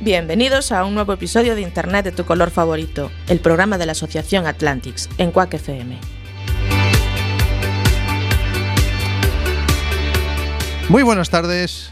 Bienvenidos 0.00 0.70
a 0.70 0.84
un 0.84 0.94
nuevo 0.94 1.12
episodio 1.12 1.56
de 1.56 1.60
Internet 1.60 2.04
de 2.04 2.12
tu 2.12 2.24
color 2.24 2.50
favorito, 2.50 3.10
el 3.26 3.40
programa 3.40 3.78
de 3.78 3.86
la 3.86 3.92
Asociación 3.92 4.46
Atlantics 4.46 5.08
en 5.18 5.32
Quack 5.32 5.54
FM. 5.54 5.98
Muy 10.88 11.02
buenas 11.02 11.28
tardes. 11.30 11.90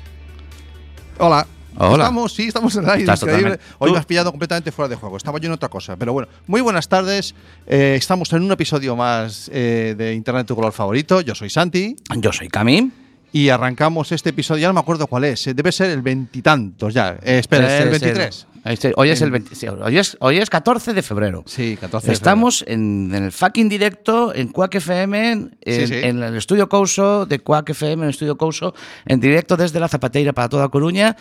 Hola. 1.18 1.48
Hola. 1.78 2.04
Estamos, 2.04 2.32
sí, 2.32 2.46
estamos 2.46 2.76
en 2.76 2.84
el 2.84 2.90
aire. 2.90 3.02
Estás 3.02 3.22
increíble. 3.24 3.58
Hoy 3.78 3.90
me 3.90 3.98
has 3.98 4.06
pillado 4.06 4.30
completamente 4.30 4.70
fuera 4.70 4.88
de 4.88 4.94
juego. 4.94 5.16
Estaba 5.16 5.40
yo 5.40 5.46
en 5.48 5.52
otra 5.52 5.68
cosa. 5.68 5.96
Pero 5.96 6.12
bueno, 6.12 6.28
muy 6.46 6.60
buenas 6.60 6.88
tardes. 6.88 7.34
Eh, 7.66 7.96
estamos 7.98 8.32
en 8.32 8.42
un 8.44 8.52
episodio 8.52 8.94
más 8.94 9.50
eh, 9.52 9.96
de 9.98 10.14
Internet 10.14 10.46
tu 10.46 10.54
color 10.54 10.72
favorito. 10.72 11.22
Yo 11.22 11.34
soy 11.34 11.50
Santi. 11.50 11.96
Yo 12.18 12.32
soy 12.32 12.48
Camín. 12.48 13.05
Y 13.36 13.50
arrancamos 13.50 14.12
este 14.12 14.30
episodio. 14.30 14.62
Ya 14.62 14.68
no 14.68 14.72
me 14.74 14.80
acuerdo 14.80 15.06
cuál 15.06 15.24
es. 15.24 15.46
eh, 15.46 15.52
Debe 15.52 15.70
ser 15.70 15.90
el 15.90 16.00
veintitantos 16.00 16.94
ya. 16.94 17.18
Eh, 17.22 17.38
espera, 17.40 17.66
es 17.76 17.82
el 17.82 17.90
23. 17.90 18.46
Este- 18.64 18.92
hoy, 18.96 19.10
es 19.10 19.20
el 19.20 19.30
20 19.30 19.54
sí, 19.54 19.68
hoy, 19.68 19.98
es, 19.98 20.16
hoy 20.20 20.38
es 20.38 20.48
14 20.48 20.94
de 20.94 21.02
febrero. 21.02 21.44
Sí, 21.46 21.76
14 21.78 22.06
de 22.06 22.12
Estamos 22.14 22.64
en, 22.66 23.12
en 23.14 23.24
el 23.24 23.32
fucking 23.32 23.68
directo 23.68 24.34
en 24.34 24.48
Quack 24.48 24.76
FM, 24.76 25.30
en, 25.32 25.58
Sí, 25.64 25.86
sí. 25.86 25.94
en 26.02 26.22
el 26.22 26.34
estudio 26.34 26.66
Couso 26.68 27.26
de 27.26 27.38
Quack 27.40 27.68
FM, 27.70 27.92
en 27.92 28.02
el 28.04 28.08
estudio 28.10 28.36
Couso, 28.38 28.74
en 29.04 29.20
directo 29.20 29.56
desde 29.58 29.78
la 29.80 29.86
Zapateira 29.88 30.32
para 30.32 30.48
toda 30.48 30.68
Coruña. 30.70 31.14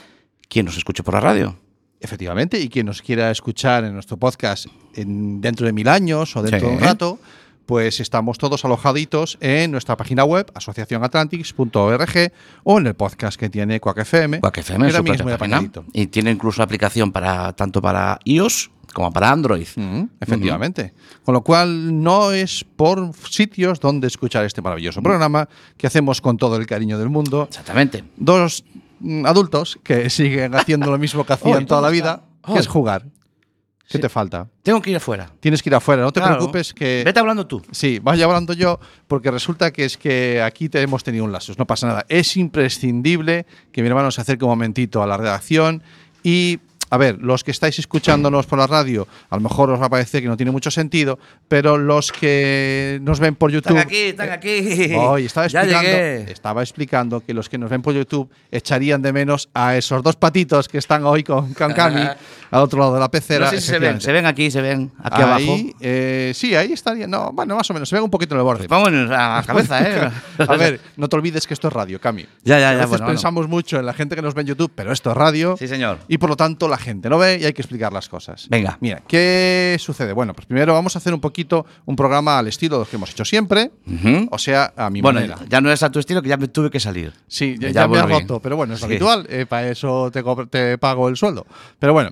¿Quién 0.48 0.66
nos 0.66 0.78
escucha 0.78 1.04
por 1.04 1.14
la 1.16 1.20
radio? 1.20 1.60
Efectivamente, 2.00 2.60
y 2.60 2.70
quien 2.70 2.86
nos 2.86 3.02
quiera 3.02 3.30
escuchar 3.30 3.84
en 3.84 3.94
nuestro 3.94 4.16
podcast 4.18 4.68
en- 4.96 5.42
dentro 5.42 5.66
de 5.68 5.74
mil 5.74 5.88
años 5.90 6.36
o 6.36 6.42
dentro 6.42 6.62
Sí. 6.62 6.66
de 6.66 6.72
un 6.72 6.80
rato, 6.80 7.20
pues 7.66 8.00
estamos 8.00 8.38
todos 8.38 8.66
alojaditos 8.66 9.38
en 9.42 9.72
nuestra 9.72 9.98
página 9.98 10.24
web, 10.24 10.52
asociacionatlantics.org, 10.54 12.32
o 12.64 12.80
en 12.80 12.88
el 12.88 12.94
podcast 12.94 13.40
que 13.40 13.50
tiene 13.50 13.80
Quack 13.80 14.00
FM. 14.00 14.40
Quack 14.42 14.58
FM 14.60 14.92
que 14.92 15.12
es 15.12 15.24
muy. 15.24 15.34
Y 15.94 16.08
tiene 16.08 16.32
incluso 16.32 16.62
aplicación 16.64 17.12
para 17.12 17.54
tanto 17.54 17.82
para 17.82 18.20
iOS 18.26 18.72
como 18.94 19.12
para 19.12 19.32
Android. 19.32 19.68
Mm, 19.76 20.04
efectivamente. 20.22 20.94
Con 21.24 21.34
lo 21.34 21.44
cual, 21.44 22.02
no 22.02 22.32
es 22.32 22.64
por 22.64 23.12
sitios 23.30 23.80
donde 23.80 24.08
escuchar 24.08 24.46
este 24.46 24.62
maravilloso 24.62 25.02
programa 25.02 25.50
que 25.78 25.88
hacemos 25.88 26.22
con 26.22 26.38
todo 26.38 26.56
el 26.56 26.66
cariño 26.66 26.98
del 26.98 27.10
mundo. 27.10 27.44
Exactamente. 27.50 28.04
Dos 28.16 28.64
mm, 29.02 29.26
adultos 29.26 29.80
que 29.84 30.10
siguen 30.10 30.56
haciendo 30.56 30.90
lo 30.90 30.98
mismo 30.98 31.26
que 31.26 31.34
hacían 31.34 31.66
toda 31.66 31.82
la 31.82 31.88
¿dónde 31.88 32.02
vida, 32.02 32.24
que 32.46 32.60
es 32.60 32.68
jugar. 32.68 33.06
¿Qué 33.88 33.98
Sí. 33.98 34.00
te 34.00 34.10
falta? 34.10 34.48
Tengo 34.64 34.82
que 34.82 34.90
ir 34.90 34.96
afuera. 34.98 35.30
Tienes 35.40 35.62
que 35.62 35.70
ir 35.70 35.76
afuera, 35.76 36.02
no 36.02 36.12
te 36.12 36.20
Claro. 36.20 36.38
preocupes 36.38 36.74
que... 36.74 37.04
Vete 37.06 37.20
hablando 37.20 37.46
tú. 37.46 37.62
Sí, 37.72 38.00
vaya 38.02 38.26
hablando 38.26 38.54
yo, 38.54 38.80
porque 39.08 39.30
resulta 39.30 39.72
que 39.72 39.86
es 39.86 39.96
que 39.98 40.42
aquí 40.42 40.70
te 40.70 40.82
hemos 40.82 41.04
tenido 41.04 41.24
un 41.24 41.32
lasus, 41.32 41.58
no 41.60 41.66
pasa 41.68 41.86
nada. 41.88 42.06
Es 42.10 42.36
imprescindible 42.36 43.46
que 43.72 43.82
mi 43.82 43.88
hermano 43.88 44.10
se 44.12 44.22
acerque 44.22 44.44
un 44.44 44.50
momentito 44.52 45.04
a 45.04 45.08
la 45.08 45.18
redacción 45.18 45.84
y, 46.24 46.60
a 46.90 46.98
ver, 46.98 47.18
los 47.22 47.44
que 47.44 47.52
estáis 47.52 47.78
escuchándonos 47.80 48.46
por 48.48 48.58
la 48.60 48.68
radio, 48.68 49.08
a 49.30 49.36
lo 49.36 49.42
mejor 49.42 49.70
os 49.72 49.80
va 49.82 49.86
a 49.86 49.90
parecer 49.90 50.22
que 50.22 50.28
no 50.28 50.38
tiene 50.38 50.52
mucho 50.52 50.72
sentido, 50.72 51.20
pero 51.48 51.78
los 51.78 52.12
que 52.12 53.00
nos 53.02 53.20
ven 53.20 53.36
por 53.36 53.52
YouTube... 53.52 53.78
Están 53.78 53.88
aquí, 53.88 53.98
están 53.98 54.30
aquí. 54.32 54.94
Hoy 54.96 55.26
estaba 55.26 55.48
Ya 55.48 55.62
explicando, 55.64 56.32
estaba 56.32 56.62
explicando 56.64 57.20
que 57.22 57.34
los 57.34 57.50
que 57.50 57.58
nos 57.58 57.70
ven 57.70 57.82
por 57.82 57.94
YouTube 57.94 58.30
echarían 58.52 59.02
de 59.02 59.14
menos 59.14 59.50
a 59.54 59.76
esos 59.78 60.02
dos 60.04 60.16
patitos 60.16 60.68
que 60.68 60.78
están 60.80 61.06
hoy 61.06 61.24
con, 61.24 61.54
con 61.54 61.74
Cami 61.74 62.02
al 62.52 62.62
otro 62.62 62.80
lado 62.80 62.94
de 62.94 63.00
la 63.00 63.10
pecera. 63.10 63.46
No 63.46 63.52
sé 63.52 63.62
si 63.62 63.68
se 63.68 63.80
ven, 63.80 64.00
se 64.02 64.12
ven 64.12 64.26
aquí, 64.26 64.50
se 64.52 64.62
ven 64.62 64.92
aquí 65.04 65.22
ahí, 65.22 65.24
abajo. 65.24 65.76
eh, 65.80 66.32
sí, 66.36 66.56
ahí 66.56 66.72
estaría. 66.74 67.08
No, 67.08 67.32
bueno, 67.34 67.56
más 67.56 67.70
o 67.70 67.74
menos. 67.74 67.90
Se 67.90 67.96
ven 67.96 68.04
un 68.04 68.10
poquito 68.10 68.36
en 68.36 68.40
el 68.40 68.44
borde. 68.46 68.68
Vamos 68.68 68.90
a 68.90 68.92
la 68.92 69.44
cabeza, 69.46 69.82
¿eh? 69.82 70.12
A 70.48 70.56
ver, 70.58 70.80
no 70.98 71.08
te 71.08 71.16
olvides 71.16 71.48
que 71.48 71.54
esto 71.54 71.68
es 71.68 71.74
radio, 71.74 72.00
Cami. 72.00 72.26
Ya, 72.44 72.60
ya, 72.60 72.70
A 72.70 72.72
ya, 72.72 72.78
veces 72.78 72.90
bueno, 72.90 73.06
bueno. 73.06 73.08
pensamos 73.08 73.48
mucho 73.48 73.80
en 73.80 73.86
la 73.86 73.94
gente 73.94 74.16
que 74.16 74.22
nos 74.22 74.34
ve 74.34 74.42
en 74.42 74.48
YouTube, 74.48 74.72
pero 74.76 74.92
esto 74.92 75.12
es 75.12 75.18
radio. 75.18 75.56
Sí, 75.58 75.68
señor. 75.68 76.00
Y 76.08 76.18
por 76.18 76.30
lo 76.30 76.36
tanto 76.38 76.68
la 76.68 76.78
gente 76.78 77.10
no 77.10 77.18
ve 77.18 77.40
y 77.42 77.46
hay 77.46 77.54
que 77.54 77.62
explicar 77.62 77.92
las 77.94 78.10
cosas. 78.10 78.48
Venga. 78.50 78.78
Mira, 78.82 79.02
¿qué 79.08 79.78
sucede? 79.80 80.14
Bueno, 80.14 80.34
pues 80.34 80.46
primero 80.46 80.74
vamos 80.74 80.96
a 80.96 81.00
hacer 81.00 81.14
un 81.14 81.22
poquito 81.22 81.66
un 81.86 81.96
programa 81.96 82.38
al 82.40 82.48
estilo 82.48 82.76
de 82.78 82.80
los 82.82 82.90
que 82.90 82.96
hemos 82.98 83.10
hecho 83.12 83.26
siempre. 83.26 83.72
Ujú. 83.88 84.28
O 84.32 84.38
sea, 84.38 84.74
a 84.76 84.90
mi 84.90 85.02
Bueno, 85.02 85.20
manera. 85.20 85.38
ya 85.50 85.62
no 85.62 85.72
es 85.72 85.82
a 85.84 85.90
tu 85.92 86.00
estilo, 86.00 86.22
que 86.22 86.30
ya 86.30 86.38
me 86.38 86.48
tuve 86.48 86.70
que 86.70 86.80
salir. 86.80 87.14
Sí, 87.28 87.56
ya, 87.60 87.68
Ya 87.70 87.74
ya 87.82 87.88
me 87.88 88.02
volví. 88.02 88.14
roto, 88.14 88.40
pero 88.40 88.56
bueno, 88.56 88.74
es 88.74 88.80
Sí. 88.80 88.86
habitual, 88.86 89.26
eh, 89.30 89.46
para 89.48 89.70
eso 89.70 90.12
te, 90.12 90.24
te 90.50 90.78
pago 90.78 91.10
el 91.10 91.16
sueldo. 91.18 91.46
Pero 91.80 91.94
bueno, 91.94 92.12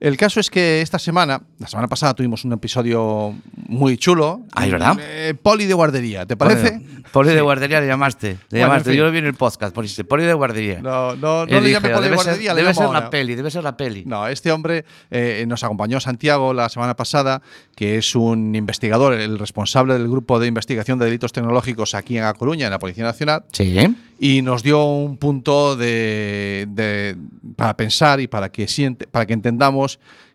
el 0.00 0.16
caso 0.16 0.40
es 0.40 0.50
que 0.50 0.80
esta 0.80 0.98
semana, 0.98 1.42
la 1.58 1.66
semana 1.68 1.86
pasada 1.88 2.14
tuvimos 2.14 2.44
un 2.44 2.52
episodio 2.54 3.34
muy 3.68 3.96
chulo. 3.98 4.40
Ah, 4.52 4.64
¿es 4.66 4.72
verdad? 4.72 4.96
Eh, 5.00 5.34
poli 5.40 5.66
de 5.66 5.74
guardería, 5.74 6.24
¿te 6.26 6.36
parece? 6.36 6.70
Bueno, 6.78 7.00
Poli 7.12 7.30
de 7.30 7.40
guardería 7.40 7.80
le 7.80 7.88
llamaste. 7.88 8.28
Le 8.28 8.36
Bueno, 8.50 8.66
llamaste. 8.66 8.90
en 8.90 8.92
fin. 8.94 8.98
Yo 8.98 9.04
lo 9.04 9.10
vi 9.10 9.18
en 9.18 9.26
el 9.26 9.34
podcast, 9.34 9.74
Poli 9.74 10.24
de 10.24 10.32
guardería. 10.32 10.80
No, 10.80 11.16
no, 11.16 11.44
no 11.44 11.60
le 11.60 11.70
llame 11.72 11.88
poli 11.90 12.02
de 12.04 12.10
debe 12.10 12.16
ser- 12.18 12.24
guardería, 12.26 12.54
le 12.54 12.60
Debe 12.62 12.74
ser 12.74 12.84
ahora. 12.84 13.00
la 13.00 13.10
peli, 13.10 13.34
debe 13.34 13.50
ser 13.50 13.64
la 13.64 13.76
peli. 13.76 14.04
No, 14.06 14.28
este 14.28 14.52
hombre 14.52 14.84
eh, 15.10 15.44
nos 15.48 15.64
acompañó 15.64 15.98
Santiago 15.98 16.54
la 16.54 16.68
semana 16.68 16.94
pasada, 16.94 17.42
que 17.74 17.98
es 17.98 18.14
un 18.14 18.54
investigador, 18.54 19.14
el 19.14 19.38
responsable 19.40 19.94
del 19.94 20.08
grupo 20.08 20.38
de 20.38 20.46
investigación 20.46 20.98
de 21.00 21.06
delitos 21.06 21.32
tecnológicos 21.32 21.94
aquí 21.94 22.16
en 22.16 22.24
A 22.24 22.32
Coruña, 22.34 22.66
en 22.66 22.70
la 22.70 22.78
Policía 22.78 23.02
Nacional, 23.04 23.44
Sí. 23.52 23.76
y 24.20 24.42
nos 24.42 24.62
dio 24.62 24.84
un 24.84 25.16
punto 25.16 25.74
de, 25.76 26.66
de- 26.70 27.16
para 27.56 27.76
pensar 27.76 28.20
y 28.20 28.28
para 28.28 28.50
que, 28.52 28.68
siente, 28.68 29.06
para 29.08 29.26
que 29.26 29.32
entendamos 29.32 29.89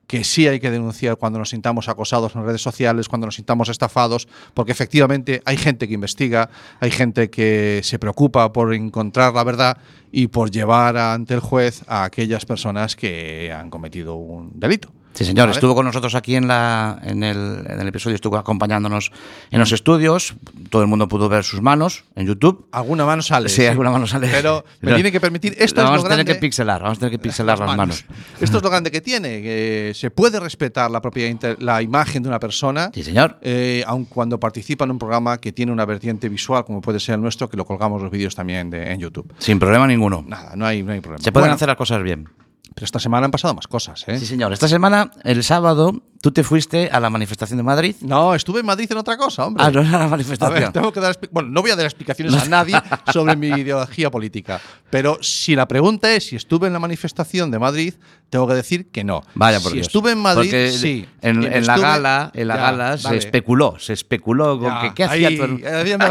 que 0.08 0.24
sí 0.24 0.48
hay 0.48 0.60
que 0.60 0.70
denunciar 0.70 1.18
cuando 1.18 1.40
nos 1.40 1.50
sintamos 1.50 1.90
acosados 1.90 2.36
en 2.36 2.46
redes 2.46 2.62
sociales, 2.62 3.10
cuando 3.10 3.28
nos 3.28 3.36
sintamos 3.36 3.70
estafados, 3.70 4.28
porque 4.54 4.72
efectivamente 4.72 5.42
hay 5.46 5.58
gente 5.58 5.88
que 5.88 5.94
investiga, 5.94 6.50
hay 6.80 6.92
gente 6.92 7.30
que 7.30 7.82
se 7.84 8.00
preocupa 8.00 8.52
por 8.54 8.74
encontrar 8.74 9.34
la 9.34 9.44
verdad 9.44 9.78
y 10.12 10.28
por 10.28 10.52
llevar 10.52 10.98
ante 10.98 11.34
el 11.34 11.40
juez 11.40 11.84
a 11.88 12.04
aquellas 12.04 12.46
personas 12.46 12.96
que 12.96 13.52
han 13.52 13.70
cometido 13.70 14.16
un 14.16 14.52
delito. 14.60 14.92
Sí, 15.16 15.26
señor. 15.26 15.46
Vale. 15.48 15.54
Estuvo 15.54 15.74
con 15.74 15.86
nosotros 15.86 16.14
aquí 16.14 16.36
en, 16.36 16.48
la, 16.48 17.00
en, 17.04 17.24
el, 17.24 17.66
en 17.68 17.80
el 17.80 17.88
episodio, 17.88 18.16
estuvo 18.16 18.38
acompañándonos 18.38 19.12
en 19.50 19.60
los 19.60 19.72
estudios. 19.72 20.36
Todo 20.70 20.82
el 20.82 20.88
mundo 20.90 21.08
pudo 21.08 21.30
ver 21.30 21.44
sus 21.44 21.62
manos 21.62 22.04
en 22.16 22.28
YouTube. 22.28 22.68
Alguna 22.72 23.06
mano 23.06 23.22
sale. 23.22 23.48
Sí, 23.50 23.66
alguna 23.66 23.90
mano 23.92 24.06
sale. 24.08 24.28
Pero 24.30 24.64
me 24.82 24.94
tiene 24.94 25.12
que 25.12 25.22
permitir. 25.22 25.54
Esto 25.58 25.82
es 25.82 25.86
vamos 25.86 26.02
lo 26.02 26.08
a 26.08 26.10
tener 26.10 26.26
grande- 26.26 26.34
que 26.34 26.40
pixelar, 26.40 26.82
vamos 26.84 26.98
a 26.98 27.00
tener 27.00 27.12
que 27.12 27.20
pixelar 27.20 27.58
las 27.58 27.76
manos. 27.78 28.06
Esto 28.42 28.58
es 28.58 28.64
lo 28.64 28.70
grande 28.70 28.92
que 28.92 29.02
tiene. 29.02 29.42
que 29.42 29.94
se 29.96 30.12
puede 30.12 30.40
respetar 30.40 30.92
la 30.92 31.02
propia 31.02 31.28
inter- 31.30 31.62
la 31.64 31.82
imagen 31.82 32.22
de 32.22 32.30
una 32.30 32.40
persona. 32.40 32.92
Sí, 32.94 33.04
señor. 33.04 33.38
eh, 33.42 33.84
aun 33.88 34.06
cuando 34.06 34.40
participa 34.40 34.84
en 34.86 34.92
un 34.92 35.00
programa 35.00 35.38
que 35.40 35.52
tiene 35.54 35.72
una 35.72 35.86
vertiente 35.86 36.28
visual, 36.28 36.66
como 36.66 36.82
puede 36.82 37.00
ser 37.00 37.16
el 37.16 37.22
nuestro, 37.22 37.50
que 37.50 37.56
lo 37.58 37.64
colgamos 37.66 38.02
los 38.02 38.12
vídeos 38.12 38.36
también 38.36 38.70
de- 38.70 38.92
en 38.92 39.00
YouTube. 39.00 39.34
Sin 39.40 39.60
problema 39.60 39.88
ninguno. 39.88 40.24
Nada, 40.28 40.56
no 40.58 40.66
hay, 40.66 40.84
no 40.84 40.92
hay 40.92 41.00
problema. 41.00 41.24
Se 41.24 41.32
pueden 41.32 41.46
Bueno, 41.46 41.56
hacer 41.56 41.70
las 41.70 41.78
cosas 41.78 42.04
bien. 42.04 42.28
Pero 42.76 42.84
esta 42.86 43.00
semana 43.00 43.24
han 43.24 43.32
pasado 43.32 43.54
más 43.54 43.68
cosas, 43.68 44.04
¿eh? 44.08 44.20
Sí, 44.20 44.26
señor. 44.26 44.52
Esta 44.52 44.68
semana, 44.68 45.10
el 45.24 45.46
sábado, 45.46 46.04
tú 46.22 46.32
te 46.34 46.44
fuiste 46.44 46.90
a 46.92 47.00
la 47.00 47.10
manifestación 47.10 47.56
de 47.56 47.64
Madrid. 47.64 47.96
No, 48.02 48.36
estuve 48.36 48.60
en 48.60 48.66
Madrid 48.66 48.92
en 48.92 48.98
otra 48.98 49.16
cosa, 49.16 49.46
hombre. 49.46 49.64
Ah, 49.64 49.72
no 49.72 49.80
era 49.80 49.92
la 49.98 50.04
A 50.04 50.08
manifestación. 50.10 50.60
ver, 50.60 50.72
tengo 50.74 50.92
que 50.92 51.00
dar 51.00 51.18
bueno, 51.32 51.48
no 51.52 51.62
voy 51.62 51.72
a 51.72 51.78
dar 51.78 51.86
explicaciones 51.86 52.34
a 52.36 52.44
nadie 52.50 52.76
sobre 53.14 53.38
mi 53.38 53.48
ideología 53.48 54.12
política, 54.12 54.60
pero 54.90 55.18
si 55.22 55.56
la 55.56 55.70
pregunta 55.70 56.12
es 56.14 56.28
si 56.28 56.36
estuve 56.36 56.68
en 56.68 56.74
la 56.74 56.80
manifestación 56.80 57.50
de 57.50 57.60
Madrid, 57.60 57.94
tengo 58.30 58.46
que 58.46 58.56
decir 58.56 58.92
que 58.92 59.06
no. 59.06 59.24
Vaya 59.36 59.62
por 59.62 59.70
si 59.72 59.76
Dios. 59.78 59.88
estuve 59.88 60.12
en 60.12 60.18
Madrid, 60.18 60.50
Porque 60.50 60.72
sí. 60.74 61.08
En, 61.22 61.66
la 61.66 61.78
gala, 61.78 62.32
en 62.34 62.48
la 62.50 62.56
Ya, 62.56 62.62
gala 62.62 62.98
se 62.98 63.16
especuló, 63.16 63.80
se 63.80 63.94
especuló 63.94 64.60
con 64.60 64.68
Ya, 64.74 64.82
que 64.82 64.94
qué 64.94 65.04
hacía 65.06 65.30
ahí, 65.30 65.38
todo 65.38 65.46
el- 65.46 65.66
haciendo 65.66 66.08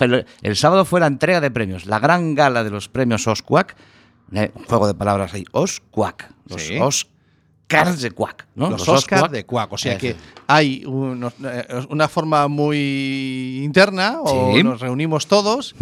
el, 0.00 0.26
el 0.42 0.56
sábado 0.56 0.84
fue 0.84 1.00
la 1.00 1.06
entrega 1.06 1.40
de 1.40 1.50
premios, 1.50 1.86
la 1.86 1.98
gran 1.98 2.34
gala 2.34 2.62
de 2.62 2.68
los 2.70 2.90
premios 2.90 3.26
Oscuac, 3.26 3.74
eh, 4.32 4.50
un 4.54 4.64
juego 4.64 4.86
de 4.86 4.94
palabras 4.94 5.34
ahí, 5.34 5.44
Oscuac, 5.52 6.32
los 6.48 6.62
Sí. 6.62 6.76
Oscars 6.78 8.00
de 8.00 8.10
Cuac, 8.10 8.46
¿no? 8.54 8.70
Los, 8.70 8.88
Oscars 8.88 9.30
de 9.32 9.44
Cuac. 9.46 9.72
O 9.72 9.78
sea 9.78 9.96
que 9.98 10.16
hay 10.46 10.84
unos- 10.86 11.34
eh, 11.44 11.86
una 11.90 12.08
forma 12.08 12.46
muy 12.48 13.60
interna, 13.64 14.18
o 14.22 14.54
Sí. 14.54 14.62
nos 14.62 14.80
reunimos 14.80 15.26
todos. 15.26 15.74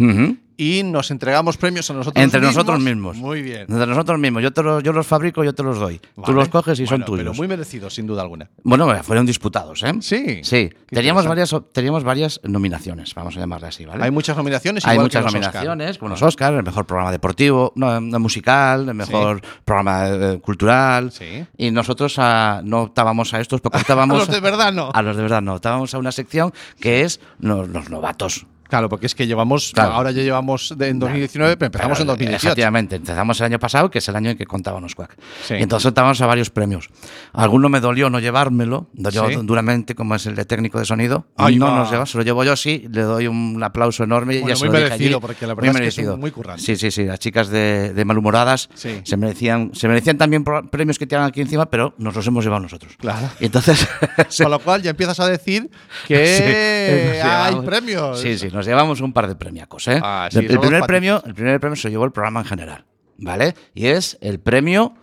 Y 0.57 0.83
nos 0.83 1.11
entregamos 1.11 1.57
premios 1.57 1.89
a 1.89 1.93
nosotros 1.93 2.23
Entre 2.23 2.39
mismos. 2.39 2.55
nosotros 2.55 2.79
mismos. 2.81 3.17
Muy 3.17 3.41
bien. 3.41 3.61
Entre 3.61 3.85
nosotros 3.87 4.19
mismos. 4.19 4.43
Yo, 4.43 4.51
te 4.51 4.63
los, 4.63 4.83
yo 4.83 4.93
los 4.93 5.07
fabrico, 5.07 5.43
yo 5.43 5.53
te 5.53 5.63
los 5.63 5.79
doy. 5.79 5.99
Tú 6.25 6.33
los 6.33 6.49
coges 6.49 6.79
y 6.79 6.87
son 6.87 7.03
tuyos. 7.05 7.23
Pero 7.23 7.33
muy 7.33 7.47
merecidos, 7.47 7.93
sin 7.93 8.07
duda 8.07 8.21
alguna. 8.21 8.49
Bueno, 8.63 8.91
fueron 9.03 9.25
disputados, 9.25 9.83
¿eh? 9.83 9.93
Sí. 10.01 10.41
Sí. 10.43 10.69
Qué 10.87 10.95
Teníamos 10.95 11.25
varias, 11.25 11.55
teníamos 11.71 12.03
varias 12.03 12.39
nominaciones, 12.43 13.13
vamos 13.15 13.35
a 13.37 13.39
llamarle 13.39 13.67
así, 13.67 13.85
¿vale? 13.85 14.03
Hay 14.03 14.11
muchas 14.11 14.37
nominaciones. 14.37 14.85
Hay 14.85 14.95
igual 14.95 15.09
que 15.09 15.17
muchas 15.17 15.23
los 15.23 15.33
Oscar. 15.33 15.53
nominaciones, 15.53 15.97
como 15.97 16.09
los 16.09 16.21
Oscar, 16.21 16.53
el 16.53 16.63
mejor 16.63 16.85
programa 16.85 17.11
deportivo, 17.11 17.73
no, 17.75 18.01
musical, 18.19 18.87
el 18.87 18.95
mejor 18.95 19.41
programa 19.65 20.07
eh, 20.07 20.39
cultural. 20.41 21.11
Sí. 21.11 21.45
Y 21.57 21.71
nosotros 21.71 22.15
ah, 22.17 22.61
no 22.63 22.83
optábamos 22.83 23.33
a 23.33 23.39
estos, 23.39 23.61
porque 23.61 23.77
optábamos 23.81 24.15
A 24.15 24.19
los 24.19 24.27
de 24.29 24.39
verdad 24.39 24.73
no. 24.73 24.91
A 24.93 25.01
los 25.01 25.15
de 25.15 25.21
verdad 25.23 25.41
no. 25.41 25.55
Optábamos 25.55 25.93
a 25.93 25.97
una 25.97 26.11
sección 26.11 26.53
que 26.79 27.01
es 27.01 27.19
los, 27.39 27.67
los 27.69 27.89
novatos. 27.89 28.45
Claro, 28.73 28.89
porque 28.89 29.05
es 29.05 29.13
que 29.13 29.27
llevamos, 29.27 29.69
Claro. 29.71 29.91
ahora 29.93 30.09
ya 30.09 30.23
llevamos 30.23 30.73
de- 30.75 30.87
en 30.89 30.97
2019, 30.97 31.57
pero 31.57 31.67
empezamos 31.67 31.99
en 31.99 32.05
Pero, 32.05 32.13
2018. 32.13 32.47
Efectivamente, 32.47 32.95
empezamos 32.95 33.39
el 33.39 33.45
año 33.45 33.59
pasado, 33.59 33.91
que 33.91 33.99
es 33.99 34.07
el 34.09 34.15
año 34.15 34.31
en 34.31 34.37
que 34.37 34.47
contábamos 34.47 34.95
Quack. 34.95 35.15
Sí. 35.47 35.53
Y 35.53 35.61
entonces 35.61 35.85
optábamos 35.85 36.19
a 36.21 36.25
varios 36.25 36.49
premios. 36.49 36.89
Alguno 37.33 37.69
me 37.69 37.79
dolió 37.81 38.09
no 38.09 38.19
llevármelo, 38.19 38.87
dolió 38.93 39.29
Sí. 39.29 39.35
duramente, 39.43 39.93
como 39.93 40.15
es 40.15 40.25
el 40.25 40.33
de 40.33 40.45
técnico 40.45 40.79
de 40.79 40.85
sonido. 40.85 41.27
Ahí 41.37 41.57
no 41.59 41.67
va. 41.67 41.75
nos 41.77 41.91
lleva, 41.91 42.07
se 42.07 42.17
lo 42.17 42.23
llevo 42.23 42.43
yo, 42.43 42.55
sí, 42.55 42.87
le 42.91 43.03
doy 43.03 43.27
un 43.27 43.61
aplauso 43.61 44.03
enorme. 44.03 44.37
y 44.37 44.39
Bueno, 44.39 44.55
ya 44.55 44.59
se 44.59 44.65
muy 44.65 44.73
merecido, 44.73 45.17
allí. 45.17 45.21
porque 45.21 45.45
la 45.45 45.53
Muy 45.53 45.61
verdad 45.67 45.81
es 45.83 45.85
que 45.85 45.91
son 45.91 46.03
merecido. 46.05 46.17
muy 46.17 46.31
currantes. 46.31 46.65
Sí, 46.65 46.75
sí, 46.75 46.89
sí, 46.89 47.03
las 47.03 47.19
chicas 47.19 47.49
de, 47.49 47.93
de 47.93 48.05
malhumoradas 48.05 48.69
Sí. 48.73 49.01
se, 49.03 49.17
merecían, 49.17 49.69
se 49.75 49.87
merecían 49.87 50.17
también 50.17 50.43
premios 50.71 50.97
que 50.97 51.05
tiran 51.05 51.25
aquí 51.25 51.41
encima, 51.41 51.67
pero 51.67 51.93
nos 51.99 52.15
los 52.15 52.25
hemos 52.25 52.43
llevado 52.43 52.63
nosotros. 52.63 52.93
Claro. 52.97 53.29
Y 53.39 53.45
entonces... 53.45 53.87
Con 54.41 54.49
lo 54.49 54.57
cual 54.57 54.81
ya 54.81 54.89
empiezas 54.89 55.19
a 55.19 55.27
decir 55.27 55.69
que 56.07 57.21
hay 57.23 57.55
premios. 57.65 58.19
Sí, 58.19 58.37
sí, 58.39 58.49
nos 58.63 58.67
llevamos 58.67 59.01
un 59.01 59.11
par 59.13 59.27
de 59.27 59.35
premiacos, 59.35 59.87
¿eh? 59.89 59.99
Ah, 60.01 60.29
sí, 60.31 60.39
el, 60.39 60.47
primer 60.59 60.83
premio, 60.83 61.21
el 61.25 61.33
primer 61.33 61.59
premio 61.59 61.75
se 61.75 61.89
llevó 61.89 62.05
el 62.05 62.11
programa 62.11 62.39
en 62.41 62.45
general, 62.45 62.85
¿vale? 63.17 63.55
Y 63.73 63.87
es 63.87 64.17
el 64.21 64.39
premio 64.39 64.93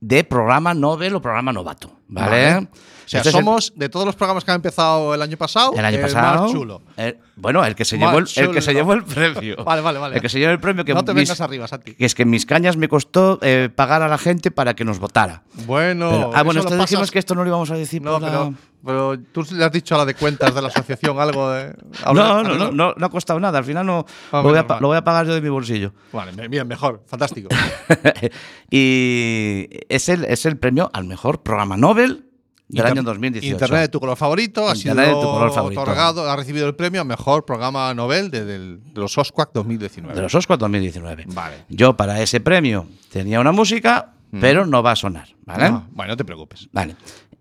de 0.00 0.24
programa 0.24 0.74
Nobel 0.74 1.14
o 1.14 1.22
programa 1.22 1.52
novato, 1.52 1.92
¿vale? 2.08 2.54
Vale. 2.54 2.68
O 3.04 3.06
sea, 3.08 3.20
Este 3.20 3.28
el- 3.30 3.34
somos 3.36 3.72
de 3.76 3.88
todos 3.90 4.04
los 4.06 4.16
programas 4.16 4.44
que 4.44 4.50
han 4.50 4.56
empezado 4.56 5.14
el 5.14 5.20
año 5.22 5.36
pasado, 5.36 5.72
el 5.76 5.84
año 5.84 5.96
el 5.96 6.02
pasado. 6.02 6.42
más 6.42 6.52
chulo. 6.52 6.82
el- 6.96 7.18
bueno, 7.36 7.64
el 7.64 7.74
que 7.74 7.84
se 7.84 7.98
llevó 7.98 8.18
el, 8.18 8.26
el 8.34 8.50
que 8.50 8.62
se 8.62 8.72
llevó 8.74 8.94
el 8.94 9.04
premio. 9.04 9.56
Vale, 9.64 9.80
vale, 9.82 9.98
vale. 9.98 10.16
El 10.16 10.22
que 10.22 10.28
se 10.28 10.38
llevó 10.38 10.52
el 10.52 10.60
premio 10.60 10.84
que 10.84 10.94
no 10.94 11.04
te 11.04 11.12
mis- 11.14 11.28
vengas 11.28 11.40
arriba, 11.40 11.68
Santi. 11.68 11.94
que 11.94 12.04
es 12.04 12.14
que 12.14 12.22
en 12.22 12.30
mis 12.30 12.46
cañas 12.46 12.76
me 12.76 12.88
costó 12.88 13.38
eh, 13.42 13.68
pagar 13.74 14.02
a 14.02 14.08
la 14.08 14.18
gente 14.18 14.50
para 14.50 14.74
que 14.74 14.84
nos 14.84 14.98
votara. 14.98 15.42
Bueno, 15.66 16.08
Pero- 16.10 16.30
ah, 16.34 16.42
bueno, 16.42 16.60
esto 16.60 17.12
que 17.12 17.18
esto 17.18 17.34
no 17.34 17.42
lo 17.44 17.48
íbamos 17.48 17.70
a 17.70 17.74
decir 17.76 18.02
No, 18.02 18.18
pero, 18.18 18.54
pero 18.84 19.18
tú 19.32 19.44
le 19.52 19.64
has 19.64 19.72
dicho 19.72 19.94
a 19.94 19.98
la 19.98 20.04
de 20.04 20.14
cuentas 20.14 20.54
de 20.54 20.60
la 20.62 20.68
asociación 20.68 21.18
algo 21.18 21.50
de. 21.50 21.74
No, 22.06 22.42
no, 22.42 22.42
no, 22.42 22.70
no, 22.72 22.94
no 22.96 23.06
ha 23.06 23.10
costado 23.10 23.40
nada. 23.40 23.58
Al 23.58 23.64
final 23.64 23.86
no, 23.86 24.04
Ah, 24.32 24.42
lo, 24.42 24.50
voy 24.50 24.58
a, 24.58 24.66
lo 24.80 24.88
voy 24.88 25.00
pagar 25.02 25.26
yo 25.26 25.34
de 25.34 25.40
mi 25.40 25.48
bolsillo. 25.48 25.92
Vale, 26.12 26.48
bien, 26.48 26.66
mejor, 26.68 27.02
fantástico. 27.06 27.48
y 28.70 29.68
es 29.88 30.08
el, 30.08 30.24
es 30.24 30.46
el 30.46 30.56
premio 30.58 30.90
al 30.92 31.04
mejor 31.04 31.42
programa 31.42 31.76
Nobel 31.76 32.26
del 32.68 32.78
Inter- 32.78 32.86
año 32.86 33.02
2018. 33.02 33.52
Internet 33.52 33.80
de 33.82 33.88
tu 33.88 34.00
color 34.00 34.16
favorito 34.16 34.68
ha 34.68 34.74
Internet 34.74 35.06
sido 35.06 35.18
de 35.20 35.24
tu 35.26 35.32
color 35.32 35.52
favorito. 35.52 35.80
otorgado, 35.82 36.30
ha 36.30 36.36
recibido 36.36 36.66
el 36.66 36.74
premio 36.74 37.00
a 37.02 37.04
mejor 37.04 37.44
programa 37.44 37.92
Nobel 37.94 38.30
de, 38.30 38.44
del- 38.44 38.80
de 38.92 39.00
los 39.00 39.16
OSCUAC 39.16 39.50
2019. 39.52 40.14
De 40.16 40.22
los 40.22 40.34
Oscars 40.34 40.58
2019. 40.58 41.26
Vale. 41.28 41.56
Yo 41.68 41.96
para 41.96 42.20
ese 42.22 42.40
premio 42.40 42.86
tenía 43.12 43.40
una 43.40 43.52
música, 43.52 44.12
pero 44.40 44.66
no 44.66 44.82
va 44.82 44.92
a 44.92 44.96
sonar. 44.96 45.28
¿Vale? 45.44 45.70
No, 45.70 45.86
bueno, 45.92 46.12
no 46.12 46.16
te 46.16 46.24
preocupes. 46.24 46.68
Vale. 46.72 46.96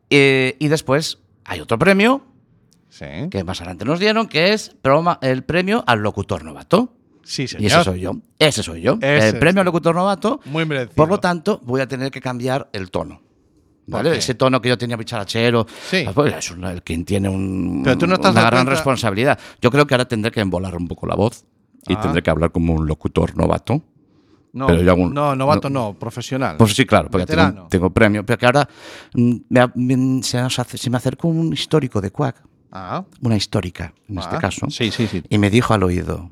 Eh, 0.10 0.56
y 0.60 0.68
después 0.68 1.18
hay 1.46 1.60
otro 1.60 1.78
premio 1.80 2.24
Sí. 2.90 3.06
que 3.32 3.44
más 3.44 3.60
adelante 3.62 3.86
nos 3.86 4.00
dieron, 4.00 4.28
que 4.28 4.54
es 4.54 4.76
el 5.22 5.44
premio 5.44 5.84
al 5.88 6.00
locutor 6.00 6.44
novato. 6.44 6.94
Sí, 7.24 7.44
Y 7.44 7.48
señor. 7.48 7.72
ese 7.72 7.84
soy 7.84 8.00
yo. 8.02 8.12
Ese 8.38 8.62
soy 8.64 8.82
yo. 8.82 8.98
Ese 9.02 9.30
el 9.30 9.40
premio 9.40 9.62
al 9.62 9.66
locutor 9.66 9.96
novato. 9.96 10.42
Muy 10.46 10.66
merecido. 10.66 10.94
Por 10.96 11.10
lo 11.10 11.20
tanto, 11.20 11.60
voy 11.64 11.82
a 11.82 11.88
tener 11.88 12.12
que 12.12 12.20
cambiar 12.22 12.70
el 12.74 12.92
tono. 12.92 13.22
¿Por 13.86 14.04
¿Vale? 14.04 14.18
Ese 14.18 14.36
tono 14.36 14.62
que 14.62 14.70
yo 14.70 14.78
tenía 14.78 14.96
bicharachero. 14.96 15.66
Sí. 15.90 16.06
pues, 16.14 16.34
es 16.36 16.52
un- 16.52 16.64
el 16.66 16.84
quien 16.84 17.04
tiene 17.04 17.30
un- 17.30 17.82
Pero 17.84 17.98
tú 17.98 18.08
no 18.08 18.18
te 18.18 18.28
has 18.28 18.34
una 18.34 18.42
gran 18.42 18.52
cuenta- 18.60 18.72
responsabilidad. 18.72 19.40
Yo 19.62 19.72
creo 19.72 19.88
que 19.88 19.94
ahora 19.94 20.06
tendré 20.06 20.32
que 20.32 20.40
embolar 20.42 20.76
un 20.76 20.88
poco 20.88 21.08
la 21.08 21.16
voz 21.16 21.46
y 21.88 21.94
Ah. 21.94 22.02
tendré 22.02 22.22
que 22.22 22.30
hablar 22.30 22.52
como 22.52 22.74
un 22.74 22.86
locutor 22.88 23.36
novato. 23.36 23.82
No, 24.54 24.68
pero 24.68 24.82
yo 24.84 24.92
hago 24.92 25.02
un- 25.04 25.14
no, 25.14 25.36
novato 25.36 25.70
no. 25.70 25.88
no, 25.90 25.94
profesional. 26.00 26.58
Pues 26.58 26.76
sí, 26.76 26.86
claro, 26.86 27.10
porque 27.10 27.26
tengo, 27.70 27.90
premio. 27.90 28.24
Pero 28.26 28.38
que 28.38 28.46
ahora 28.46 28.70
mm, 29.16 29.36
me 29.76 30.24
se, 30.24 30.40
nos 30.42 30.58
hace- 30.60 30.78
se 30.78 30.90
me 30.90 30.98
acercó 30.98 31.28
un 31.28 31.52
histórico 31.54 32.00
de 32.02 32.12
Quack, 32.12 32.42
Ah, 32.72 33.04
una 33.22 33.36
histórica 33.36 33.94
en 34.10 34.18
este 34.18 34.36
ah, 34.36 34.40
caso, 34.40 34.68
Sí, 34.70 34.90
sí, 34.92 35.06
sí. 35.08 35.22
y 35.30 35.38
me 35.38 35.50
dijo 35.52 35.74
al 35.74 35.84
oído. 35.84 36.30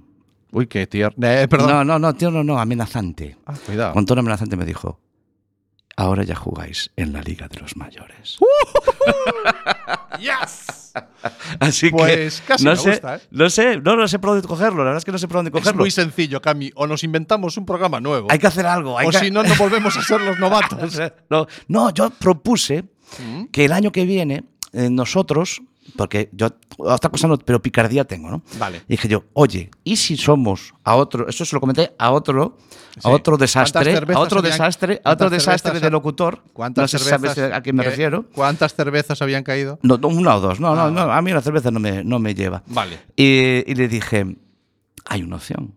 Uy, 0.52 0.66
qué 0.68 0.88
tierno. 0.88 1.28
Eh, 1.28 1.48
perdón. 1.48 1.70
No, 1.70 1.84
no, 1.84 2.00
no, 2.00 2.14
tío, 2.16 2.30
no, 2.32 2.44
no, 2.44 2.60
amenazante. 2.60 3.38
Ah, 3.46 3.54
cuidado. 3.66 3.94
Con 3.94 4.06
tono 4.06 4.22
amenazante 4.22 4.56
me 4.58 4.66
dijo. 4.66 5.00
Ahora 5.98 6.24
ya 6.24 6.36
jugáis 6.36 6.90
en 6.96 7.14
la 7.14 7.22
Liga 7.22 7.48
de 7.48 7.60
los 7.60 7.76
Mayores. 7.78 8.38
¡Yes! 10.20 10.92
Así 11.60 11.90
Pues 11.90 12.42
que 12.42 12.48
casi 12.48 12.66
no 12.66 12.72
me 12.72 12.78
sé, 12.78 12.90
gusta, 12.92 13.16
¿eh? 13.16 13.22
no 13.32 13.50
sé, 13.50 13.78
no, 13.78 13.96
no 13.96 14.08
sé 14.08 14.20
por 14.20 14.32
dónde 14.32 14.46
cogerlo. 14.48 14.80
La 14.80 14.86
verdad 14.86 14.98
es 14.98 15.06
que 15.06 15.12
no 15.12 15.18
sé 15.18 15.28
por 15.28 15.38
dónde 15.38 15.50
Es 15.50 15.54
cogerlo. 15.54 15.80
muy 15.82 15.92
sencillo, 15.92 16.42
Cami. 16.42 16.72
O 16.76 16.86
nos 16.88 17.04
inventamos 17.04 17.56
un 17.58 17.66
programa 17.66 18.00
nuevo. 18.02 18.28
Hay 18.30 18.40
que 18.40 18.48
hacer 18.48 18.66
algo. 18.66 18.98
Hay 18.98 19.08
o 19.08 19.12
que- 19.12 19.20
si 19.20 19.32
no, 19.32 19.42
no 19.44 19.56
volvemos 19.56 19.96
a 19.96 20.02
ser 20.02 20.20
los 20.22 20.38
novatos. 20.40 21.00
no, 21.30 21.48
no, 21.68 21.90
yo 21.92 22.10
propuse 22.10 22.84
Mm. 23.20 23.46
que 23.52 23.66
el 23.66 23.74
año 23.74 23.92
que 23.92 24.06
viene 24.06 24.46
eh, 24.72 24.90
nosotros, 24.90 25.62
porque 25.96 26.30
yo 26.32 26.48
otra 26.78 27.10
cosa 27.10 27.28
no, 27.28 27.38
pero 27.38 27.62
picardía 27.62 28.06
tengo, 28.06 28.30
¿no? 28.30 28.42
Vale. 28.60 28.82
Dije 28.88 29.08
yo, 29.08 29.24
oye, 29.34 29.70
¿y 29.84 29.96
si 29.96 30.18
somos 30.18 30.74
a 30.84 30.96
otro, 30.96 31.28
eso 31.28 31.46
se 31.46 31.56
lo 31.56 31.60
comenté 31.60 31.94
a 31.98 32.12
otro, 32.12 32.58
a 33.04 33.10
otro 33.10 33.38
¿Cuántas 33.38 33.40
desastre, 33.72 33.92
a 34.14 34.20
otro 34.20 34.40
habían- 34.40 34.52
desastre, 34.52 35.02
a 35.04 35.12
otro 35.12 35.30
desastre 35.30 35.80
de 35.80 35.90
locutor? 35.90 36.44
¿Cuántas 36.54 36.84
no 36.84 36.88
sé 36.88 36.98
cervezas? 37.00 37.36
sabes 37.36 37.54
a 37.54 37.62
quién 37.62 37.76
me 37.76 37.84
que- 37.84 37.90
refiero. 37.90 38.26
¿Cuántas 38.34 38.74
cervezas 38.76 39.22
habían 39.22 39.44
caído? 39.44 39.80
No, 39.84 39.98
no, 39.98 40.08
una 40.10 40.36
o 40.36 40.40
dos. 40.40 40.60
No, 40.60 40.74
Ah, 40.74 40.76
no, 40.76 40.92
no, 40.92 41.12
a 41.12 41.22
mí 41.22 41.32
la 41.32 41.42
cerveza 41.42 41.72
no 41.72 41.80
me, 41.80 42.04
no 42.04 42.20
me 42.20 42.34
lleva. 42.36 42.64
Vale. 42.68 43.00
Y, 43.16 43.64
y 43.70 43.76
le 43.76 43.88
dije, 43.88 44.38
hay 45.06 45.24
una 45.24 45.36
opción. 45.38 45.74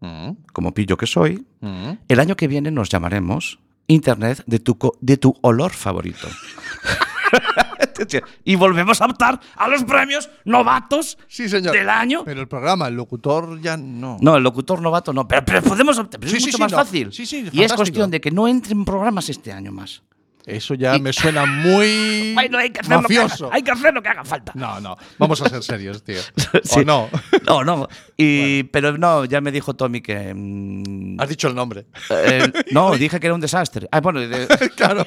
Mm, 0.00 0.30
Como 0.52 0.74
pillo 0.74 0.96
que 0.96 1.06
soy, 1.06 1.46
mm. 1.60 1.90
el 2.08 2.20
año 2.20 2.36
que 2.36 2.48
viene 2.48 2.70
nos 2.70 2.88
llamaremos 2.88 3.58
Internet 3.86 4.42
de 4.46 4.58
tu, 4.58 4.76
de 5.00 5.16
tu 5.16 5.34
olor 5.42 5.72
favorito. 5.72 6.26
y 8.44 8.54
volvemos 8.56 9.00
a 9.00 9.06
optar 9.06 9.40
a 9.56 9.68
los 9.68 9.84
premios 9.84 10.28
novatos 10.44 11.18
Sí, 11.28 11.48
señor. 11.48 11.72
del 11.74 11.88
año. 11.88 12.22
Pero 12.24 12.40
el 12.40 12.48
programa, 12.48 12.88
el 12.88 12.94
locutor 12.94 13.60
ya 13.60 13.76
no. 13.76 14.16
No, 14.20 14.36
el 14.36 14.42
locutor 14.42 14.80
novato 14.80 15.12
no, 15.12 15.26
pero, 15.28 15.44
pero 15.44 15.62
podemos 15.62 15.98
optar. 15.98 16.20
Pero 16.20 16.30
Sí, 16.30 16.38
es 16.38 16.44
mucho 16.46 16.56
sí, 16.56 16.62
más 16.62 16.72
no. 16.72 16.78
fácil. 16.78 17.12
Sí, 17.12 17.26
sí, 17.26 17.36
y 17.36 17.40
es 17.40 17.50
fantástico. 17.50 17.76
cuestión 17.76 18.10
de 18.10 18.20
que 18.20 18.30
no 18.30 18.48
entren 18.48 18.84
programas 18.84 19.28
este 19.28 19.52
año 19.52 19.72
más. 19.72 20.02
Eso 20.44 20.74
ya 20.74 20.98
me 20.98 21.12
suena 21.12 21.46
muy 21.46 22.32
Bueno, 22.34 22.58
hay 22.58 22.70
que 22.70 22.80
hacer 22.80 23.00
lo 23.00 23.06
que 23.06 23.14
haga- 23.16 23.22
mafioso. 23.28 23.48
hay 23.52 23.62
que 23.62 23.70
hacer 23.70 23.94
lo 23.94 24.02
que 24.02 24.08
haga 24.08 24.24
falta. 24.24 24.50
No, 24.56 24.80
no. 24.80 24.96
Vamos 25.16 25.40
a 25.40 25.48
ser 25.48 25.62
serios, 25.62 26.02
tío. 26.02 26.18
Sí. 26.64 26.80
¿O 26.80 26.84
no? 26.84 27.08
No, 27.46 27.62
no. 27.62 27.88
Y, 28.16 28.64
Pero 28.64 28.98
no, 28.98 29.24
ya 29.24 29.40
me 29.40 29.52
dijo 29.52 29.74
Tommy 29.74 30.00
que. 30.00 30.32
mm, 30.34 31.20
Has 31.20 31.28
dicho 31.28 31.46
el 31.46 31.54
nombre. 31.54 31.86
eh, 32.10 32.50
no, 32.72 32.96
dije 32.96 33.20
que 33.20 33.26
era 33.28 33.34
un 33.34 33.40
desastre. 33.40 33.86
Ah, 33.92 34.00
bueno, 34.00 34.18
de- 34.18 34.48
claro. 34.76 35.06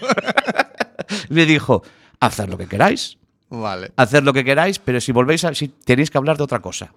me 1.29 1.46
dijo: 1.46 1.84
haced 2.25 2.48
lo 2.50 2.58
que 2.58 2.67
queráis, 2.67 3.17
Vale. 3.50 3.91
haced 3.96 4.24
lo 4.24 4.34
que 4.34 4.44
queráis, 4.44 4.79
pero 4.79 5.00
si 5.01 5.12
volvéis 5.12 5.44
a. 5.46 5.53
Si 5.53 5.67
tenéis 5.70 6.10
que 6.10 6.17
hablar 6.17 6.38
de 6.38 6.44
otra 6.44 6.60
cosa. 6.60 6.91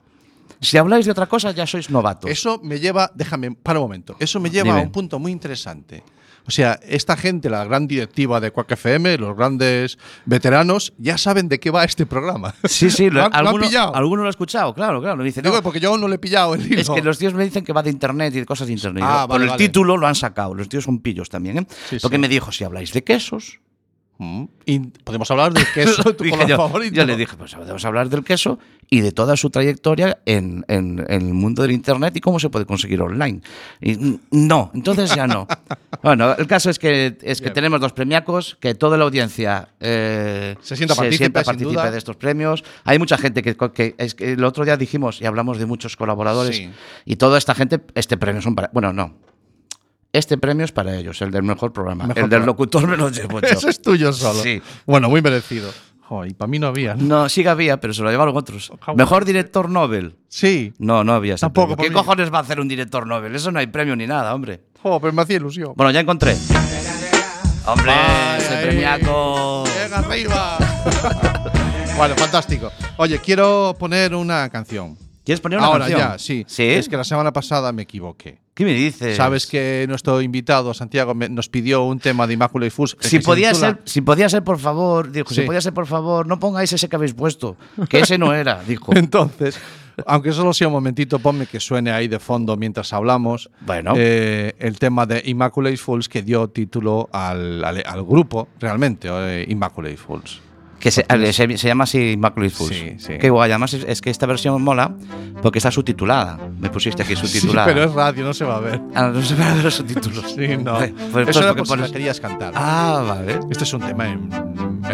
Si 0.61 0.77
habláis 0.77 1.05
de 1.07 1.13
otra 1.13 1.27
cosa, 1.27 1.53
ya 1.53 1.67
sois 1.67 1.89
novatos. 1.91 2.31
Eso 2.31 2.61
me 2.65 2.81
lleva, 2.81 3.13
déjame, 3.15 3.53
para 3.53 3.79
un 3.79 3.85
momento, 3.85 4.17
eso 4.19 4.41
me 4.41 4.51
lleva 4.51 4.71
Dime. 4.71 4.81
a 4.81 4.83
un 4.83 4.91
punto 4.93 5.19
muy 5.21 5.31
interesante. 5.31 6.03
O 6.47 6.51
sea, 6.51 6.81
esta 6.83 7.15
gente, 7.15 7.51
la 7.51 7.63
gran 7.67 7.87
directiva 7.87 8.41
de 8.41 8.51
Quack 8.51 8.73
FM, 8.73 9.19
los 9.19 9.37
grandes 9.37 9.99
veteranos, 10.25 10.95
ya 10.97 11.19
saben 11.19 11.47
de 11.47 11.61
qué 11.61 11.71
va 11.71 11.85
este 11.85 12.07
programa. 12.07 12.55
Sí, 12.65 12.91
sí, 12.91 13.11
lo, 13.11 13.23
han, 13.23 13.31
lo 13.31 13.37
han 13.37 13.47
alguno, 13.49 13.67
pillado. 13.67 13.95
alguno 13.95 14.23
lo 14.23 14.29
ha 14.29 14.31
escuchado, 14.31 14.73
claro, 14.75 15.01
claro. 15.03 15.19
Me 15.19 15.25
dice, 15.25 15.43
Digo, 15.43 15.57
no, 15.57 15.63
porque 15.63 15.79
yo 15.79 15.91
aún 15.91 16.01
no 16.01 16.09
le 16.09 16.15
he 16.15 16.19
pillado 16.19 16.55
el 16.55 16.65
hilo. 16.67 16.81
es 16.81 16.89
que 16.89 17.03
los 17.03 17.19
tíos 17.19 17.35
me 17.35 17.45
dicen 17.45 17.63
que 17.65 17.75
va 17.75 17.83
de 17.83 17.91
internet 17.91 18.35
y 18.35 18.41
de 18.41 18.47
cosas 18.47 18.67
de 18.67 18.73
internet. 18.73 19.05
Ah, 19.07 19.27
vale, 19.29 19.45
el 19.45 19.51
vale. 19.51 19.63
título 19.63 19.99
lo 19.99 20.07
han 20.07 20.15
sacado. 20.15 20.55
Los 20.55 20.71
tíos 20.71 20.85
son 20.85 21.01
pillos 21.01 21.29
también, 21.29 21.59
¿eh? 21.59 21.67
Sí, 21.91 21.99
Porque 22.01 22.17
sí. 22.17 22.21
me 22.21 22.29
dijo, 22.29 22.51
si 22.51 22.65
habláis 22.65 22.95
de 22.95 23.05
quesos. 23.05 23.61
Mm. 24.19 24.45
Podemos 25.05 25.31
hablar 25.31 25.53
de 25.53 25.63
queso, 25.75 26.03
tu 26.15 26.29
color 26.29 26.47
yo, 26.49 26.57
favorito. 26.57 26.95
yo 26.95 27.05
le 27.07 27.17
dije, 27.17 27.37
pues 27.37 27.55
podemos 27.55 27.85
hablar 27.85 28.09
del 28.09 28.25
queso 28.25 28.59
y 28.91 29.01
de 29.01 29.13
toda 29.13 29.37
su 29.37 29.49
trayectoria 29.51 30.19
en, 30.27 30.65
en- 30.69 30.99
en 31.09 31.23
el 31.29 31.35
mundo 31.35 31.63
del 31.63 31.71
Internet 31.71 32.17
y 32.17 32.21
cómo 32.21 32.39
se 32.41 32.51
puede 32.51 32.67
conseguir 32.67 33.01
online. 33.01 33.41
Y 33.81 34.19
no, 34.33 34.71
entonces 34.75 35.15
ya 35.15 35.27
no. 35.29 35.47
bueno, 36.03 36.35
el 36.37 36.47
caso 36.49 36.69
es 36.69 36.79
que, 36.81 37.17
es 37.23 37.39
que 37.39 37.45
Bien. 37.45 37.55
tenemos 37.55 37.81
dos 37.81 37.93
premiacos, 37.93 38.57
que 38.61 38.75
toda 38.75 38.99
la 38.99 39.05
audiencia 39.05 39.69
eh, 39.79 40.57
Se 40.63 40.75
sienta 40.77 40.95
partícipe, 40.97 41.25
sin 41.25 41.33
partícipe 41.45 41.91
de 41.91 41.99
estos 41.99 42.17
premios. 42.17 42.65
Hay 42.85 42.99
mucha 42.99 43.19
gente 43.19 43.43
que, 43.43 43.57
que, 43.73 43.95
es 43.99 44.15
que 44.17 44.33
el 44.33 44.43
otro 44.45 44.65
día 44.65 44.77
dijimos 44.77 45.21
y 45.23 45.27
hablamos 45.27 45.59
de 45.59 45.67
muchos 45.67 45.97
colaboradores 45.97 46.57
Sí. 46.57 46.71
y 47.05 47.17
toda 47.17 47.39
esta 47.39 47.55
gente, 47.55 47.81
este 47.95 48.17
premio 48.17 48.43
son 48.43 48.55
para... 48.57 48.71
Bueno, 48.73 48.93
no. 48.93 49.15
Este 50.13 50.39
premio 50.39 50.65
es 50.65 50.73
para 50.73 50.97
ellos, 50.97 51.21
el 51.23 51.31
del 51.31 51.43
mejor 51.43 51.73
programa. 51.73 52.07
Mejor 52.07 52.25
el 52.25 52.31
del 52.31 52.45
locutor 52.47 52.87
me 52.87 52.97
lo 52.97 53.11
llevo 53.11 53.41
yo. 53.43 53.47
Eso 53.49 53.69
es 53.69 53.81
tuyo 53.83 54.13
solo. 54.13 54.43
Sí. 54.43 54.63
Bueno, 54.87 55.09
muy 55.11 55.21
merecido. 55.23 55.71
Joder, 56.07 56.31
y 56.31 56.35
para 56.35 56.49
mí 56.49 56.59
no 56.59 56.69
había. 56.69 56.95
No, 56.95 57.29
sí 57.29 57.43
que 57.43 57.51
había, 57.51 57.79
pero 57.79 57.93
se 57.93 58.03
lo 58.03 58.11
llevaron 58.11 58.35
otros. 58.35 58.73
Mejor 58.97 59.27
director 59.27 59.69
Nobel. 59.69 60.17
Sí. 60.29 60.73
No, 60.79 61.05
no 61.05 61.13
había 61.13 61.35
ese 61.35 61.43
Tampoco. 61.43 61.77
¿Qué 61.77 61.91
mí. 61.91 61.95
cojones 61.95 62.33
va 62.33 62.39
a 62.39 62.41
hacer 62.41 62.59
un 62.61 62.69
director 62.69 63.07
Nobel? 63.07 63.35
Eso 63.37 63.53
no 63.53 63.59
hay 63.59 63.67
premio 63.67 63.95
ni 63.95 64.07
nada, 64.07 64.35
hombre. 64.35 64.63
Joder, 64.83 65.01
pero 65.03 65.13
me 65.13 65.21
hacía 65.23 65.37
ilusión. 65.37 65.75
Bueno, 65.77 65.91
ya 65.91 66.01
encontré. 66.01 66.35
Hombre, 67.67 67.91
Ay, 67.93 68.41
ese 68.41 68.55
ay. 68.57 68.65
premiaco. 68.67 69.65
Arriba. 69.93 70.57
bueno, 71.99 72.15
fantástico. 72.17 72.71
Oye, 72.97 73.19
quiero 73.19 73.77
poner 73.79 74.15
una 74.15 74.49
canción. 74.49 74.97
¿Quieres 75.29 75.43
poner 75.43 75.59
una 75.59 75.67
Ahora 75.69 75.81
canción? 75.81 76.01
ya, 76.13 76.19
sí. 76.19 76.43
¿Sí? 76.49 76.63
Es 76.63 76.89
que 76.89 76.97
la 76.97 77.05
semana 77.05 77.35
pasada 77.35 77.71
me 77.71 77.83
equivoqué. 77.83 78.39
¿Qué 78.55 78.65
me 78.65 78.73
dices? 78.73 79.15
Sabes 79.15 79.47
que 79.47 79.85
nuestro 79.87 80.23
invitado, 80.23 80.73
Santiago, 80.73 81.15
me- 81.15 81.29
nos 81.29 81.51
pidió 81.51 81.83
un 81.85 81.99
tema 81.99 82.27
de 82.27 82.33
Immaculate 82.33 82.71
Fools. 82.71 82.95
que 82.95 83.07
Si 83.07 83.19
se 83.19 83.23
podía, 83.23 83.53
ser, 83.53 83.79
si 83.85 84.01
podía 84.01 84.31
ser, 84.31 84.43
por 84.43 84.59
favor, 84.59 85.13
dijo, 85.13 85.35
si 85.35 85.43
podía 85.43 85.61
ser, 85.61 85.75
por 85.75 85.87
favor, 85.87 86.27
no 86.27 86.41
pongáis 86.41 86.73
ese 86.73 86.89
que 86.89 86.97
habéis 86.97 87.13
puesto, 87.13 87.59
que 87.91 88.01
ese 88.01 88.17
no 88.17 88.33
era, 88.33 88.63
dijo. 88.67 88.91
Entonces, 88.97 89.61
aunque 90.07 90.33
solo 90.33 90.55
sea 90.55 90.69
un 90.69 90.73
momentito, 90.73 91.19
ponme 91.19 91.45
que 91.47 91.61
suene 91.61 91.91
ahí 91.91 92.09
de 92.09 92.19
fondo 92.21 92.57
mientras 92.57 92.91
hablamos. 92.95 93.51
Bueno. 93.61 93.93
eh, 93.99 94.55
el 94.59 94.79
tema 94.79 95.05
de 95.05 95.23
Immaculate 95.27 95.77
Fools 95.77 96.09
que 96.09 96.23
dio 96.23 96.49
título 96.49 97.11
al, 97.13 97.63
al- 97.63 97.85
al 97.87 98.03
grupo, 98.03 98.49
realmente, 98.59 99.09
eh, 99.13 99.45
Immaculate 99.47 99.99
Fools. 99.99 100.41
Que 100.79 100.91
se, 100.93 101.05
ale, 101.09 101.33
se- 101.33 101.59
se 101.59 101.67
llama 101.67 101.85
así 101.85 102.13
Immaculate 102.13 102.51
Fools. 102.55 102.73
Sí, 102.75 102.95
sí. 102.99 103.15
Qué 103.19 103.31
guay. 103.31 103.51
Además, 103.51 103.75
es, 103.75 103.85
es 103.89 104.01
que 104.01 104.11
esta 104.11 104.27
versión 104.27 104.63
mola 104.63 104.95
porque 105.43 105.59
está 105.59 105.71
subtitulada. 105.73 106.39
Me 106.61 106.71
pusiste 106.71 107.03
aquí 107.03 107.17
Sí, 107.17 107.27
subtitulada. 107.27 107.67
pero 107.67 107.85
es 107.85 107.93
radio, 107.93 108.25
no 108.25 108.33
se 108.33 108.45
va 108.45 108.57
a 108.57 108.61
ver. 108.61 108.81
Ah, 108.95 109.11
no 109.13 109.21
se 109.21 109.35
van 109.35 109.49
a 109.49 109.55
ver 109.55 109.65
los 109.65 109.75
subtítulos. 109.75 110.33
Sí, 110.37 110.57
no. 110.57 110.79
Pues- 110.79 110.93
pues 111.13 111.29
Eso 111.29 111.41
era 111.43 111.55
por 111.55 111.67
si 111.67 111.73
la 111.73 111.77
pones- 111.83 111.93
querías 111.93 112.21
cantar. 112.21 112.53
Ah, 112.55 113.03
vale. 113.09 113.41
Este 113.51 113.65
es 113.65 113.73
un 113.75 113.81
tema 113.81 114.07
en. 114.09 114.31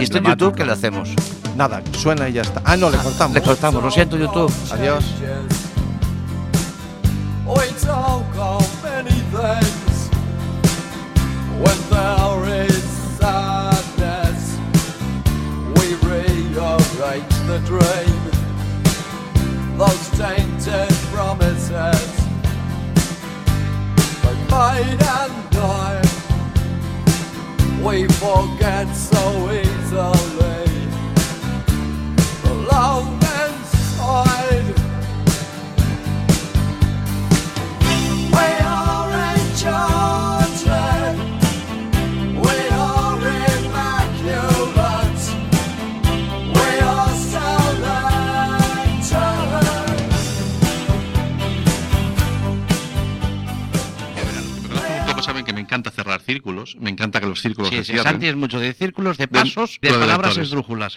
¿Y 0.00 0.02
esto 0.04 0.18
en 0.18 0.24
YouTube 0.24 0.54
qué 0.54 0.64
le 0.64 0.72
hacemos? 0.72 1.10
Nada, 1.56 1.82
suena 1.92 2.28
y 2.28 2.32
ya 2.32 2.42
está. 2.42 2.62
Ah, 2.64 2.76
no, 2.76 2.88
le 2.90 2.96
cortamos. 2.96 3.34
Le 3.34 3.42
cortamos, 3.42 3.82
lo 3.82 3.90
siento, 3.90 4.16
YouTube. 4.16 4.52
Adiós. 4.72 5.04
The 17.54 17.60
dream, 17.66 18.18
those 19.78 20.08
tainted 20.18 20.92
promises. 21.12 22.10
They 24.22 24.36
made 24.50 25.02
and 25.20 25.34
died. 25.50 26.10
We 27.80 28.08
forget 28.14 28.88
so 28.96 29.50
easily. 29.52 30.66
The 32.42 32.54
love 32.72 33.13
círculos, 56.24 56.76
me 56.80 56.90
encanta 56.90 57.20
que 57.20 57.26
los 57.26 57.40
círculos 57.40 57.70
Sí, 57.70 57.76
se 57.76 57.84
sí, 57.84 57.92
cierren. 57.92 58.12
Santi 58.12 58.26
es 58.28 58.36
mucho 58.36 58.58
de 58.58 58.72
círculos, 58.72 59.16
de 59.18 59.28
pasos, 59.28 59.78
de 59.80 59.90
palabras 59.90 60.36
esdrújulas. 60.36 60.96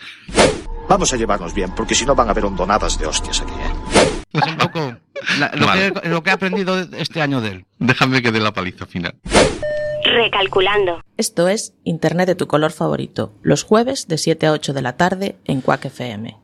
Vamos 0.90 1.12
a 1.14 1.18
llevarnos 1.18 1.54
bien, 1.54 1.72
porque 1.76 1.94
si 1.96 2.06
no 2.06 2.16
van 2.16 2.28
a 2.28 2.32
haber 2.32 2.46
hondonadas 2.46 2.98
de 2.98 3.06
hostias 3.06 3.42
aquí, 3.42 3.52
¿eh? 3.52 4.10
Es 4.34 4.44
un 4.48 4.58
poco 4.58 4.96
la- 5.40 5.52
lo, 5.56 5.66
Vale. 5.68 5.94
que, 5.94 6.10
lo 6.10 6.24
que 6.24 6.30
he 6.30 6.34
aprendido 6.34 6.80
este 6.80 7.22
año 7.22 7.42
de 7.42 7.50
él. 7.50 7.66
Déjame 7.80 8.22
que 8.22 8.32
dé 8.32 8.40
la 8.40 8.54
paliza 8.54 8.86
final. 8.86 9.16
Recalculando. 10.04 11.02
Esto 11.18 11.48
es 11.48 11.74
Internet 11.84 12.28
de 12.28 12.36
tu 12.36 12.48
color 12.48 12.72
favorito, 12.72 13.34
los 13.42 13.64
jueves 13.64 14.08
de 14.08 14.18
7 14.18 14.48
a 14.48 14.52
8 14.54 14.74
de 14.74 14.82
la 14.82 14.96
tarde 14.96 15.36
en 15.46 15.62
Quack 15.62 15.86
FM. 15.86 16.38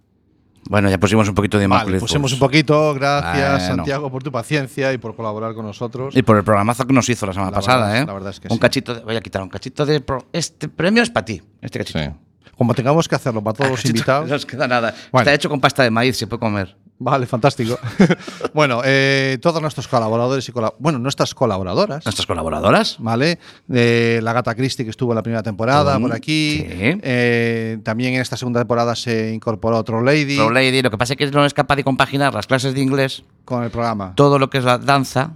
Bueno, 0.70 0.89
ya 0.89 0.98
pusimos 0.98 1.27
un 1.27 1.36
poquito 1.36 1.58
de 1.60 1.67
Vale, 1.67 2.00
pusimos 2.00 2.32
un 2.34 2.39
poquito. 2.39 2.93
Gracias, 2.93 3.60
Bueno. 3.60 3.75
Santiago, 3.75 4.12
por 4.12 4.24
tu 4.24 4.32
paciencia 4.32 4.93
y 4.93 4.98
por 4.98 5.15
colaborar 5.15 5.53
con 5.53 5.65
nosotros. 5.65 6.15
Y 6.15 6.22
por 6.24 6.38
el 6.38 6.43
programazo 6.43 6.86
que 6.88 6.93
nos 6.93 7.08
hizo 7.10 7.25
la 7.25 7.34
semana 7.34 7.51
La 7.51 7.58
pasada, 7.58 7.88
verdad 7.88 8.01
¿eh? 8.01 8.05
la 8.05 8.13
verdad 8.13 8.29
es 8.32 8.39
que 8.39 8.48
un 8.48 8.53
sí. 8.55 8.60
cachito, 8.60 8.96
de- 8.96 9.01
voy 9.01 9.15
a 9.15 9.22
quitar 9.22 9.41
un 9.41 9.50
cachito 9.50 9.86
de 9.86 10.00
pro- 10.01 10.25
este 10.32 10.70
premio 10.70 11.03
es 11.03 11.10
para 11.10 11.25
ti, 11.25 11.41
este 11.62 11.79
cachito. 11.79 12.00
Sí. 12.00 12.10
Como 12.58 12.74
tengamos 12.75 13.08
que 13.10 13.15
hacerlo 13.15 13.43
para 13.43 13.55
todos 13.55 13.72
los 13.72 13.79
Cachito, 13.82 13.98
invitados. 13.98 14.29
No 14.29 14.36
os 14.36 14.46
queda 14.46 14.67
nada. 14.67 14.93
Bueno. 15.12 15.24
Está 15.24 15.34
hecho 15.34 15.50
con 15.50 15.60
pasta 15.60 15.84
de 15.84 15.89
maíz, 15.91 16.15
se 16.17 16.27
puede 16.27 16.39
comer. 16.39 16.77
Vale, 17.03 17.25
fantástico. 17.27 17.77
bueno, 18.53 18.81
eh, 18.86 19.38
todos 19.41 19.62
nuestros 19.62 19.88
colaboradores 19.88 20.48
y 20.48 20.51
cola- 20.51 20.74
bueno, 20.79 21.00
nuestras 21.00 21.33
colaboradoras, 21.36 22.05
Nuestras 22.05 22.25
colaboradoras. 22.25 22.95
¿vale? 23.00 23.39
Eh, 23.74 24.19
la 24.24 24.31
gata 24.33 24.55
Christie 24.55 24.86
que 24.86 24.91
estuvo 24.91 25.12
en 25.12 25.15
la 25.17 25.24
primera 25.24 25.43
temporada 25.43 26.00
Mm, 26.00 26.01
por 26.01 26.13
aquí. 26.13 26.60
sí. 26.60 26.65
Eh, 27.03 27.77
también 27.83 28.13
en 28.15 28.22
esta 28.22 28.38
segunda 28.38 28.62
temporada 28.62 28.95
se 28.95 29.33
incorporó 29.33 29.77
otro 29.77 30.01
Lady 30.01 30.38
Pro 30.38 30.50
Lady, 30.50 30.81
lo 30.81 30.89
que 30.91 30.98
pasa 30.98 31.13
es 31.13 31.17
que 31.17 31.29
no 31.31 31.45
es 31.45 31.53
capaz 31.53 31.75
de 31.75 31.83
compaginar 31.83 32.33
las 32.33 32.48
clases 32.48 32.74
de 32.74 32.81
inglés, 32.81 33.24
con 33.45 33.63
el 33.63 33.69
programa. 33.69 34.13
todo 34.15 34.39
lo 34.39 34.50
que 34.50 34.60
es 34.60 34.63
la 34.63 34.77
danza, 34.77 35.31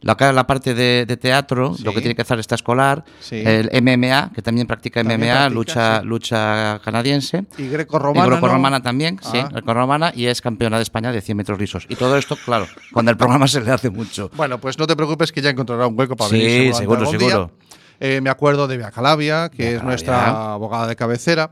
la, 0.00 0.16
la 0.32 0.46
parte 0.46 0.74
de, 0.74 1.04
de 1.06 1.16
teatro, 1.16 1.74
Sí. 1.74 1.82
lo 1.82 1.92
que 1.92 2.00
tiene 2.00 2.14
que 2.14 2.22
hacer 2.22 2.38
extraescolar, 2.38 3.04
Sí. 3.20 3.42
el 3.44 3.68
MMA, 3.82 4.30
que 4.34 4.42
también 4.42 4.66
practica 4.66 5.00
También 5.00 5.20
MMA, 5.20 5.34
practica, 5.34 5.50
lucha, 5.54 6.00
sí. 6.00 6.06
lucha 6.06 6.80
canadiense. 6.84 7.44
Y 7.58 7.62
Y 7.64 7.68
greco-romana. 7.68 8.26
grecorromana 8.26 8.78
¿no? 8.78 8.82
también, 8.82 9.18
sí, 9.22 9.38
Ah. 9.38 9.48
grecorromana, 9.52 10.12
y 10.14 10.26
es 10.26 10.40
campeona 10.40 10.76
de 10.76 10.84
España 10.84 11.10
de 11.10 11.20
100 11.20 11.36
metros 11.36 11.58
lisos. 11.58 11.86
Y 11.88 11.96
todo 11.96 12.16
esto, 12.16 12.36
claro, 12.44 12.66
cuando 12.92 13.10
el 13.10 13.16
programa 13.16 13.48
se 13.48 13.60
le 13.60 13.70
hace 13.72 13.90
mucho. 13.90 14.30
Bueno, 14.36 14.58
pues 14.58 14.78
no 14.78 14.86
te 14.86 14.94
preocupes 14.94 15.32
que 15.32 15.42
ya 15.42 15.50
encontrará 15.50 15.86
un 15.86 15.98
hueco 15.98 16.14
para 16.16 16.30
Sí, 16.30 16.38
venir. 16.38 16.74
seguramente 16.74 17.18
seguro, 17.18 17.30
seguro. 17.48 17.50
Eh, 18.00 18.20
me 18.20 18.30
acuerdo 18.30 18.68
de 18.68 18.76
Bea 18.76 18.92
Calabria, 18.92 19.48
que 19.48 19.74
es 19.74 19.82
nuestra 19.82 20.52
abogada 20.52 20.86
de 20.86 20.94
cabecera 20.94 21.50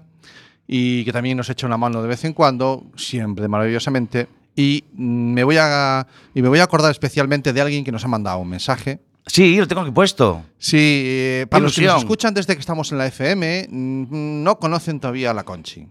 y 0.68 1.04
que 1.04 1.12
también 1.12 1.36
nos 1.36 1.50
echa 1.50 1.66
una 1.66 1.76
mano 1.76 2.00
de 2.02 2.08
vez 2.08 2.24
en 2.24 2.32
cuando, 2.32 2.84
siempre 2.96 3.48
maravillosamente. 3.48 4.28
Y 4.56 4.84
me 4.94 5.44
voy 5.44 5.56
a 5.60 6.06
y 6.34 6.40
me 6.42 6.48
voy 6.48 6.58
a 6.60 6.64
acordar 6.64 6.90
especialmente 6.90 7.52
de 7.52 7.60
alguien 7.60 7.84
que 7.84 7.92
nos 7.92 8.04
ha 8.04 8.08
mandado 8.08 8.38
un 8.38 8.48
mensaje. 8.48 9.00
Sí, 9.26 9.56
lo 9.58 9.68
tengo 9.68 9.82
aquí 9.82 9.90
puesto. 9.90 10.42
Sí, 10.56 10.76
eh, 10.80 11.46
para 11.50 11.62
los 11.64 11.74
que 11.74 11.82
nos 11.84 11.98
escuchan 11.98 12.32
desde 12.32 12.54
que 12.54 12.60
estamos 12.60 12.90
en 12.92 12.98
la 12.98 13.06
FM, 13.06 13.66
mm, 13.68 14.42
no 14.42 14.58
conocen 14.58 14.98
todavía 15.00 15.32
a 15.32 15.34
la 15.34 15.42
Conchi. 15.44 15.86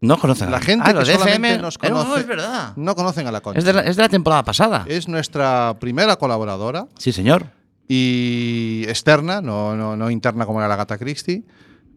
No 0.00 0.16
conocen. 0.18 0.50
La 0.50 0.60
gente 0.60 0.84
ah, 0.88 0.94
que 0.94 1.04
solamente 1.04 1.32
FM 1.48 1.58
nos 1.58 1.74
Eh, 1.82 1.90
no, 1.90 2.04
conoce- 2.04 2.20
es 2.20 2.26
verdad. 2.26 2.72
No 2.76 2.94
conocen 2.96 3.26
a 3.26 3.32
la 3.32 3.40
Conchi. 3.40 3.58
Es 3.58 3.64
de, 3.64 3.72
la, 3.72 3.80
es 3.82 3.96
de 3.96 4.02
la 4.02 4.08
temporada 4.08 4.42
pasada. 4.44 4.84
Es 4.88 5.06
nuestra 5.08 5.76
primera 5.78 6.16
colaboradora. 6.16 6.86
Sí, 6.98 7.12
señor. 7.12 7.46
y 7.90 8.84
externa, 8.86 9.40
no, 9.40 9.74
no, 9.76 9.96
no 9.96 10.10
interna 10.10 10.44
como 10.44 10.60
era 10.60 10.68
la 10.68 10.76
gata 10.76 10.98
Christie, 10.98 11.44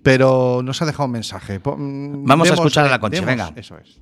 pero 0.03 0.61
nos 0.63 0.81
ha 0.81 0.85
dejado 0.85 1.05
un 1.05 1.11
mensaje. 1.11 1.59
Mm, 1.59 2.25
Vamos 2.25 2.49
a 2.49 2.53
escuchar 2.53 2.85
a 2.85 2.89
la 2.89 2.99
Conchi, 2.99 3.17
demos- 3.19 3.27
venga. 3.27 3.51
Eso 3.55 3.77
es. 3.77 3.99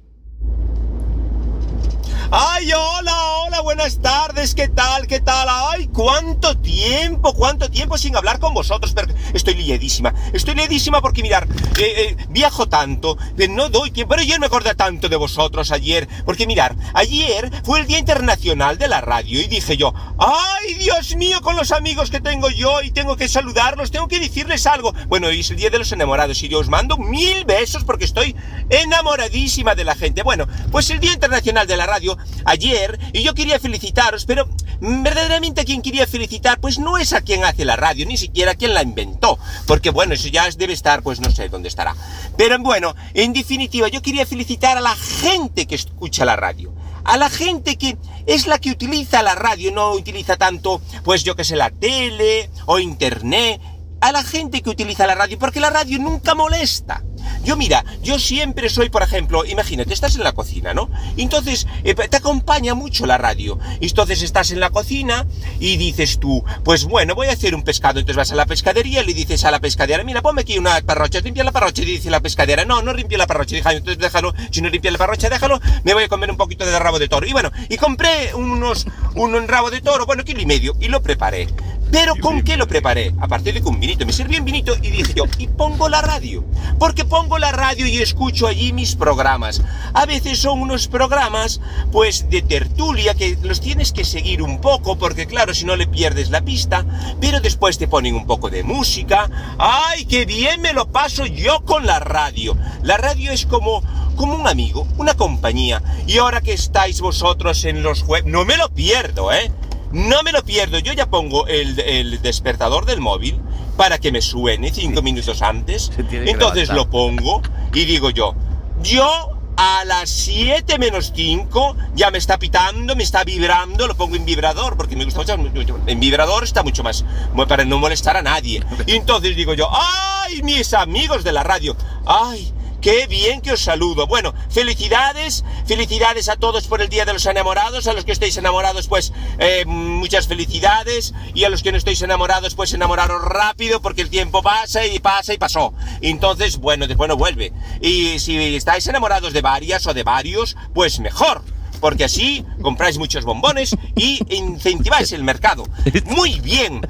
Ay, 2.32 2.72
hola, 2.74 3.16
hola, 3.44 3.62
buenas 3.62 4.02
tardes, 4.04 4.54
¿qué 4.54 4.68
tal? 4.68 5.08
¿Qué 5.08 5.20
tal? 5.20 5.48
Ay, 5.50 5.88
cuánto 5.88 6.56
tiempo, 6.60 7.34
cuánto 7.34 7.72
tiempo 7.72 7.98
sin 7.98 8.16
hablar 8.16 8.38
con 8.38 8.54
vosotros, 8.54 8.94
pero 8.94 9.12
estoy 9.34 9.56
liadísima, 9.56 10.14
estoy 10.32 10.54
liadísima 10.54 11.02
porque 11.02 11.24
mirar, 11.24 11.48
eh, 11.80 11.94
eh, 11.98 12.18
viajo 12.30 12.70
tanto, 12.70 13.18
eh, 13.36 13.48
no 13.48 13.70
doy 13.70 13.90
tiempo, 13.90 14.12
pero 14.12 14.22
ayer 14.22 14.40
me 14.40 14.46
acordé 14.46 14.76
tanto 14.76 15.10
de 15.10 15.16
vosotros 15.16 15.72
ayer, 15.72 16.08
porque 16.24 16.46
mirar, 16.46 16.76
ayer 16.94 17.50
fue 17.64 17.80
el 17.80 17.88
Día 17.88 17.98
Internacional 17.98 18.78
de 18.78 18.90
la 18.90 19.02
Radio 19.02 19.42
y 19.42 19.48
dije 19.48 19.76
yo, 19.76 19.96
ay, 20.20 20.76
Dios 20.76 21.16
mío, 21.16 21.42
con 21.42 21.56
los 21.56 21.72
amigos 21.72 22.12
que 22.12 22.22
tengo 22.22 22.52
yo 22.52 22.84
y 22.84 22.92
tengo 22.92 23.18
que 23.18 23.28
saludarlos, 23.28 23.90
tengo 23.90 24.08
que 24.08 24.20
decirles 24.20 24.68
algo. 24.68 24.94
Bueno, 25.08 25.30
hoy 25.30 25.40
es 25.40 25.50
el 25.50 25.58
Día 25.58 25.72
de 25.72 25.80
los 25.80 25.92
Enamorados 25.92 26.44
y 26.44 26.48
yo 26.48 26.60
os 26.60 26.70
mando 26.70 26.96
mil 26.98 27.44
besos 27.46 27.86
porque 27.86 28.06
estoy 28.06 28.36
enamoradísima 28.70 29.74
de 29.74 29.84
la 29.84 29.96
gente. 29.96 30.22
Bueno, 30.22 30.48
pues 30.72 30.92
el 30.92 31.00
Día 31.00 31.14
Internacional 31.14 31.66
de 31.66 31.76
la 31.76 31.88
Radio 31.88 32.19
ayer 32.46 33.00
y 33.14 33.24
yo 33.24 33.34
quería 33.34 33.60
felicitaros, 33.60 34.26
pero 34.26 34.48
verdaderamente 34.80 35.62
a 35.62 35.66
quien 35.66 35.82
quería 35.82 36.08
felicitar 36.08 36.60
pues 36.60 36.80
no 36.80 36.98
es 36.98 37.14
a 37.14 37.22
quien 37.22 37.44
hace 37.44 37.66
la 37.66 37.76
radio, 37.76 38.06
ni 38.06 38.18
siquiera 38.18 38.52
a 38.52 38.56
quien 38.56 38.74
la 38.74 38.84
inventó, 38.84 39.38
porque 39.66 39.90
bueno, 39.90 40.14
eso 40.14 40.28
ya 40.28 40.50
debe 40.52 40.74
estar 40.74 41.02
pues 41.04 41.20
no 41.20 41.32
sé 41.32 41.50
dónde 41.50 41.70
estará. 41.70 41.96
Pero 42.38 42.58
bueno, 42.60 42.96
en 43.14 43.34
definitiva 43.34 43.88
yo 43.88 44.02
quería 44.02 44.26
felicitar 44.26 44.78
a 44.78 44.82
la 44.82 44.96
gente 44.96 45.66
que 45.66 45.76
escucha 45.76 46.26
la 46.26 46.36
radio. 46.36 46.74
A 47.06 47.18
la 47.18 47.30
gente 47.30 47.78
que 47.78 47.98
es 48.28 48.46
la 48.46 48.60
que 48.60 48.70
utiliza 48.70 49.24
la 49.24 49.34
radio, 49.34 49.72
no 49.72 49.94
utiliza 49.94 50.38
tanto, 50.38 50.82
pues 51.04 51.24
yo 51.24 51.36
que 51.36 51.44
sé, 51.44 51.56
la 51.56 51.72
tele 51.72 52.50
o 52.66 52.78
internet, 52.78 53.60
a 54.02 54.12
la 54.12 54.24
gente 54.24 54.62
que 54.62 54.70
utiliza 54.70 55.08
la 55.08 55.16
radio, 55.16 55.40
porque 55.40 55.60
la 55.60 55.70
radio 55.70 56.00
nunca 56.00 56.36
molesta. 56.36 57.04
Yo 57.44 57.56
mira, 57.56 57.86
yo 58.04 58.20
siempre 58.20 58.70
soy, 58.70 58.90
por 58.90 59.02
ejemplo, 59.02 59.46
imagínate, 59.46 59.94
estás 59.94 60.16
en 60.16 60.24
la 60.24 60.34
cocina, 60.34 60.74
¿no? 60.74 60.90
Entonces, 61.18 61.68
eh, 61.84 61.96
te 61.96 62.18
acompaña 62.18 62.74
mucho 62.74 63.06
la 63.06 63.18
radio. 63.18 63.60
Entonces 63.82 64.22
estás 64.22 64.52
en 64.52 64.60
la 64.60 64.70
cocina 64.70 65.26
y 65.60 65.78
dices 65.78 66.20
tú, 66.20 66.44
pues 66.64 66.86
bueno, 66.86 67.16
voy 67.16 67.28
a 67.28 67.34
hacer 67.34 67.56
un 67.56 67.64
pescado. 67.64 68.00
Entonces 68.00 68.18
vas 68.18 68.32
a 68.32 68.36
la 68.36 68.46
pescadería 68.46 69.02
y 69.02 69.06
le 69.06 69.14
dices 69.14 69.44
a 69.46 69.52
la 69.52 69.60
pescadera, 69.60 70.04
mira, 70.04 70.22
ponme 70.22 70.42
aquí 70.42 70.58
una 70.58 70.80
parrocha, 70.82 71.20
limpia 71.20 71.44
la 71.44 71.52
parrocha. 71.52 71.82
Y 71.82 71.86
dice 71.86 72.10
la 72.10 72.20
pescadera, 72.20 72.66
no, 72.66 72.82
no 72.82 72.94
limpia 72.94 73.18
la 73.18 73.28
parrocha, 73.28 73.56
déjalo, 73.56 73.78
entonces 73.78 74.02
déjalo, 74.02 74.34
si 74.52 74.62
no 74.62 74.70
limpia 74.70 74.92
la 74.92 74.98
parrocha, 74.98 75.30
déjalo, 75.30 75.60
me 75.84 75.94
voy 75.94 76.04
a 76.04 76.08
comer 76.08 76.30
un 76.32 76.38
poquito 76.38 76.66
de 76.66 76.78
rabo 76.78 77.00
de 77.00 77.08
toro. 77.08 77.26
Y 77.26 77.32
bueno, 77.32 77.52
y 77.70 77.78
compré 77.78 78.34
unos, 78.34 78.86
un 79.16 79.48
rabo 79.48 79.72
de 79.72 79.82
toro, 79.82 80.06
bueno, 80.06 80.24
kilo 80.24 80.42
y 80.42 80.46
medio, 80.46 80.76
y 80.80 80.88
lo 80.88 81.02
preparé. 81.02 81.48
Pero 81.92 82.16
¿con 82.16 82.44
qué 82.44 82.56
lo 82.56 82.68
preparé? 82.68 83.14
Aparte 83.20 83.52
de 83.52 83.62
con 83.62 83.76
un 83.76 83.80
vinito, 83.80 84.06
me 84.06 84.14
serví 84.14 84.38
un 84.38 84.46
vinito 84.46 84.76
y 84.76 84.92
dije 84.92 85.14
yo, 85.16 85.26
y 85.38 85.48
pongo 85.48 85.90
la 85.90 86.02
radio. 86.02 86.44
Porque 86.78 87.04
pongo 87.04 87.40
la 87.40 87.52
radio 87.52 87.88
y 87.88 87.98
escucho 87.98 88.48
allí 88.48 88.74
mis 88.74 88.96
programas. 88.96 89.62
A 89.94 90.06
veces 90.06 90.40
son 90.40 90.62
unos 90.62 90.88
programas, 90.88 91.60
pues, 91.92 92.30
de 92.30 92.42
tertulia 92.42 93.16
que 93.16 93.38
los 93.42 93.60
tienes 93.60 93.92
que 93.92 94.06
seguir 94.06 94.42
un 94.42 94.62
poco, 94.62 94.98
porque 94.98 95.26
claro, 95.26 95.54
si 95.54 95.66
no 95.66 95.76
le 95.76 95.88
pierdes 95.88 96.30
la 96.30 96.42
pista, 96.42 96.86
pero 97.20 97.42
después 97.42 97.78
te 97.78 97.88
ponen 97.88 98.16
un 98.16 98.28
poco 98.28 98.50
de 98.50 98.64
música. 98.64 99.30
¡Ay, 99.58 100.06
qué 100.06 100.26
bien 100.26 100.62
me 100.62 100.74
lo 100.74 100.92
paso 100.92 101.26
yo 101.26 101.66
con 101.66 101.86
la 101.86 102.00
radio! 102.00 102.56
La 102.84 102.98
radio 102.98 103.32
es 103.32 103.46
como, 103.46 103.82
como 104.16 104.36
un 104.36 104.48
amigo, 104.48 104.88
una 104.98 105.16
compañía. 105.16 105.82
Y 106.06 106.18
ahora 106.20 106.42
que 106.42 106.54
estáis 106.54 107.02
vosotros 107.02 107.66
en 107.66 107.82
los 107.82 108.04
web, 108.04 108.26
no 108.26 108.46
me 108.46 108.58
lo 108.58 108.70
pierdo, 108.70 109.34
¿eh? 109.34 109.52
No 109.92 110.22
me 110.24 110.32
lo 110.32 110.44
pierdo, 110.44 110.80
yo 110.80 110.94
ya 110.94 111.10
pongo 111.10 111.48
el, 111.48 111.80
el 111.80 112.22
despertador 112.22 112.86
del 112.86 113.02
móvil 113.02 113.40
para 113.78 113.98
que 113.98 114.12
me 114.12 114.22
suene 114.22 114.72
cinco 114.74 115.02
minutos 115.02 115.42
antes. 115.42 115.92
Entonces 116.12 116.70
lo 116.70 116.90
pongo 116.90 117.42
y 117.74 117.86
digo 117.86 118.10
yo, 118.10 118.36
yo 118.82 119.40
a 119.56 119.84
las 119.84 120.10
7 120.10 120.80
menos 120.80 121.12
5 121.14 121.76
ya 121.94 122.12
me 122.12 122.18
está 122.18 122.40
pitando, 122.40 122.96
me 122.96 123.04
está 123.04 123.26
vibrando, 123.26 123.88
lo 123.88 123.96
pongo 123.96 124.16
en 124.16 124.26
vibrador 124.26 124.78
porque 124.78 124.96
me 124.96 125.04
gusta 125.04 125.36
mucho, 125.36 125.80
en 125.86 126.00
vibrador 126.00 126.46
está 126.46 126.64
mucho 126.64 126.82
más 126.84 127.04
para 127.48 127.66
no 127.66 127.78
molestar 127.78 128.16
a 128.16 128.22
nadie. 128.22 128.64
Y 128.86 128.92
entonces 128.96 129.36
digo 129.36 129.54
yo, 129.54 129.70
¡ay, 129.72 130.42
mis 130.44 130.74
amigos 130.74 131.24
de 131.24 131.34
la 131.34 131.44
radio! 131.44 131.76
¡Ay! 132.06 132.54
Qué 132.82 133.08
bien 133.08 133.42
que 133.42 133.52
os 133.52 133.62
saludo. 133.62 134.08
Bueno, 134.08 134.34
felicidades, 134.50 135.44
felicidades 135.66 136.30
a 136.30 136.38
todos 136.38 136.68
por 136.68 136.82
el 136.82 136.88
Día 136.88 137.04
de 137.04 137.12
los 137.12 137.26
Enamorados. 137.26 137.88
A 137.88 137.94
los 137.94 138.06
que 138.06 138.14
estéis 138.14 138.38
enamorados, 138.38 138.88
pues 138.88 139.12
eh, 139.38 139.66
muchas 139.66 140.28
felicidades. 140.28 141.14
Y 141.34 141.44
a 141.44 141.50
los 141.50 141.62
que 141.62 141.72
no 141.72 141.78
estéis 141.78 142.02
enamorados, 142.02 142.56
pues 142.56 142.74
enamoraros 142.74 143.22
rápido 143.22 143.82
porque 143.82 144.02
el 144.02 144.10
tiempo 144.10 144.42
pasa 144.42 144.86
y 144.86 145.00
pasa 145.00 145.34
y 145.34 145.38
pasó. 145.38 145.74
Entonces, 146.02 146.58
bueno, 146.58 146.88
después 146.88 147.10
no 147.10 147.18
vuelve. 147.18 147.52
Y 147.82 148.20
si 148.20 148.56
estáis 148.56 148.88
enamorados 148.88 149.34
de 149.34 149.42
varias 149.42 149.86
o 149.86 149.94
de 149.94 150.04
varios, 150.04 150.56
pues 150.74 151.00
mejor. 151.02 151.44
Porque 151.82 152.06
así 152.06 152.46
compráis 152.62 152.98
muchos 152.98 153.26
bombones 153.26 153.76
y 153.96 154.20
incentiváis 154.34 155.12
el 155.12 155.24
mercado. 155.24 155.66
Muy 156.06 156.40
bien. 156.40 156.82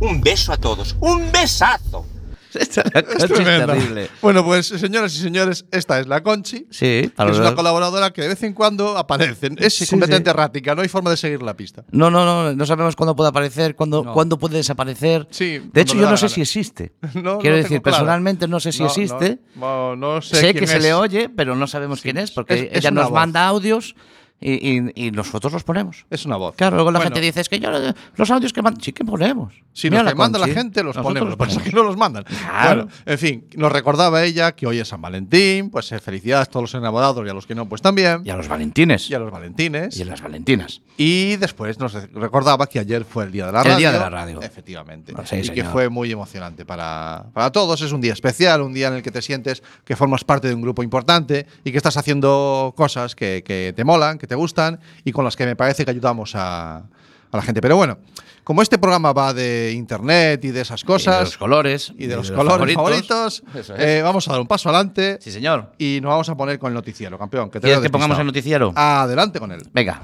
Un 0.00 0.20
beso 0.20 0.52
a 0.52 0.58
todos. 0.58 0.96
Un 1.00 1.32
besazo. 1.32 2.04
Esta 2.54 2.82
la 2.92 3.00
Es 3.00 3.06
Conchi 3.06 3.24
es 3.24 3.32
tremenda. 3.32 3.66
terrible. 3.74 4.10
Bueno, 4.22 4.44
pues 4.44 4.66
señoras 4.66 5.14
y 5.14 5.18
señores, 5.18 5.64
esta 5.70 6.00
es 6.00 6.06
la 6.06 6.22
Conchi. 6.22 6.66
Sí, 6.70 7.10
que 7.16 7.30
es 7.30 7.38
una 7.38 7.54
colaboradora 7.54 8.10
que 8.12 8.22
de 8.22 8.28
vez 8.28 8.42
en 8.42 8.52
cuando 8.54 8.96
aparece. 8.96 9.50
Es 9.58 9.74
Sí, 9.74 9.86
completamente 9.86 10.30
sí. 10.30 10.34
errática, 10.34 10.74
no 10.74 10.82
hay 10.82 10.88
forma 10.88 11.10
de 11.10 11.16
seguir 11.16 11.42
la 11.42 11.54
pista. 11.54 11.84
No, 11.90 12.10
no, 12.10 12.24
no, 12.24 12.54
no 12.54 12.66
sabemos 12.66 12.96
cuándo 12.96 13.14
puede 13.14 13.30
aparecer, 13.30 13.74
cuándo, 13.76 14.04
cuándo 14.12 14.38
puede 14.38 14.56
desaparecer. 14.56 15.26
Sí, 15.30 15.60
de 15.72 15.80
hecho, 15.80 15.94
yo 15.96 16.08
no 16.08 16.16
sé 16.16 16.28
si 16.28 16.40
existe. 16.42 16.92
No, 17.14 17.38
Quiero 17.38 17.56
no 17.56 17.62
decir, 17.62 17.82
personalmente 17.82 18.46
no 18.48 18.60
sé 18.60 18.72
si 18.72 18.82
existe. 18.84 19.38
No, 19.56 20.20
sé. 20.22 20.36
sé 20.36 20.40
quién 20.52 20.56
que 20.60 20.66
se 20.66 20.80
le 20.80 20.94
oye, 20.94 21.28
pero 21.28 21.56
no 21.56 21.66
sabemos 21.66 22.00
quién 22.00 22.16
es, 22.18 22.30
porque 22.30 22.70
Es- 22.72 22.78
ella 22.78 22.90
nos 22.90 23.04
voz. 23.04 23.12
manda 23.14 23.46
audios 23.46 23.94
y, 24.40 24.52
y- 24.78 24.92
y 24.94 25.10
nosotros 25.10 25.52
los 25.52 25.64
ponemos. 25.64 26.06
Es 26.10 26.24
una 26.26 26.36
voz. 26.36 26.54
Claro, 26.56 26.76
luego 26.76 26.90
la 26.92 26.98
Bueno, 26.98 27.10
gente 27.14 27.20
dice, 27.26 27.40
es 27.40 27.48
que 27.48 27.58
yo 27.58 27.70
los 28.16 28.30
audios 28.30 28.52
que 28.52 28.62
mandan, 28.62 28.82
sí 28.82 28.92
que 28.92 29.04
ponemos. 29.04 29.54
Si 29.72 29.90
Mira 29.90 30.02
los 30.02 30.12
que 30.12 30.18
manda 30.18 30.38
la 30.38 30.48
gente 30.48 30.82
los 30.82 30.96
ponemos, 30.96 31.28
lo 31.30 31.36
que 31.36 31.44
pasa 31.44 31.58
es 31.60 31.64
que 31.64 31.72
no 31.72 31.82
los 31.84 31.96
mandan. 31.96 32.24
Claro. 32.24 32.84
Bueno, 32.86 32.92
en 33.06 33.18
fin, 33.18 33.44
nos 33.56 33.70
recordaba 33.72 34.24
ella 34.24 34.52
que 34.52 34.66
hoy 34.66 34.78
es 34.78 34.88
San 34.88 35.00
Valentín, 35.00 35.70
pues 35.70 35.90
eh, 35.92 35.98
felicidades 36.00 36.48
a 36.48 36.50
todos 36.50 36.64
los 36.64 36.74
enamorados 36.74 37.24
y 37.26 37.30
a 37.30 37.34
los 37.34 37.46
que 37.46 37.54
no, 37.54 37.68
pues 37.68 37.80
también. 37.82 38.22
Y 38.24 38.30
a 38.30 38.36
los 38.36 38.48
valentines. 38.48 39.08
Y 39.10 39.14
a 39.14 39.18
los 39.18 39.30
valentines. 39.30 39.96
Y 39.96 40.02
a 40.02 40.06
las 40.06 40.20
valentinas. 40.22 40.80
Y 40.96 41.36
después 41.36 41.78
nos 41.78 41.92
recordaba 42.12 42.66
que 42.66 42.78
ayer 42.80 43.04
fue 43.04 43.24
el 43.24 43.32
día 43.32 43.46
de 43.46 43.52
la 43.52 43.58
El 43.60 43.64
radio. 43.66 43.78
día 43.78 43.92
de 43.92 43.98
la 43.98 44.10
radio. 44.10 44.42
Efectivamente. 44.42 45.12
Ah, 45.16 45.22
sí, 45.24 45.36
y 45.36 45.40
que 45.42 45.46
señor. 45.46 45.72
fue 45.72 45.88
muy 45.88 46.10
emocionante 46.10 46.64
para, 46.64 47.26
para 47.32 47.50
todos. 47.52 47.80
Es 47.82 47.92
un 47.92 48.00
día 48.00 48.12
especial, 48.12 48.62
un 48.62 48.72
día 48.74 48.88
en 48.88 48.94
el 48.94 49.02
que 49.02 49.10
te 49.12 49.22
sientes 49.22 49.62
que 49.84 49.94
formas 49.96 50.24
parte 50.24 50.48
de 50.48 50.54
un 50.54 50.62
grupo 50.62 50.82
importante 50.82 51.46
y 51.64 51.70
que 51.70 51.76
estás 51.76 51.96
haciendo 51.96 52.74
cosas 52.76 53.14
que, 53.14 53.42
que 53.44 53.72
te 53.76 53.84
molan, 53.84 54.18
que 54.18 54.26
te 54.28 54.34
gustan 54.36 54.78
y 55.04 55.10
con 55.12 55.24
las 55.24 55.34
que 55.34 55.44
me 55.46 55.56
parece 55.56 55.84
que 55.84 55.90
ayudamos 55.90 56.34
a, 56.36 56.76
a 56.76 56.84
la 57.32 57.42
gente. 57.42 57.60
Pero 57.60 57.76
bueno, 57.76 57.98
como 58.44 58.62
este 58.62 58.78
programa 58.78 59.12
va 59.12 59.34
de 59.34 59.72
internet 59.74 60.44
y 60.44 60.50
de 60.52 60.60
esas 60.62 60.80
Y 60.80 60.84
de 60.84 60.86
cosas 60.86 61.20
los 61.24 61.36
colores. 61.36 61.92
y 61.98 62.06
de 62.06 62.16
los 62.16 62.30
colores 62.30 62.74
favoritos, 62.74 63.42
es. 63.54 63.70
eh, 63.76 64.00
vamos 64.02 64.26
a 64.28 64.32
dar 64.32 64.40
un 64.40 64.46
paso 64.46 64.68
adelante 64.70 65.18
Sí, 65.20 65.30
señor. 65.32 65.72
y 65.78 65.98
nos 66.02 66.10
vamos 66.10 66.28
a 66.28 66.36
poner 66.36 66.58
con 66.58 66.68
el 66.68 66.74
noticiero, 66.74 67.18
campeón. 67.18 67.50
Que 67.50 67.58
te 67.60 67.66
¿Quieres 67.66 67.82
que 67.82 67.90
pongamos 67.90 68.18
el 68.18 68.26
noticiero? 68.26 68.72
Adelante 68.76 69.38
con 69.40 69.52
él. 69.52 69.62
Venga. 69.72 70.00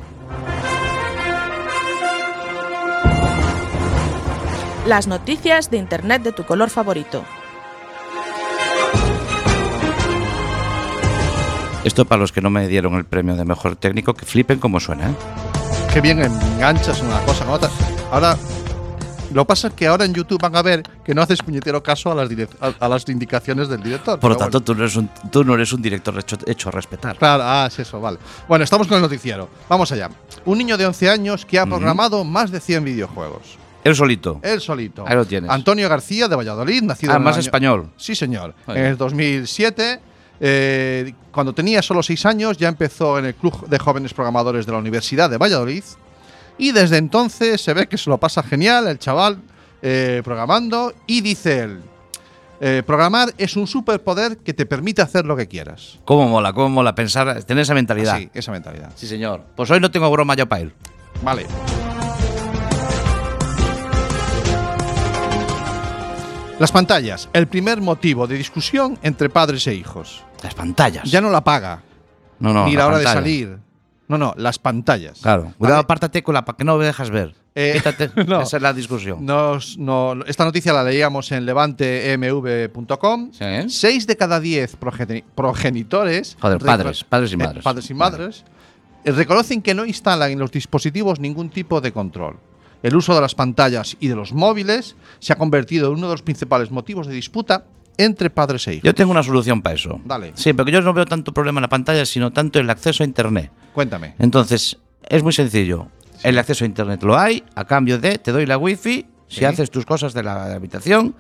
Las 4.87 5.07
noticias 5.07 5.71
de 5.71 5.79
Internet 5.79 6.23
de 6.23 6.33
tu 6.33 6.45
color 6.45 6.69
favorito. 6.69 7.25
Esto 11.85 12.05
para 12.07 12.21
los 12.21 12.33
que 12.33 12.41
no 12.41 12.51
me 12.51 12.67
dieron 12.67 12.95
el 12.95 13.05
premio 13.05 13.37
de 13.37 13.45
mejor 13.45 13.77
técnico, 13.77 14.15
que 14.15 14.25
flipen 14.25 14.59
como 14.59 14.81
suena, 14.81 15.11
¿eh? 15.11 15.15
Qué 15.93 16.01
bien 16.01 16.19
enganchas 16.21 17.01
una 17.03 17.21
cosa 17.21 17.45
con 17.45 17.55
otra. 17.55 17.71
Ahora, 18.11 18.37
lo 19.33 19.45
pasa 19.45 19.69
es 19.69 19.75
que 19.75 19.87
ahora 19.87 20.05
en 20.07 20.15
YouTube 20.15 20.41
van 20.41 20.57
a 20.57 20.63
ver 20.63 20.83
que 21.05 21.15
no 21.15 21.21
haces 21.23 21.41
puñetero 21.43 21.83
caso 21.83 22.11
a 22.11 22.15
las, 22.15 22.31
a, 22.61 22.73
a 22.81 22.89
las 22.89 23.07
indicaciones 23.09 23.69
del 23.69 23.83
director. 23.83 24.19
Por 24.19 24.31
lo 24.31 24.37
tanto, 24.37 24.61
bueno. 24.61 24.65
tú, 24.65 24.75
no 24.75 24.81
eres 24.83 24.97
un, 24.97 25.11
tú 25.31 25.45
no 25.45 25.55
eres 25.55 25.73
un 25.73 25.83
director 25.83 26.19
hecho, 26.19 26.39
hecho 26.47 26.69
a 26.71 26.73
respetar. 26.73 27.17
Claro, 27.19 27.43
ah, 27.45 27.67
es 27.69 27.79
eso, 27.79 28.01
vale. 28.01 28.19
Bueno, 28.49 28.65
estamos 28.65 28.87
con 28.89 28.97
el 28.97 29.03
noticiero. 29.03 29.49
Vamos 29.69 29.93
allá. 29.93 30.09
Un 30.47 30.57
niño 30.59 30.77
de 30.79 30.87
11 30.87 31.11
años 31.11 31.45
que 31.45 31.59
ha 31.59 31.67
programado 31.67 32.25
más 32.25 32.51
de 32.51 32.61
100 32.61 32.83
videojuegos. 32.85 33.59
Él 33.85 33.95
solito. 33.95 34.41
Él 34.43 34.61
solito. 34.63 35.05
Ahí 35.07 35.15
lo 35.15 35.27
tienes. 35.27 35.51
Antonio 35.51 35.87
García 35.91 36.29
de 36.29 36.35
Valladolid, 36.37 36.83
nacido 36.83 37.13
Ah, 37.13 37.17
en 37.17 37.23
más 37.23 37.35
año- 37.37 37.43
español. 37.43 37.91
Sí, 37.99 38.15
señor. 38.15 38.55
En 38.69 38.79
el 38.87 38.97
2007, 38.97 40.01
eh, 40.41 41.15
cuando 41.31 41.53
tenía 41.53 41.83
solo 41.83 42.03
6 42.03 42.27
años, 42.27 42.57
ya 42.57 42.69
empezó 42.69 43.19
en 43.19 43.27
el 43.27 43.35
Club 43.35 43.69
de 43.69 43.79
Jóvenes 43.79 44.15
Programadores 44.15 44.67
de 44.67 44.73
la 44.73 44.79
Universidad 44.79 45.31
de 45.31 45.39
Valladolid. 45.39 45.85
Y 46.59 46.73
desde 46.73 46.99
entonces 46.99 47.61
se 47.61 47.75
ve 47.75 47.89
que 47.89 47.99
se 47.99 48.11
lo 48.11 48.19
pasa 48.19 48.43
genial 48.43 48.87
el 48.87 48.99
chaval 48.99 49.39
eh, 49.83 50.23
programando. 50.25 50.95
Y 51.07 51.21
dice 51.21 51.61
él, 51.61 51.81
eh, 52.61 52.83
programar 52.87 53.35
es 53.39 53.57
un 53.57 53.67
superpoder 53.67 54.39
que 54.39 54.55
te 54.55 54.67
permite 54.67 55.03
hacer 55.03 55.25
lo 55.25 55.37
que 55.37 55.49
quieras. 55.49 55.99
Cómo 56.05 56.29
mola, 56.29 56.53
cómo 56.53 56.69
mola 56.69 56.95
pensar, 56.95 57.43
tener 57.45 57.63
esa 57.63 57.75
mentalidad. 57.75 58.19
Sí, 58.19 58.31
esa 58.33 58.53
mentalidad. 58.53 58.93
Sí, 58.95 59.07
señor. 59.07 59.43
Pues 59.57 59.71
hoy 59.71 59.81
no 59.81 59.91
tengo 59.91 60.11
broma 60.11 60.35
yo 60.35 60.47
para 60.49 60.63
él. 60.63 60.73
Vale. 61.23 61.47
Las 66.65 66.73
pantallas, 66.73 67.29
el 67.35 67.47
primer 67.47 67.83
motivo 67.83 68.27
de 68.27 68.37
discusión 68.39 68.99
entre 69.03 69.29
padres 69.29 69.67
e 69.67 69.75
hijos. 69.75 70.25
Las 70.43 70.55
pantallas. 70.55 71.05
Ya 71.11 71.21
no 71.21 71.29
la 71.29 71.45
paga, 71.45 71.83
no, 72.39 72.55
no, 72.55 72.65
ni 72.65 72.73
la, 72.75 72.87
hora 72.87 72.97
de 72.97 73.05
salir. 73.05 73.59
No, 74.09 74.17
no, 74.17 74.33
las 74.39 74.59
pantallas. 74.59 75.19
Claro. 75.21 75.53
Cuidado, 75.59 75.81
apártate 75.81 76.23
con 76.23 76.33
la 76.33 76.43
para 76.47 76.57
que 76.57 76.65
no 76.65 76.79
me 76.79 76.87
dejas 76.87 77.11
ver. 77.11 77.35
Eh, 77.55 77.73
Quítate. 77.75 78.11
no. 78.27 78.41
Esa 78.41 78.57
es 78.57 78.63
la 78.63 78.73
discusión. 78.73 79.27
Nos- 79.27 79.77
no, 79.77 80.15
esta 80.27 80.47
noticia 80.47 80.73
la 80.73 80.83
leíamos 80.83 81.31
en 81.33 81.45
levantemv.com. 81.45 83.31
Sí. 83.33 83.45
Seis 83.69 84.07
de 84.07 84.17
cada 84.17 84.41
diez 84.41 84.81
progeni- 84.81 85.23
progenitores. 85.35 86.39
Joder, 86.41 86.61
padres, 86.61 87.05
padres 87.05 87.31
y 87.33 87.35
eh, 87.35 87.37
madres. 87.37 87.63
padres 87.63 87.91
y 87.91 87.95
madres. 87.95 88.45
eh, 89.05 89.13
reconocen 89.13 89.61
que 89.61 89.75
no 89.75 89.85
instalan 89.85 90.31
en 90.31 90.39
los 90.39 90.51
dispositivos 90.51 91.21
ningún 91.21 91.51
tipo 91.51 91.83
de 91.83 91.93
control. 91.93 92.39
El 92.85 92.95
uso 92.97 93.15
de 93.15 93.21
las 93.23 93.35
pantallas 93.35 93.97
y 93.99 94.09
de 94.09 94.15
los 94.15 94.35
móviles 94.35 94.95
se 95.19 95.33
ha 95.33 95.37
convertido 95.37 95.89
en 95.89 95.95
uno 95.95 96.09
de 96.09 96.13
los 96.13 96.23
principales 96.23 96.71
motivos 96.71 97.07
de 97.07 97.15
disputa 97.15 97.65
entre 97.97 98.29
padres 98.29 98.69
e 98.69 98.75
hijos. 98.75 98.85
Yo 98.85 98.95
tengo 98.95 99.11
una 99.11 99.23
solución 99.23 99.63
para 99.63 99.75
eso. 99.75 100.01
Dale. 100.05 100.33
Sí, 100.35 100.53
porque 100.53 100.71
yo 100.71 100.83
no 100.83 100.93
veo 100.93 101.07
tanto 101.07 101.33
problema 101.33 101.61
en 101.61 101.63
la 101.63 101.69
pantalla, 101.71 102.05
sino 102.05 102.31
tanto 102.31 102.59
el 102.61 102.69
acceso 102.69 103.03
a 103.03 103.07
Internet. 103.07 103.51
Cuéntame. 103.73 104.15
Entonces, 104.19 104.77
es 105.09 105.23
muy 105.23 105.33
sencillo. 105.33 105.89
El 106.23 106.39
acceso 106.39 106.65
a 106.65 106.67
Internet 106.67 107.03
lo 107.05 107.19
hay, 107.19 107.43
a 107.55 107.65
cambio 107.65 107.99
de 107.99 108.19
te 108.19 108.33
doy 108.33 108.45
la 108.45 108.59
wifi, 108.59 109.07
si 109.29 109.39
Sí. 109.39 109.45
haces 109.47 109.71
tus 109.71 109.87
cosas 109.87 110.13
de 110.13 110.23
la 110.23 110.53
habitación, 110.55 111.15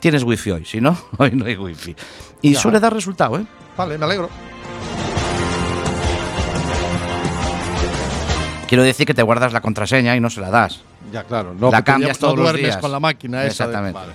tienes 0.00 0.22
wifi 0.22 0.52
hoy, 0.52 0.64
si 0.64 0.80
no, 0.80 0.96
hoy 1.18 1.32
no 1.32 1.44
hay 1.44 1.56
wifi. 1.56 1.94
Y 2.40 2.54
Ya. 2.54 2.60
suele 2.60 2.80
dar 2.80 2.94
resultado, 2.94 3.38
¿eh? 3.38 3.44
Vale, 3.76 3.98
me 3.98 4.06
alegro. 4.06 4.30
Quiero 8.68 8.84
decir 8.84 9.04
que 9.06 9.12
te 9.14 9.22
guardas 9.22 9.52
la 9.52 9.60
contraseña 9.60 10.16
y 10.16 10.20
no 10.20 10.30
se 10.30 10.40
la 10.40 10.48
das. 10.50 10.80
Ya, 11.12 11.24
claro. 11.24 11.54
No, 11.58 11.70
La 11.70 11.82
cambias 11.82 12.20
no 12.20 12.26
todos 12.28 12.36
los 12.36 12.44
duermes 12.44 12.62
días. 12.64 12.76
con 12.78 12.92
la 12.92 13.00
máquina 13.00 13.44
esa. 13.44 13.64
de- 13.66 13.70
Exactamente. 13.72 13.98
vale. 13.98 14.12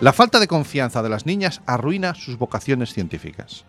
La 0.00 0.12
falta 0.12 0.38
de 0.38 0.46
confianza 0.46 1.02
de 1.02 1.08
las 1.08 1.26
niñas 1.26 1.60
arruina 1.66 2.14
sus 2.14 2.38
vocaciones 2.38 2.92
científicas. 2.92 3.64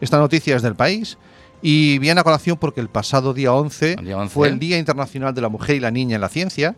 Esta 0.00 0.18
noticia 0.18 0.54
es 0.56 0.62
del 0.62 0.76
país 0.76 1.18
y 1.62 1.98
viene 1.98 2.20
a 2.20 2.24
colación 2.24 2.56
porque 2.58 2.80
el 2.80 2.88
pasado 2.88 3.34
día 3.34 3.52
11, 3.52 3.94
El 3.98 4.04
día 4.04 4.16
11. 4.18 4.32
fue 4.32 4.48
el 4.48 4.58
Día 4.58 4.78
Internacional 4.78 5.34
de 5.34 5.40
la 5.40 5.48
Mujer 5.48 5.76
y 5.76 5.80
la 5.80 5.90
Niña 5.90 6.14
en 6.14 6.20
la 6.20 6.28
Ciencia. 6.28 6.76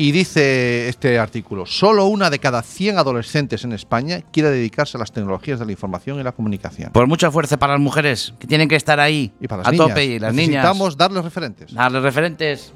Y 0.00 0.12
dice 0.12 0.88
este 0.88 1.18
artículo, 1.18 1.66
solo 1.66 2.06
una 2.06 2.30
de 2.30 2.38
cada 2.38 2.62
100 2.62 2.98
adolescentes 2.98 3.64
en 3.64 3.72
España 3.72 4.22
quiere 4.32 4.48
dedicarse 4.50 4.96
a 4.96 5.00
las 5.00 5.10
tecnologías 5.10 5.58
de 5.58 5.66
la 5.66 5.72
información 5.72 6.20
y 6.20 6.22
la 6.22 6.30
comunicación. 6.30 6.92
Por 6.92 7.08
mucha 7.08 7.32
fuerza 7.32 7.56
para 7.56 7.72
las 7.72 7.82
mujeres, 7.82 8.32
que 8.38 8.46
tienen 8.46 8.68
que 8.68 8.76
estar 8.76 9.00
ahí 9.00 9.32
Y 9.40 9.48
para 9.48 9.62
las 9.62 9.68
a 9.68 9.72
niñas, 9.72 9.88
tope 9.88 10.04
y 10.04 10.18
las 10.20 10.32
niñas. 10.32 10.48
necesitamos 10.50 10.96
darles 10.96 11.24
referentes. 11.24 11.74
Darles 11.74 12.00
referentes. 12.02 12.72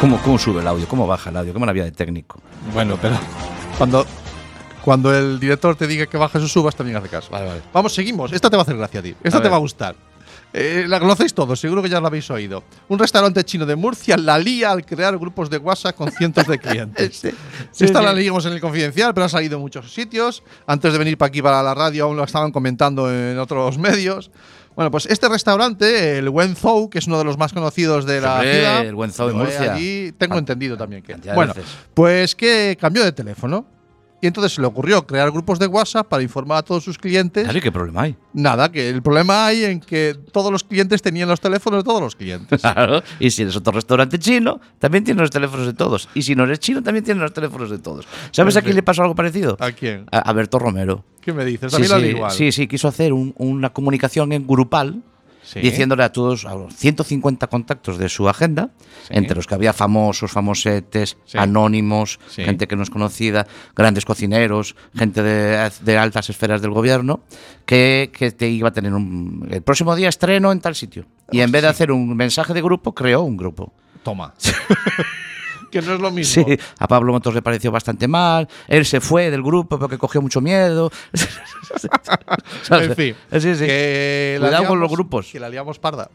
¿Cómo, 0.00 0.18
¿Cómo 0.22 0.38
sube 0.38 0.60
el 0.60 0.68
audio? 0.68 0.86
¿Cómo 0.86 1.06
baja 1.08 1.30
el 1.30 1.36
audio? 1.36 1.52
¿Qué 1.52 1.58
maravilla 1.58 1.86
de 1.86 1.92
técnico? 1.92 2.38
Bueno, 2.72 2.96
pero 3.02 3.18
cuando, 3.78 4.06
cuando 4.84 5.12
el 5.12 5.40
director 5.40 5.74
te 5.74 5.88
diga 5.88 6.06
que 6.06 6.16
bajes 6.18 6.40
o 6.42 6.46
subas, 6.46 6.76
también 6.76 6.98
hace 6.98 7.08
caso. 7.08 7.30
Vale, 7.32 7.46
vale. 7.46 7.62
Vamos, 7.72 7.92
seguimos. 7.94 8.32
Esta 8.32 8.48
te 8.48 8.56
va 8.56 8.60
a 8.60 8.64
hacer 8.64 8.76
gracia 8.76 9.00
a 9.00 9.02
ti. 9.02 9.14
Esta 9.24 9.38
A 9.38 9.40
te 9.40 9.44
ver. 9.46 9.52
va 9.52 9.56
a 9.56 9.60
gustar. 9.60 9.96
Eh, 10.58 10.86
la 10.88 10.98
conocéis 10.98 11.34
todos, 11.34 11.60
seguro 11.60 11.82
que 11.82 11.90
ya 11.90 12.00
la 12.00 12.08
habéis 12.08 12.30
oído. 12.30 12.64
Un 12.88 12.98
restaurante 12.98 13.44
chino 13.44 13.66
de 13.66 13.76
Murcia 13.76 14.16
la 14.16 14.38
lía 14.38 14.70
al 14.70 14.86
crear 14.86 15.18
grupos 15.18 15.50
de 15.50 15.58
WhatsApp 15.58 15.94
con 15.94 16.10
cientos 16.10 16.46
de 16.46 16.58
clientes. 16.58 17.24
Esta 17.78 18.00
la 18.00 18.14
leímos 18.14 18.46
en 18.46 18.54
el 18.54 18.60
confidencial, 18.62 19.12
pero 19.12 19.26
ha 19.26 19.28
salido 19.28 19.56
en 19.56 19.60
muchos 19.60 19.92
sitios. 19.92 20.42
Antes 20.66 20.94
de 20.94 20.98
venir 20.98 21.18
para 21.18 21.28
aquí, 21.28 21.42
para 21.42 21.62
la 21.62 21.74
radio, 21.74 22.04
aún 22.04 22.16
lo 22.16 22.24
estaban 22.24 22.52
comentando 22.52 23.12
en 23.12 23.38
otros 23.38 23.76
medios. 23.78 24.30
Bueno, 24.74 24.90
pues 24.90 25.04
este 25.04 25.28
restaurante, 25.28 26.16
el 26.18 26.30
Wenzhou, 26.30 26.88
que 26.88 27.00
es 27.00 27.06
uno 27.06 27.18
de 27.18 27.24
los 27.24 27.36
más 27.36 27.52
conocidos 27.52 28.06
de 28.06 28.22
la 28.22 28.36
Hombre, 28.36 28.52
ciudad. 28.54 28.86
el 28.86 28.94
Wenzhou 28.94 29.28
de 29.28 29.34
Murcia. 29.34 29.74
Allí 29.74 30.12
tengo 30.12 30.38
entendido 30.38 30.78
también 30.78 31.02
que. 31.02 31.16
Bueno, 31.34 31.52
veces. 31.52 31.70
pues 31.92 32.34
que 32.34 32.78
cambió 32.80 33.04
de 33.04 33.12
teléfono. 33.12 33.75
Y 34.26 34.28
entonces 34.28 34.54
se 34.54 34.60
le 34.60 34.66
ocurrió 34.66 35.06
crear 35.06 35.30
grupos 35.30 35.60
de 35.60 35.68
WhatsApp 35.68 36.08
para 36.08 36.20
informar 36.20 36.58
a 36.58 36.62
todos 36.62 36.82
sus 36.82 36.98
clientes. 36.98 37.44
Claro, 37.44 37.56
¿y 37.58 37.60
¿qué 37.62 37.70
problema 37.70 38.02
hay? 38.02 38.16
Nada, 38.32 38.72
que 38.72 38.88
el 38.90 39.00
problema 39.02 39.46
hay 39.46 39.64
en 39.64 39.78
que 39.80 40.16
todos 40.32 40.50
los 40.50 40.64
clientes 40.64 41.00
tenían 41.00 41.28
los 41.28 41.40
teléfonos 41.40 41.80
de 41.80 41.84
todos 41.84 42.00
los 42.00 42.16
clientes. 42.16 42.60
Claro. 42.76 43.02
Y 43.20 43.30
si 43.30 43.42
eres 43.42 43.54
otro 43.54 43.72
restaurante 43.72 44.18
chino, 44.18 44.60
también 44.80 45.04
tienes 45.04 45.20
los 45.20 45.30
teléfonos 45.30 45.64
de 45.66 45.74
todos. 45.74 46.08
Y 46.14 46.22
si 46.22 46.34
no 46.34 46.42
eres 46.42 46.58
chino, 46.58 46.82
también 46.82 47.04
tienes 47.04 47.22
los 47.22 47.32
teléfonos 47.32 47.70
de 47.70 47.78
todos. 47.78 48.04
¿Sabes 48.32 48.56
a 48.56 48.62
quién 48.62 48.74
le 48.74 48.82
pasó 48.82 49.02
algo 49.02 49.14
parecido? 49.14 49.56
¿A 49.60 49.70
quién? 49.70 50.06
A, 50.10 50.18
a 50.28 50.32
Berto 50.32 50.58
Romero. 50.58 51.04
¿Qué 51.20 51.32
me 51.32 51.44
dices? 51.44 51.70
Sí, 51.72 51.82
También 51.82 51.90
la 51.92 51.98
sí, 51.98 52.02
di 52.04 52.08
igual. 52.10 52.30
sí, 52.32 52.50
sí, 52.52 52.66
quiso 52.66 52.88
hacer 52.88 53.12
un- 53.12 53.32
una 53.38 53.70
comunicación 53.72 54.32
en 54.32 54.46
grupal 54.46 55.02
Sí. 55.46 55.60
diciéndole 55.60 56.02
a 56.02 56.10
todos, 56.10 56.44
a 56.44 56.54
los 56.56 56.74
150 56.74 57.46
contactos 57.46 57.98
de 57.98 58.08
su 58.08 58.28
agenda, 58.28 58.70
Sí. 59.06 59.14
entre 59.14 59.36
los 59.36 59.46
que 59.46 59.54
había 59.54 59.72
famosos, 59.72 60.32
famosetes, 60.32 61.16
Sí. 61.24 61.38
anónimos, 61.38 62.18
gente 62.34 62.66
que 62.66 62.74
no 62.74 62.82
es 62.82 62.90
conocida, 62.90 63.46
grandes 63.76 64.04
cocineros, 64.04 64.74
gente 64.96 65.22
de, 65.22 65.70
de 65.82 65.98
altas 65.98 66.28
esferas 66.30 66.60
del 66.62 66.72
gobierno, 66.72 67.20
que, 67.64 68.10
que 68.12 68.32
te 68.32 68.48
iba 68.48 68.68
a 68.68 68.72
tener 68.72 68.92
un... 68.92 69.46
El 69.50 69.62
próximo 69.62 69.94
día 69.94 70.08
estreno 70.08 70.50
en 70.50 70.60
tal 70.60 70.74
sitio. 70.74 71.06
Y 71.30 71.40
en 71.40 71.52
vez 71.52 71.62
de 71.62 71.68
hacer 71.68 71.92
un 71.92 72.16
mensaje 72.16 72.52
de 72.52 72.62
grupo, 72.62 72.92
creó 72.94 73.22
un 73.22 73.36
grupo. 73.36 73.72
Toma. 74.02 74.34
que 75.80 75.86
no 75.86 75.94
es 75.94 76.00
lo 76.00 76.10
mismo. 76.10 76.44
Sí, 76.46 76.58
a 76.78 76.88
Pablo 76.88 77.12
Motos 77.12 77.34
le 77.34 77.42
pareció 77.42 77.70
bastante 77.70 78.08
mal. 78.08 78.48
Él 78.68 78.86
se 78.86 79.00
fue 79.00 79.30
del 79.30 79.42
grupo 79.42 79.78
porque 79.78 79.98
cogió 79.98 80.22
mucho 80.22 80.40
miedo. 80.40 80.90
En 82.70 82.94
fin, 82.94 83.14
Sí, 83.32 83.54
sí. 83.54 83.66
que 83.66 84.40
con 84.66 84.80
los 84.80 84.90
grupos. 84.90 85.28
Que 85.30 85.40
la 85.40 85.48
liamos 85.48 85.78
parda. 85.78 86.08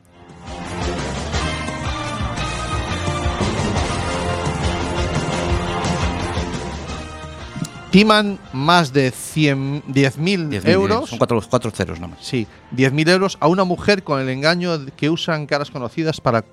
Timan 7.92 8.40
más 8.54 8.94
de 8.94 9.12
100 9.12 9.84
10.000 9.84 10.50
10.000 10.50 10.70
euros. 10.70 11.10
Son 11.10 11.18
cuatro, 11.18 11.42
cuatro 11.50 11.72
ceros 11.72 12.00
nada 12.00 12.16
más. 12.16 12.26
Sí, 12.26 12.48
10.000 12.76 13.10
euros 13.10 13.38
a 13.42 13.48
una 13.48 13.66
mujer 13.66 14.04
con 14.04 14.22
el 14.22 14.30
engaño 14.30 14.78
que 14.96 15.10
usan 15.10 15.46
caras 15.46 15.72
conocidas 15.72 16.22
para, 16.22 16.46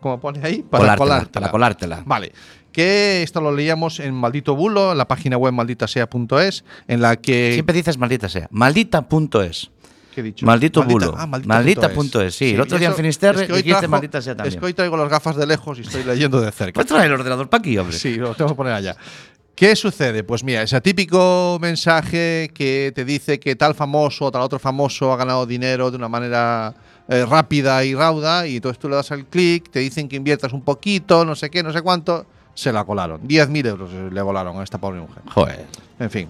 como 0.00 0.18
pone 0.20 0.40
ahí, 0.42 0.62
para 0.62 0.82
Colártela, 0.82 0.96
colártela. 0.96 1.40
para 1.40 1.50
colártela. 1.52 2.02
Vale. 2.06 2.32
Que 2.72 3.22
esto 3.22 3.40
lo 3.40 3.52
leíamos 3.52 3.98
en 4.00 4.14
Maldito 4.14 4.54
Bulo, 4.54 4.92
en 4.92 4.98
la 4.98 5.08
página 5.08 5.36
web 5.36 5.52
malditasea.es, 5.52 6.64
en 6.88 7.00
la 7.02 7.16
que. 7.16 7.50
Siempre 7.54 7.74
dices 7.74 7.98
maldita 7.98 8.28
sea. 8.28 8.48
Maldita.es. 8.50 9.70
¿qué 10.14 10.20
he 10.20 10.24
dicho? 10.24 10.44
Maldito 10.46 10.80
Maldita- 10.82 11.06
bulo. 11.06 11.14
ah, 11.16 11.26
Maldita.es, 11.26 12.34
sí. 12.34 12.50
El 12.54 12.60
otro 12.60 12.78
día 12.78 12.88
en 12.88 12.94
Finisterre 12.94 13.42
es 13.42 13.46
que 13.46 13.52
hoy 13.52 13.62
dijiste 13.62 13.80
trajo- 13.82 13.90
maldita 13.90 14.20
sea 14.22 14.34
también. 14.36 14.54
Es 14.54 14.58
que 14.60 14.66
hoy 14.66 14.74
traigo 14.74 14.96
las 14.96 15.08
gafas 15.08 15.36
de 15.36 15.46
lejos 15.46 15.78
y 15.78 15.82
estoy 15.82 16.02
leyendo 16.04 16.40
de 16.40 16.50
cerca. 16.52 16.74
Pues 16.74 16.86
trae 16.86 17.06
el 17.06 17.12
ordenador 17.12 17.48
para 17.48 17.60
aquí, 17.60 17.76
hombre. 17.78 17.96
Sí, 17.96 18.14
lo 18.16 18.34
tengo 18.34 18.50
que 18.50 18.56
poner 18.56 18.72
allá. 18.72 18.96
¿Qué 19.54 19.76
sucede? 19.76 20.24
Pues 20.24 20.42
mira, 20.42 20.62
ese 20.62 20.80
típico 20.80 21.58
mensaje 21.60 22.50
que 22.54 22.92
te 22.94 23.04
dice 23.04 23.38
que 23.38 23.56
tal 23.56 23.74
famoso 23.74 24.24
o 24.26 24.30
tal 24.32 24.42
otro 24.42 24.58
famoso 24.58 25.12
ha 25.12 25.16
ganado 25.16 25.44
dinero 25.44 25.90
de 25.90 25.96
una 25.98 26.08
manera 26.08 26.74
eh, 27.10 27.26
rápida 27.26 27.84
y 27.84 27.94
rauda 27.94 28.46
y 28.46 28.56
entonces 28.56 28.78
tú 28.78 28.88
le 28.88 28.96
das 28.96 29.10
al 29.12 29.26
clic, 29.26 29.68
te 29.70 29.80
dicen 29.80 30.08
que 30.08 30.16
inviertas 30.16 30.52
un 30.54 30.62
poquito, 30.62 31.24
no 31.26 31.34
sé 31.34 31.50
qué, 31.50 31.62
no 31.62 31.72
sé 31.72 31.82
cuánto, 31.82 32.24
se 32.54 32.72
la 32.72 32.84
colaron. 32.84 33.20
10.000 33.22 33.66
euros 33.66 33.90
le 34.12 34.22
volaron 34.22 34.58
a 34.58 34.62
esta 34.64 34.78
pobre 34.78 35.00
mujer. 35.00 35.22
Joder. 35.34 35.66
En 35.98 36.10
fin. 36.10 36.28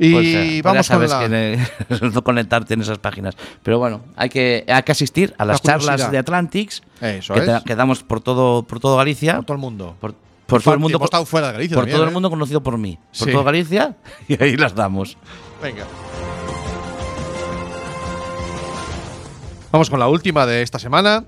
Y 0.00 0.12
Pues, 0.12 0.26
eh, 0.28 0.60
vamos 0.62 0.76
ya 0.78 0.82
sabes 0.94 1.12
con 1.12 1.22
la... 1.22 1.28
que 1.28 1.58
no 2.12 2.22
conectarte 2.22 2.74
en 2.74 2.80
esas 2.82 2.98
páginas. 2.98 3.36
Pero 3.62 3.78
bueno, 3.80 4.00
hay 4.16 4.28
que, 4.28 4.64
hay 4.68 4.82
que 4.84 4.92
asistir 4.92 5.34
a 5.38 5.44
las 5.44 5.62
La 5.64 5.72
charlas 5.72 6.10
de 6.12 6.18
Atlantics 6.18 6.82
Eso 7.00 7.34
que, 7.34 7.40
es. 7.40 7.46
te- 7.46 7.64
que 7.64 7.74
damos 7.74 8.02
por 8.04 8.20
todo, 8.20 8.62
por 8.62 8.78
todo 8.80 8.96
Galicia. 8.96 9.34
Por 9.36 9.44
todo 9.46 9.54
el 9.56 9.60
mundo. 9.60 9.96
Por, 10.00 10.14
por 10.46 10.62
todo 10.62 10.74
el 10.74 10.80
mundo. 10.80 10.96
Hemos 10.98 11.06
estado 11.06 11.26
fuera 11.26 11.48
de 11.48 11.52
Galicia 11.54 11.74
por 11.74 11.82
también, 11.82 11.96
todo 11.96 12.04
el 12.04 12.10
¿eh? 12.10 12.12
mundo 12.12 12.30
conocido 12.30 12.62
por 12.62 12.78
mí. 12.78 12.96
Por 12.96 13.26
Sí. 13.26 13.32
todo 13.32 13.42
Galicia 13.44 13.96
y 14.28 14.40
ahí 14.42 14.56
las 14.56 14.74
damos. 14.74 15.16
Venga. 15.60 15.84
Vamos 19.70 19.90
con 19.90 20.00
la 20.00 20.08
última 20.08 20.46
de 20.46 20.62
esta 20.62 20.78
semana. 20.78 21.24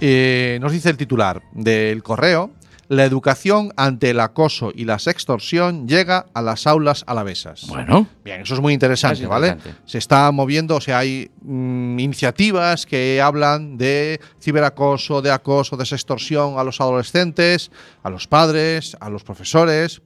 Eh, 0.00 0.58
nos 0.60 0.72
dice 0.72 0.90
el 0.90 0.96
titular 0.96 1.42
del 1.52 2.02
correo. 2.02 2.50
La 2.88 3.04
educación 3.04 3.72
ante 3.76 4.10
el 4.10 4.18
acoso 4.18 4.72
y 4.74 4.84
la 4.84 4.98
sextorsión 4.98 5.86
llega 5.86 6.26
a 6.34 6.42
las 6.42 6.66
aulas 6.66 7.04
alavesas. 7.06 7.66
Bueno. 7.68 8.08
Bien, 8.24 8.40
eso 8.40 8.54
es 8.54 8.60
muy 8.60 8.74
interesante, 8.74 9.22
Es 9.22 9.28
¿vale? 9.28 9.56
Se 9.86 9.98
está 9.98 10.30
moviendo, 10.32 10.76
o 10.76 10.80
sea, 10.80 10.98
hay 10.98 11.30
mm, 11.42 11.98
iniciativas 12.00 12.84
que 12.84 13.22
hablan 13.22 13.78
de 13.78 14.20
ciberacoso, 14.40 15.22
de 15.22 15.30
acoso, 15.30 15.76
de 15.76 15.86
sextorsión 15.86 16.58
a 16.58 16.64
los 16.64 16.80
adolescentes, 16.80 17.70
a 18.02 18.10
los 18.10 18.26
padres, 18.26 18.96
a 19.00 19.08
los 19.08 19.22
profesores. 19.22 20.02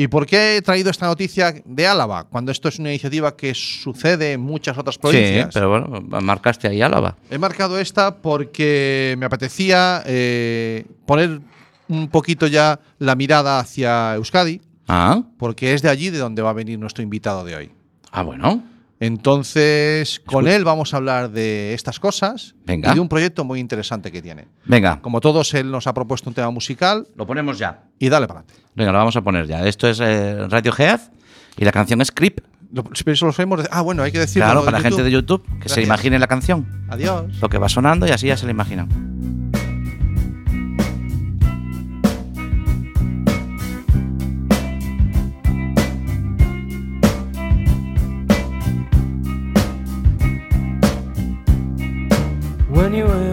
¿Y 0.00 0.06
por 0.06 0.26
qué 0.26 0.56
he 0.58 0.62
traído 0.62 0.90
esta 0.90 1.06
noticia 1.06 1.52
de 1.64 1.86
Álava? 1.88 2.22
Cuando 2.22 2.52
esto 2.52 2.68
es 2.68 2.78
una 2.78 2.90
iniciativa 2.90 3.34
que 3.36 3.52
sucede 3.52 4.32
en 4.34 4.40
muchas 4.40 4.78
otras 4.78 4.94
Sí, 4.94 5.00
provincias. 5.00 5.50
pero 5.52 5.70
bueno, 5.70 6.00
marcaste 6.22 6.68
ahí 6.68 6.80
Álava. 6.80 7.16
He 7.28 7.36
marcado 7.36 7.80
esta 7.80 8.14
porque 8.14 9.16
me 9.18 9.26
apetecía 9.26 10.04
eh, 10.06 10.86
poner 11.04 11.40
un 11.88 12.06
poquito 12.10 12.46
ya 12.46 12.78
la 13.00 13.16
mirada 13.16 13.58
hacia 13.58 14.14
Euskadi, 14.14 14.60
Ah, 14.86 15.20
porque 15.36 15.74
es 15.74 15.82
de 15.82 15.88
allí 15.88 16.10
de 16.10 16.18
donde 16.18 16.42
va 16.42 16.50
a 16.50 16.52
venir 16.52 16.78
nuestro 16.78 17.02
invitado 17.02 17.44
de 17.44 17.56
hoy. 17.56 17.70
ah 18.12 18.22
bueno. 18.22 18.62
Entonces, 19.00 20.20
con 20.24 20.48
él 20.48 20.64
vamos 20.64 20.94
a 20.94 20.96
hablar 20.96 21.30
de 21.30 21.74
estas 21.74 22.00
cosas 22.00 22.54
Venga. 22.64 22.90
y 22.90 22.94
de 22.94 23.00
un 23.00 23.08
proyecto 23.08 23.44
muy 23.44 23.60
interesante 23.60 24.10
que 24.10 24.22
tiene. 24.22 24.48
Venga, 24.64 25.00
Como 25.00 25.20
todos, 25.20 25.52
él 25.54 25.70
nos 25.70 25.86
ha 25.86 25.94
propuesto 25.94 26.30
un 26.30 26.34
tema 26.34 26.50
musical 26.50 27.06
lo 27.16 27.26
ponemos 27.26 27.58
ya. 27.58 27.82
y 27.98 28.08
dale 28.08 28.26
para 28.26 28.40
adelante. 28.40 28.62
Venga, 28.74 28.92
lo 28.92 28.98
vamos 28.98 29.16
a 29.16 29.22
poner 29.22 29.46
ya. 29.46 29.66
Esto 29.66 29.88
es 29.88 30.00
eh, 30.00 30.46
Radio 30.48 30.72
Geaz 30.72 31.10
y 31.56 31.64
la 31.64 31.72
canción 31.72 32.00
es 32.00 32.10
Creep. 32.10 32.40
Lo- 32.72 32.84
eso 33.12 33.26
lo 33.26 33.32
sabemos 33.32 33.62
de- 33.62 33.68
Ah, 33.72 33.80
bueno, 33.82 34.02
hay 34.02 34.12
que 34.12 34.18
decirlo. 34.18 34.46
Claro, 34.46 34.64
para 34.64 34.78
la 34.78 34.82
gente 34.82 35.02
de 35.02 35.10
YouTube, 35.10 35.42
que 35.60 35.68
se 35.68 35.82
imagine 35.82 36.18
la 36.18 36.26
canción, 36.26 36.66
Adiós. 36.88 37.38
lo 37.40 37.48
que 37.48 37.58
va 37.58 37.68
sonando 37.68 38.06
y 38.06 38.10
así 38.10 38.26
ya 38.26 38.36
se 38.36 38.44
la 38.46 38.52
imaginan. 38.52 38.88
When 52.78 52.94
you 52.94 53.27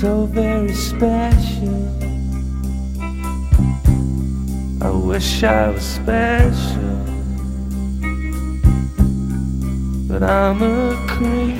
so 0.00 0.26
very 0.26 0.74
special. 0.74 1.88
I 4.82 4.90
wish 4.90 5.42
I 5.42 5.70
was 5.70 5.82
special. 5.82 6.96
But 10.06 10.22
I'm 10.22 10.60
a 10.60 10.94
creep. 11.08 11.58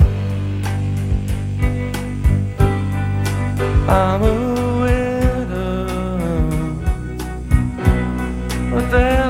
I'm 3.89 4.21
a 4.21 4.35
widow. 4.81 5.87
What 8.71 8.91
the 8.91 9.26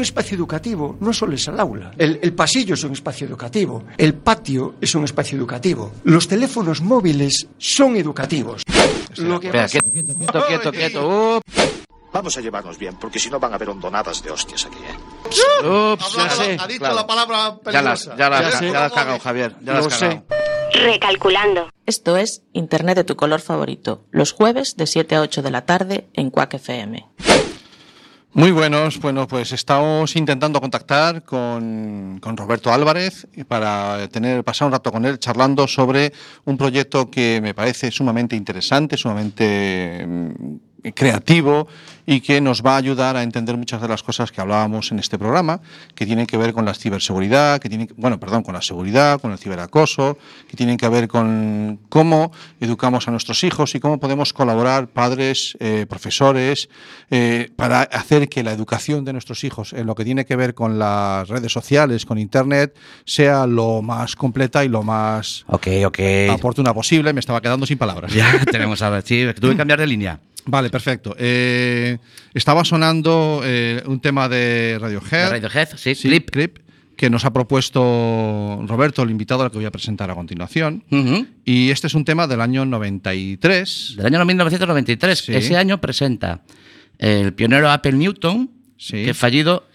Un 0.00 0.04
espacio 0.04 0.34
educativo 0.34 0.96
no 1.00 1.12
solo 1.12 1.34
es 1.34 1.46
el 1.46 1.60
aula. 1.60 1.90
El, 1.98 2.18
el 2.22 2.32
pasillo 2.32 2.72
es 2.72 2.82
un 2.84 2.92
espacio 2.92 3.26
educativo. 3.26 3.84
El 3.98 4.14
patio 4.14 4.76
es 4.80 4.94
un 4.94 5.04
espacio 5.04 5.36
educativo. 5.36 5.92
Los 6.04 6.26
teléfonos 6.26 6.80
móviles 6.80 7.48
son 7.58 7.96
educativos. 7.96 8.62
Lo 9.18 9.38
que 9.38 9.48
Espera, 9.48 9.64
pasa- 9.64 9.80
quieto, 9.80 10.14
quieto, 10.16 10.46
quieto, 10.46 10.72
quieto. 10.72 11.40
Vamos 12.14 12.34
a 12.34 12.40
llevarnos 12.40 12.78
bien, 12.78 12.96
porque 12.98 13.18
si 13.18 13.28
no 13.28 13.38
van 13.38 13.52
a 13.52 13.56
haber 13.56 13.68
hondonadas 13.68 14.22
de 14.22 14.30
hostias 14.30 14.64
aquí, 14.64 14.78
¿eh? 14.78 15.66
ups, 15.68 16.16
ya 16.16 16.30
sé. 16.30 16.56
ha 16.58 16.66
dicho 16.66 16.78
claro. 16.78 16.94
la 16.94 17.06
palabra 17.06 17.36
Ya 17.36 17.82
la, 17.82 17.94
peligrosa. 17.94 18.16
ya 18.16 18.30
la, 18.30 18.40
Ya 18.50 18.60
ya 18.72 18.84
has 18.86 18.92
cagado, 18.94 19.18
Javier. 19.18 19.54
Ya 19.62 19.72
la 19.74 19.78
has 19.80 19.86
cagado. 19.98 20.24
Recalculando. 20.72 21.68
Esto 21.84 22.16
es 22.16 22.42
Internet 22.54 22.96
de 22.96 23.04
tu 23.04 23.16
color 23.16 23.40
favorito, 23.42 24.06
los 24.12 24.32
jueves 24.32 24.78
de 24.78 24.86
7 24.86 25.16
a 25.16 25.20
8 25.20 25.42
de 25.42 25.50
la 25.50 25.66
tarde 25.66 26.08
en 26.14 26.30
Quack 26.30 26.54
FM. 26.54 27.06
Muy 28.32 28.52
buenos. 28.52 29.00
Bueno, 29.00 29.26
pues 29.26 29.50
estamos 29.50 30.14
intentando 30.14 30.60
contactar 30.60 31.24
con, 31.24 32.20
con 32.20 32.36
Roberto 32.36 32.72
Álvarez 32.72 33.26
para 33.48 34.06
tener 34.06 34.44
pasar 34.44 34.66
un 34.66 34.72
rato 34.72 34.92
con 34.92 35.04
él 35.04 35.18
charlando 35.18 35.66
sobre 35.66 36.12
un 36.44 36.56
proyecto 36.56 37.10
que 37.10 37.40
me 37.42 37.54
parece 37.54 37.90
sumamente 37.90 38.36
interesante, 38.36 38.96
sumamente 38.96 40.06
mm, 40.06 40.30
creativo 40.94 41.68
y 42.06 42.20
que 42.20 42.40
nos 42.40 42.62
va 42.64 42.74
a 42.74 42.76
ayudar 42.78 43.16
a 43.16 43.22
entender 43.22 43.56
muchas 43.56 43.80
de 43.80 43.86
las 43.86 44.02
cosas 44.02 44.32
que 44.32 44.40
hablábamos 44.40 44.90
en 44.90 44.98
este 44.98 45.18
programa, 45.18 45.60
que 45.94 46.06
tienen 46.06 46.26
que 46.26 46.36
ver 46.36 46.52
con 46.52 46.64
la 46.64 46.74
ciberseguridad, 46.74 47.60
que 47.60 47.68
tienen, 47.68 47.88
bueno, 47.96 48.18
perdón, 48.18 48.42
con 48.42 48.54
la 48.54 48.62
seguridad, 48.62 49.20
con 49.20 49.30
el 49.30 49.38
ciberacoso, 49.38 50.18
que 50.48 50.56
tienen 50.56 50.76
que 50.76 50.88
ver 50.88 51.06
con 51.06 51.78
cómo 51.88 52.32
educamos 52.60 53.06
a 53.06 53.12
nuestros 53.12 53.44
hijos 53.44 53.74
y 53.74 53.80
cómo 53.80 54.00
podemos 54.00 54.32
colaborar 54.32 54.88
padres, 54.88 55.56
eh, 55.60 55.86
profesores, 55.88 56.68
eh, 57.10 57.50
para 57.54 57.82
hacer 57.82 58.28
que 58.28 58.42
la 58.42 58.52
educación 58.52 59.04
de 59.04 59.12
nuestros 59.12 59.44
hijos 59.44 59.72
en 59.72 59.86
lo 59.86 59.94
que 59.94 60.04
tiene 60.04 60.24
que 60.24 60.34
ver 60.36 60.54
con 60.54 60.78
las 60.78 61.28
redes 61.28 61.52
sociales, 61.52 62.06
con 62.06 62.18
Internet, 62.18 62.74
sea 63.04 63.46
lo 63.46 63.82
más 63.82 64.16
completa 64.16 64.64
y 64.64 64.68
lo 64.68 64.82
más 64.82 65.44
Ok, 65.46 65.68
ok. 65.86 65.98
oportuna 66.32 66.74
posible. 66.74 67.12
Me 67.12 67.20
estaba 67.20 67.40
quedando 67.40 67.66
sin 67.66 67.78
palabras. 67.78 68.12
Ya 68.12 68.44
tenemos 68.50 68.82
a 68.82 68.90
ver, 68.90 69.02
sí, 69.06 69.26
tuve 69.40 69.52
que 69.52 69.56
cambiar 69.58 69.78
de 69.78 69.86
línea. 69.86 70.20
Vale, 70.46 70.70
perfecto. 70.70 71.14
Eh, 71.18 71.98
estaba 72.34 72.64
sonando 72.64 73.42
eh, 73.44 73.82
un 73.86 74.00
tema 74.00 74.28
de 74.28 74.78
Radiohead. 74.80 75.24
De 75.32 75.40
Radiohead, 75.40 75.68
sí, 75.76 75.94
Sí, 75.94 76.08
clip. 76.08 76.30
clip, 76.30 76.58
que 76.96 77.08
nos 77.10 77.24
ha 77.24 77.32
propuesto 77.32 78.62
Roberto, 78.66 79.02
el 79.02 79.10
invitado 79.10 79.42
al 79.42 79.50
que 79.50 79.56
voy 79.58 79.64
a 79.66 79.70
presentar 79.70 80.10
a 80.10 80.14
continuación. 80.14 80.84
Y 81.44 81.70
este 81.70 81.86
es 81.86 81.94
un 81.94 82.04
tema 82.04 82.26
del 82.26 82.40
año 82.40 82.64
93. 82.64 83.94
Del 83.96 84.06
año 84.06 84.24
1993. 84.24 85.18
Sí. 85.18 85.34
Ese 85.34 85.56
año 85.56 85.80
presenta 85.80 86.42
el 86.98 87.32
pionero 87.32 87.70
Apple 87.70 87.92
Newton, 87.92 88.50
Sí. 88.76 89.04
que 89.04 89.14
fallido, 89.14 89.66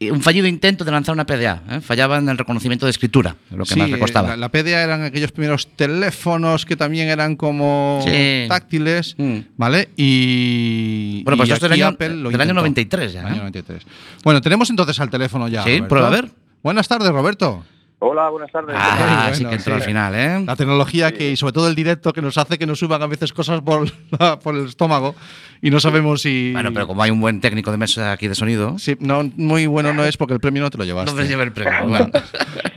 un 0.00 0.22
fallido 0.22 0.46
intento 0.46 0.84
de 0.84 0.92
lanzar 0.92 1.12
una 1.12 1.26
PDA. 1.26 1.62
¿eh? 1.70 1.80
Fallaba 1.80 2.18
en 2.18 2.28
el 2.28 2.38
reconocimiento 2.38 2.86
de 2.86 2.90
escritura, 2.90 3.34
lo 3.50 3.64
que 3.64 3.74
Sí, 3.74 3.80
más 3.80 3.90
le 3.90 3.98
costaba. 3.98 4.28
La, 4.28 4.36
la 4.36 4.48
PDA 4.48 4.82
eran 4.84 5.02
aquellos 5.02 5.32
primeros 5.32 5.66
teléfonos 5.74 6.64
que 6.64 6.76
también 6.76 7.08
eran 7.08 7.34
como 7.34 8.00
Sí. 8.06 8.44
táctiles, 8.48 9.16
Mm. 9.18 9.38
¿vale? 9.56 9.88
Y, 9.96 11.22
Bueno, 11.24 11.36
pues 11.38 11.48
y 11.48 11.52
esto 11.52 11.66
es 11.66 11.70
del 11.72 11.82
año- 11.82 11.88
Apple 11.94 12.08
lo 12.10 12.30
del 12.30 12.40
año 12.40 12.50
intentó. 12.50 12.60
93 12.60 13.12
ya, 13.12 13.18
Del 13.20 13.26
año 13.26 13.36
¿eh? 13.36 13.38
93. 13.40 13.82
Bueno, 14.22 14.40
tenemos 14.40 14.70
entonces 14.70 14.98
al 15.00 15.10
teléfono 15.10 15.48
ya. 15.48 15.62
Sí, 15.64 15.70
Roberto. 15.70 15.88
prueba 15.88 16.06
a 16.08 16.10
ver. 16.10 16.30
Buenas 16.62 16.86
tardes, 16.88 17.08
Roberto. 17.10 17.64
Hola, 18.00 18.28
buenas 18.28 18.52
tardes. 18.52 18.76
Ah, 18.78 19.24
Muy 19.26 19.34
sí 19.34 19.42
bueno, 19.42 19.50
que 19.50 19.56
entró 19.56 19.74
sí. 19.74 19.80
al 19.80 19.86
final, 19.86 20.14
¿eh? 20.14 20.44
La 20.46 20.54
tecnología 20.54 21.10
que, 21.10 21.32
y 21.32 21.36
sobre 21.36 21.52
todo 21.52 21.66
el 21.68 21.74
directo, 21.74 22.12
que 22.12 22.22
nos 22.22 22.38
hace 22.38 22.56
que 22.56 22.64
nos 22.64 22.78
suban 22.78 23.02
a 23.02 23.08
veces 23.08 23.32
cosas 23.32 23.60
por, 23.60 23.90
la- 24.20 24.38
por 24.38 24.54
el 24.54 24.66
estómago 24.66 25.16
y 25.60 25.70
no 25.70 25.80
sabemos 25.80 26.22
si. 26.22 26.52
Bueno, 26.52 26.72
pero 26.72 26.86
como 26.86 27.02
hay 27.02 27.10
un 27.10 27.20
buen 27.20 27.40
técnico 27.40 27.72
de 27.72 27.76
mesa 27.76 28.12
aquí 28.12 28.28
de 28.28 28.36
sonido, 28.36 28.78
Sí, 28.78 28.96
no, 29.00 29.28
muy 29.36 29.66
bueno 29.66 29.92
no 29.94 30.04
es 30.04 30.16
porque 30.16 30.32
el 30.34 30.38
premio 30.38 30.62
no 30.62 30.70
te 30.70 30.78
lo 30.78 30.84
llevaste. 30.84 31.10
no 31.10 31.16
me 31.20 31.26
lleva 31.26 31.42
el 31.42 31.50
premio. 31.52 31.72
Bueno. 31.88 32.08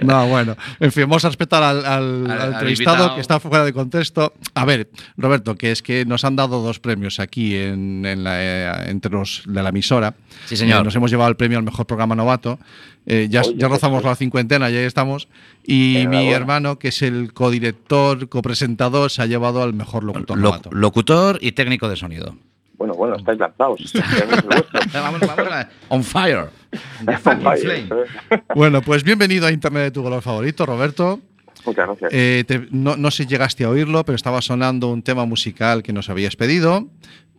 No, 0.01 0.27
bueno. 0.27 0.57
En 0.79 0.91
fin, 0.91 1.03
vamos 1.03 1.23
a 1.23 1.27
respetar 1.27 1.62
al, 1.62 1.86
al- 1.86 2.25
Al- 2.25 2.31
al 2.31 2.41
al 2.41 2.53
entrevistado 2.53 3.13
que 3.13 3.21
está 3.21 3.39
fuera 3.39 3.63
de 3.63 3.73
contexto. 3.73 4.34
A 4.55 4.65
ver, 4.65 4.89
Roberto, 5.17 5.55
que 5.55 5.71
es 5.71 5.84
que 5.84 6.03
nos 6.05 6.25
han 6.25 6.36
dado 6.36 6.63
dos 6.63 6.79
premios 6.79 7.19
aquí 7.19 7.55
en, 7.55 8.03
en 8.07 8.23
la, 8.23 8.41
eh, 8.41 8.89
entre 8.89 9.12
los 9.12 9.43
de 9.45 9.62
la 9.62 9.69
emisora. 9.69 10.15
Sí, 10.45 10.57
señor. 10.57 10.81
Eh, 10.81 10.84
nos 10.86 10.95
hemos 10.95 11.12
llevado 11.12 11.29
el 11.29 11.36
premio 11.36 11.60
al 11.60 11.63
mejor 11.63 11.86
programa 11.86 12.15
novato. 12.15 12.57
Eh, 13.05 13.27
ya, 13.29 13.41
Oye, 13.41 13.55
ya 13.57 13.67
rozamos 13.67 14.01
pues, 14.01 14.11
la 14.11 14.15
cincuentena, 14.15 14.69
ya 14.69 14.81
estamos. 14.81 15.27
Y 15.65 16.05
mi 16.07 16.29
hermano, 16.29 16.77
que 16.77 16.89
es 16.89 17.01
el 17.01 17.33
codirector, 17.33 18.29
copresentador, 18.29 19.09
se 19.09 19.21
ha 19.21 19.25
llevado 19.25 19.63
al 19.63 19.73
mejor 19.73 20.03
locutor 20.03 20.37
locutor 20.71 21.37
y 21.41 21.51
técnico 21.53 21.89
de 21.89 21.95
sonido. 21.95 22.35
Bueno, 22.77 22.93
bueno, 22.95 23.15
estáis 23.15 23.37
lanzados. 23.39 23.79
Vamos, 24.93 25.19
vamos 25.21 25.47
a- 25.51 25.69
on 25.89 26.03
fire. 26.03 26.49
Eso 27.07 27.71
es. 27.71 27.85
Bueno, 28.55 28.81
pues 28.81 29.03
bienvenido 29.03 29.45
a 29.45 29.51
Internet 29.51 29.83
de 29.83 29.91
tu 29.91 30.01
color 30.03 30.21
favorito, 30.21 30.65
Roberto. 30.65 31.19
Muchas 31.65 31.85
gracias. 31.87 32.11
Eh, 32.11 32.43
te- 32.47 32.67
no, 32.71 32.97
no 32.97 33.11
sé 33.11 33.23
si 33.23 33.29
llegaste 33.29 33.65
a 33.65 33.69
oírlo, 33.69 34.03
pero 34.03 34.15
estaba 34.15 34.41
sonando 34.41 34.87
un 34.87 35.03
tema 35.03 35.25
musical 35.25 35.83
que 35.83 35.93
nos 35.93 36.09
habías 36.09 36.35
pedido. 36.35 36.87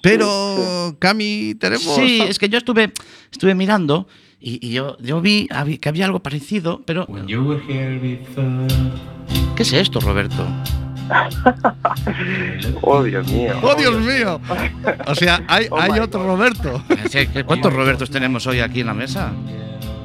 Pero, 0.01 0.97
Cami, 0.99 1.55
tenemos. 1.59 1.95
Sí, 1.97 2.21
es 2.29 2.39
que 2.39 2.49
yo 2.49 2.59
estuve, 2.59 2.93
estuve 3.31 3.55
mirando 3.55 4.07
y, 4.43 4.59
y 4.67 4.73
yo, 4.73 4.97
yo 4.99 5.21
vi 5.21 5.49
que 5.81 5.89
había 5.89 6.07
algo 6.07 6.21
parecido, 6.21 6.83
pero. 6.85 7.07
¿Qué 9.57 9.63
es 9.63 9.73
esto, 9.73 10.01
Roberto? 10.01 10.47
Oh, 12.83 13.03
Dios 13.03 13.27
mío. 13.31 13.55
¡Oh, 13.63 13.75
Dios 13.75 13.99
mío! 14.01 14.41
O 15.07 15.15
sea, 15.15 15.43
hay, 15.49 15.67
Oh 15.71 15.79
hay 15.81 15.99
otro 15.99 16.21
God. 16.21 16.27
Roberto. 16.27 16.83
¿Cuántos 17.47 17.73
Robertos 17.73 18.11
tenemos 18.11 18.47
hoy 18.47 18.61
aquí 18.61 18.81
en 18.81 18.87
la 18.87 18.95
mesa? 18.95 19.33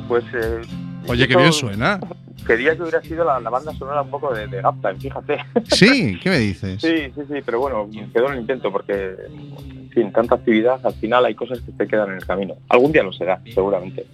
Pues. 0.07 0.23
Eh, 0.33 0.61
Oye, 1.07 1.27
qué 1.27 1.37
bien 1.37 1.53
suena. 1.53 1.99
Quería 2.47 2.75
que 2.75 2.81
hubiera 2.81 3.01
sido 3.01 3.25
la, 3.25 3.39
la 3.39 3.49
banda 3.49 3.73
sonora 3.73 4.01
un 4.01 4.09
poco 4.09 4.33
de, 4.33 4.47
de 4.47 4.61
Gaptime, 4.61 4.95
fíjate. 4.95 5.37
Sí, 5.69 6.17
¿qué 6.23 6.29
me 6.29 6.39
dices? 6.39 6.81
Sí, 6.81 7.11
sí, 7.13 7.21
sí, 7.27 7.41
pero 7.45 7.59
bueno, 7.59 7.89
quedó 8.13 8.27
en 8.27 8.33
el 8.35 8.39
intento 8.39 8.71
porque, 8.71 9.15
en 9.69 9.89
fin, 9.91 10.11
tanta 10.13 10.35
actividad, 10.35 10.79
al 10.85 10.93
final 10.93 11.25
hay 11.25 11.35
cosas 11.35 11.59
que 11.61 11.71
te 11.73 11.85
quedan 11.87 12.09
en 12.11 12.15
el 12.15 12.25
camino. 12.25 12.55
Algún 12.69 12.91
día 12.93 13.03
lo 13.03 13.11
será, 13.11 13.41
seguramente. 13.53 14.07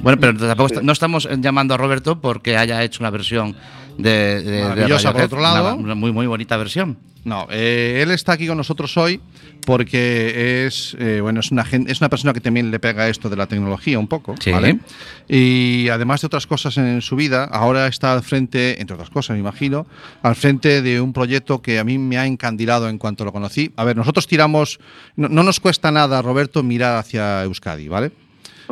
Bueno, 0.00 0.18
pero 0.20 0.36
tampoco 0.36 0.68
Sí. 0.74 0.80
no 0.82 0.92
estamos 0.92 1.28
llamando 1.38 1.74
a 1.74 1.76
Roberto 1.76 2.20
porque 2.20 2.56
haya 2.56 2.82
hecho 2.82 2.98
una 3.02 3.10
versión 3.10 3.54
de, 3.98 4.42
de- 4.42 4.50
de 4.50 4.62
Maravillosa, 4.64 5.12
por 5.12 5.22
otro 5.22 5.40
lado. 5.40 5.76
Una, 5.76 5.94
muy, 5.94 6.12
muy 6.12 6.26
bonita 6.26 6.56
versión. 6.56 6.98
No, 7.24 7.46
eh, 7.50 8.00
él 8.02 8.10
está 8.10 8.32
aquí 8.32 8.48
con 8.48 8.56
nosotros 8.56 8.96
hoy 8.96 9.20
porque 9.64 10.66
es, 10.66 10.96
eh, 10.98 11.20
bueno, 11.22 11.38
es 11.38 11.52
una, 11.52 11.62
es 11.86 12.00
una 12.00 12.08
persona 12.08 12.32
que 12.32 12.40
también 12.40 12.72
le 12.72 12.80
pega 12.80 13.08
esto 13.08 13.30
de 13.30 13.36
la 13.36 13.46
tecnología 13.46 13.96
un 13.96 14.08
poco, 14.08 14.34
Sí. 14.40 14.50
¿vale? 14.50 14.80
Y 15.28 15.88
además 15.88 16.20
de 16.20 16.26
otras 16.26 16.48
cosas 16.48 16.76
en 16.78 17.00
su 17.00 17.14
vida, 17.14 17.44
ahora 17.44 17.86
está 17.86 18.12
al 18.12 18.24
frente, 18.24 18.80
entre 18.80 18.94
otras 18.94 19.10
cosas, 19.10 19.34
me 19.34 19.40
imagino, 19.40 19.86
al 20.22 20.34
frente 20.34 20.82
de 20.82 21.00
un 21.00 21.12
proyecto 21.12 21.62
que 21.62 21.78
a 21.78 21.84
mí 21.84 21.96
me 21.96 22.18
ha 22.18 22.26
encandilado 22.26 22.88
en 22.88 22.98
cuanto 22.98 23.24
lo 23.24 23.32
conocí. 23.32 23.70
A 23.76 23.84
ver, 23.84 23.96
nosotros 23.96 24.26
tiramos, 24.26 24.80
no, 25.14 25.28
no 25.28 25.44
nos 25.44 25.60
cuesta 25.60 25.92
nada, 25.92 26.22
Roberto, 26.22 26.64
mirar 26.64 26.96
hacia 26.96 27.44
Euskadi, 27.44 27.86
¿vale? 27.86 28.10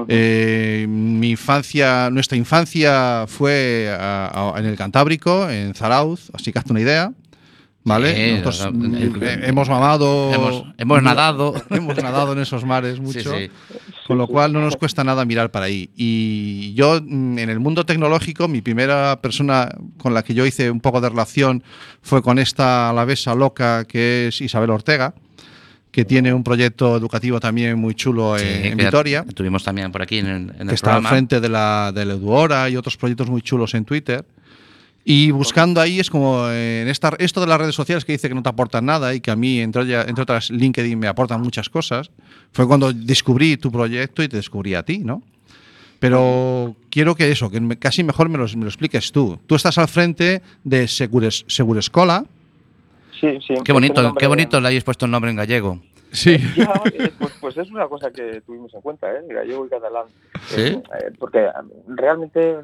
Eh, 0.08 0.86
mi 0.88 1.30
infancia, 1.30 2.10
nuestra 2.10 2.36
infancia 2.38 3.24
fue 3.28 3.88
a- 3.98 4.52
a- 4.54 4.58
en 4.58 4.66
el 4.66 4.76
Cantábrico, 4.76 5.48
en 5.50 5.74
Zarauz, 5.74 6.30
así 6.32 6.52
que 6.52 6.58
hazte 6.58 6.72
una 6.72 6.80
idea. 6.80 7.12
¿Vale? 7.82 8.14
Sí, 8.14 8.30
Nosotros 8.32 8.58
o 8.58 8.62
sea, 8.62 8.70
mm, 8.72 8.94
el- 8.94 9.22
eh, 9.22 9.40
hemos 9.44 9.68
mamado. 9.70 10.34
Hemos- 10.34 10.64
hemos 10.76 11.02
nadado. 11.02 11.54
Hemos 11.70 11.96
nadado 11.96 12.34
en 12.34 12.40
esos 12.40 12.62
mares 12.62 13.00
mucho. 13.00 13.32
Sí, 13.34 13.46
sí. 13.46 13.50
Con 14.06 14.18
lo 14.18 14.26
cual 14.26 14.52
no 14.52 14.60
nos 14.60 14.76
cuesta 14.76 15.02
nada 15.02 15.24
mirar 15.24 15.50
para 15.50 15.64
ahí. 15.64 15.88
Y 15.96 16.74
yo, 16.74 17.00
mm, 17.02 17.38
en 17.38 17.48
el 17.48 17.58
mundo 17.58 17.86
tecnológico, 17.86 18.48
mi 18.48 18.60
primera 18.60 19.18
persona 19.22 19.70
con 19.96 20.12
la 20.12 20.22
que 20.22 20.34
yo 20.34 20.44
hice 20.44 20.70
un 20.70 20.80
poco 20.80 21.00
de 21.00 21.08
relación 21.08 21.62
fue 22.02 22.20
con 22.20 22.38
esta 22.38 22.90
alavesa 22.90 23.34
loca 23.34 23.86
que 23.86 24.28
es 24.28 24.42
Isabel 24.42 24.68
Ortega, 24.70 25.14
que 25.90 26.04
tiene 26.04 26.32
un 26.32 26.44
proyecto 26.44 26.96
educativo 26.96 27.40
también 27.40 27.78
muy 27.78 27.94
chulo 27.94 28.36
en, 28.36 28.46
Sí, 28.46 28.68
en 28.68 28.78
que 28.78 28.84
Vitoria 28.84 29.24
Tuvimos 29.24 29.64
también 29.64 29.90
por 29.90 30.02
aquí 30.02 30.18
en 30.18 30.26
el, 30.26 30.50
en 30.50 30.60
el 30.62 30.68
que 30.68 30.74
está 30.74 30.90
programa. 30.90 31.08
al 31.08 31.14
frente 31.14 31.40
de 31.40 31.48
la, 31.48 31.92
de 31.92 32.04
la 32.04 32.14
Eduora 32.14 32.68
y 32.70 32.76
otros 32.76 32.96
proyectos 32.96 33.28
muy 33.28 33.42
chulos 33.42 33.74
en 33.74 33.84
Twitter. 33.84 34.24
Y 35.04 35.30
buscando 35.30 35.80
ahí 35.80 35.98
es 35.98 36.10
como 36.10 36.48
eh, 36.48 36.82
en 36.82 36.88
esta, 36.88 37.14
esto 37.18 37.40
de 37.40 37.46
las 37.46 37.58
redes 37.58 37.74
sociales 37.74 38.04
que 38.04 38.12
dice 38.12 38.28
que 38.28 38.34
no 38.34 38.42
te 38.42 38.50
aportan 38.50 38.84
nada 38.84 39.14
y 39.14 39.20
que 39.20 39.30
a 39.30 39.36
mí, 39.36 39.60
entre, 39.60 39.82
entre 39.82 40.22
otras, 40.22 40.50
LinkedIn 40.50 40.98
me 40.98 41.08
aportan 41.08 41.40
muchas 41.40 41.68
cosas, 41.70 42.10
fue 42.52 42.66
cuando 42.66 42.92
descubrí 42.92 43.56
tu 43.56 43.72
proyecto 43.72 44.22
y 44.22 44.28
te 44.28 44.36
descubrí 44.36 44.74
a 44.74 44.82
ti, 44.82 44.98
¿no? 44.98 45.22
Pero 45.98 46.76
quiero 46.90 47.14
que 47.14 47.30
eso, 47.30 47.50
que 47.50 47.78
casi 47.78 48.04
mejor 48.04 48.28
me 48.28 48.38
lo, 48.38 48.46
me 48.48 48.62
lo 48.62 48.68
expliques 48.68 49.10
tú. 49.12 49.38
Tú 49.46 49.54
estás 49.54 49.78
al 49.78 49.88
frente 49.88 50.42
de 50.64 50.88
Segures, 50.88 51.44
Segurescola. 51.46 52.24
Sí, 53.20 53.38
sí. 53.46 53.54
Qué 53.64 53.72
bonito, 53.72 54.14
qué 54.14 54.26
bonito 54.26 54.60
le 54.60 54.68
hayáis 54.68 54.84
puesto 54.84 55.04
el 55.04 55.10
nombre 55.12 55.30
en 55.30 55.36
gallego. 55.36 55.78
Sí. 56.10 56.38
Ya, 56.56 56.72
eh, 56.92 57.12
pues, 57.18 57.32
pues 57.40 57.56
es 57.58 57.70
una 57.70 57.86
cosa 57.86 58.10
que 58.10 58.40
tuvimos 58.40 58.74
en 58.74 58.80
cuenta, 58.80 59.12
¿eh? 59.12 59.20
Gallego 59.28 59.66
y 59.66 59.68
catalán. 59.68 60.06
Sí. 60.46 60.62
Eh, 60.62 60.82
eh, 61.00 61.12
porque 61.18 61.44
eh, 61.44 61.52
realmente 61.86 62.56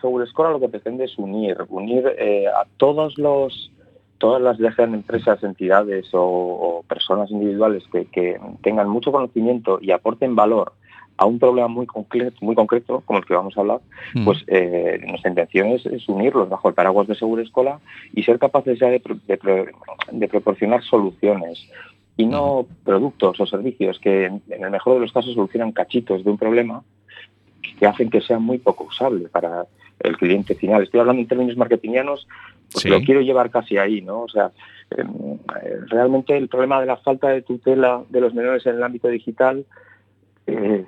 Segurescola 0.00 0.50
lo 0.50 0.60
que 0.60 0.68
pretende 0.68 1.04
es 1.04 1.16
unir, 1.18 1.58
unir 1.68 2.06
eh, 2.18 2.46
a 2.46 2.66
todos 2.76 3.18
los 3.18 3.70
todas 4.18 4.40
las 4.40 4.56
ya 4.58 4.74
sean 4.74 4.94
empresas, 4.94 5.42
entidades 5.42 6.06
o, 6.14 6.22
o 6.22 6.82
personas 6.88 7.30
individuales 7.30 7.82
que, 7.92 8.06
que 8.06 8.40
tengan 8.62 8.88
mucho 8.88 9.12
conocimiento 9.12 9.78
y 9.82 9.90
aporten 9.90 10.34
valor 10.34 10.72
a 11.16 11.26
un 11.26 11.38
problema 11.38 11.68
muy 11.68 11.86
concreto, 11.86 12.36
muy 12.40 12.54
concreto 12.56 13.02
como 13.06 13.18
el 13.20 13.24
que 13.24 13.34
vamos 13.34 13.56
a 13.56 13.60
hablar, 13.60 13.80
Mm. 14.14 14.24
pues 14.24 14.44
eh, 14.48 15.00
nuestra 15.06 15.30
intención 15.30 15.68
es, 15.68 15.86
es 15.86 16.08
unirlos 16.08 16.48
bajo 16.48 16.68
el 16.68 16.74
paraguas 16.74 17.06
de 17.06 17.14
Segurescola 17.14 17.78
y 18.14 18.22
ser 18.24 18.38
capaces 18.38 18.78
ya 18.78 18.88
de, 18.88 19.00
pro- 19.00 19.18
de 19.26 19.36
pro- 19.36 19.66
de 20.10 20.28
proporcionar 20.28 20.82
soluciones 20.82 21.68
y 22.16 22.26
no 22.26 22.66
productos 22.84 23.38
o 23.40 23.46
servicios 23.46 23.98
que 23.98 24.26
en 24.26 24.42
en 24.50 24.64
el 24.64 24.70
mejor 24.70 24.94
de 24.94 25.00
los 25.00 25.12
casos 25.12 25.34
solucionan 25.34 25.72
cachitos 25.72 26.24
de 26.24 26.30
un 26.30 26.38
problema 26.38 26.82
que 27.78 27.86
hacen 27.86 28.10
que 28.10 28.20
sea 28.20 28.38
muy 28.38 28.58
poco 28.58 28.84
usable 28.84 29.28
para 29.28 29.66
el 30.00 30.16
cliente 30.16 30.54
final. 30.54 30.82
Estoy 30.82 31.00
hablando 31.00 31.22
en 31.22 31.28
términos 31.28 31.56
marketingianos, 31.56 32.26
porque 32.72 32.88
Sí. 32.88 32.94
lo 32.94 33.00
quiero 33.00 33.20
llevar 33.20 33.50
casi 33.50 33.78
ahí, 33.78 34.00
¿no? 34.02 34.22
O 34.22 34.28
sea, 34.28 34.50
em, 34.96 35.08
eh, 35.62 35.78
realmente 35.88 36.36
el 36.36 36.48
problema 36.48 36.80
de 36.80 36.86
la 36.86 36.96
falta 36.98 37.28
de 37.28 37.42
tutela 37.42 38.02
de 38.10 38.20
los 38.20 38.34
menores 38.34 38.66
en 38.66 38.76
el 38.76 38.82
ámbito 38.82 39.08
digital 39.08 39.64
eh, 40.46 40.84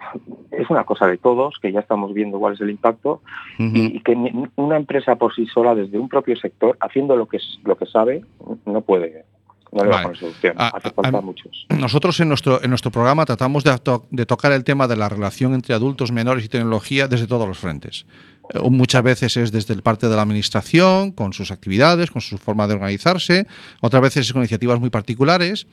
es 0.51 0.69
una 0.71 0.85
cosa 0.85 1.07
de 1.07 1.17
todos, 1.19 1.55
que 1.61 1.73
ya 1.73 1.81
estamos 1.81 2.13
viendo 2.15 2.39
cuál 2.39 2.55
es 2.55 2.61
el 2.61 2.71
impacto, 2.71 3.23
Ujú. 3.59 3.71
y 3.77 4.01
que 4.01 4.15
ni- 4.17 4.33
una 4.57 4.77
empresa 4.77 5.17
por 5.17 5.35
sí 5.35 5.47
sola, 5.47 5.75
desde 5.75 5.99
un 5.99 6.09
propio 6.09 6.37
sector, 6.37 6.77
haciendo 6.81 7.17
lo 7.17 7.27
que, 7.27 7.39
lo 7.65 7.77
que 7.77 7.87
sabe, 7.87 8.25
no 8.67 8.81
puede, 8.83 9.25
no 9.73 9.83
le 9.85 9.89
va 9.91 9.95
a 9.95 9.97
Vale. 9.97 10.03
poner 10.05 10.19
solución. 10.19 10.55
Ah, 10.59 10.73
Hace 10.75 10.89
ah, 10.89 10.93
falta 10.95 11.19
ah, 11.19 11.21
muchos. 11.23 11.67
Nosotros 11.71 12.19
en 12.21 12.29
nuestro, 12.29 12.63
en 12.63 12.71
nuestro 12.71 12.91
programa 12.91 13.25
tratamos 13.25 13.65
de, 13.65 13.77
to- 13.79 14.07
de 14.11 14.27
tocar 14.27 14.53
el 14.53 14.65
tema 14.65 14.87
de 14.89 14.97
la 14.97 15.09
relación 15.09 15.55
entre 15.55 15.75
adultos, 15.75 16.13
menores 16.13 16.45
y 16.45 16.49
tecnología 16.49 17.09
desde 17.09 17.27
todos 17.27 17.49
los 17.49 17.59
frentes. 17.59 18.07
Eh, 18.55 18.61
Muchas 18.71 19.03
veces 19.03 19.37
es 19.37 19.51
desde 19.53 19.75
el 19.75 19.83
parte 19.83 20.09
de 20.09 20.15
la 20.17 20.23
administración, 20.23 21.11
con 21.13 21.33
sus 21.33 21.51
actividades, 21.51 22.11
con 22.11 22.21
su 22.23 22.39
forma 22.39 22.67
de 22.69 22.75
organizarse, 22.75 23.47
otras 23.81 24.03
veces 24.03 24.27
es 24.27 24.33
con 24.33 24.43
iniciativas 24.43 24.79
muy 24.79 24.91
particulares. 24.91 25.67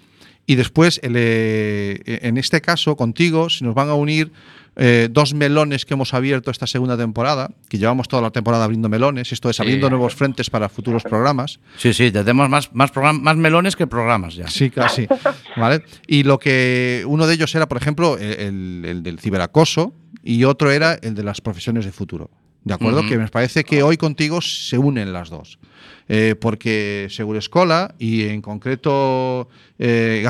Y 0.45 0.55
después, 0.55 0.99
el, 1.03 1.13
eh, 1.15 2.01
en 2.23 2.37
este 2.37 2.59
caso, 2.61 2.95
contigo, 2.97 3.49
se 3.49 3.63
nos 3.63 3.73
van 3.75 3.89
a 3.89 3.93
unir 3.93 4.31
eh, 4.75 5.07
dos 5.11 5.33
melones 5.35 5.85
que 5.85 5.93
hemos 5.93 6.13
abierto 6.13 6.49
esta 6.51 6.65
segunda 6.67 6.97
temporada, 6.97 7.51
que 7.69 7.77
llevamos 7.77 8.07
toda 8.07 8.21
la 8.23 8.31
temporada 8.31 8.63
abriendo 8.65 8.89
melones, 8.89 9.31
esto 9.31 9.49
es 9.49 9.55
Sí. 9.57 9.61
abriendo 9.61 9.89
nuevos 9.89 10.15
frentes 10.15 10.49
para 10.49 10.67
futuros 10.67 11.03
programas. 11.03 11.59
Sí, 11.77 11.93
sí, 11.93 12.11
tenemos 12.11 12.49
más, 12.49 12.73
más, 12.73 12.91
más 12.95 13.37
melones 13.37 13.75
que 13.75 13.85
programas 13.87 14.35
ya. 14.35 14.47
Sí, 14.47 14.69
casi. 14.71 15.07
¿Vale? 15.55 15.83
Y 16.07 16.23
lo 16.23 16.39
que 16.39 17.03
uno 17.07 17.27
de 17.27 17.35
ellos 17.35 17.53
era, 17.55 17.67
por 17.67 17.77
ejemplo, 17.77 18.17
el, 18.17 18.83
el 18.85 19.03
del 19.03 19.19
ciberacoso 19.19 19.93
y 20.23 20.43
otro 20.43 20.71
era 20.71 20.95
el 20.95 21.13
de 21.13 21.23
las 21.23 21.39
profesiones 21.39 21.85
de 21.85 21.91
futuro. 21.91 22.31
¿De 22.63 22.73
acuerdo? 22.73 23.05
Que 23.05 23.17
me 23.17 23.27
parece 23.27 23.63
que 23.65 23.83
hoy 23.83 23.97
contigo 23.97 24.41
se 24.41 24.77
unen 24.77 25.11
las 25.13 25.29
dos. 25.29 25.59
Eh, 26.09 26.35
porque 26.39 27.07
Segurescola 27.09 27.95
y 27.97 28.23
en 28.23 28.41
concreto 28.41 29.47
eh, 29.79 30.27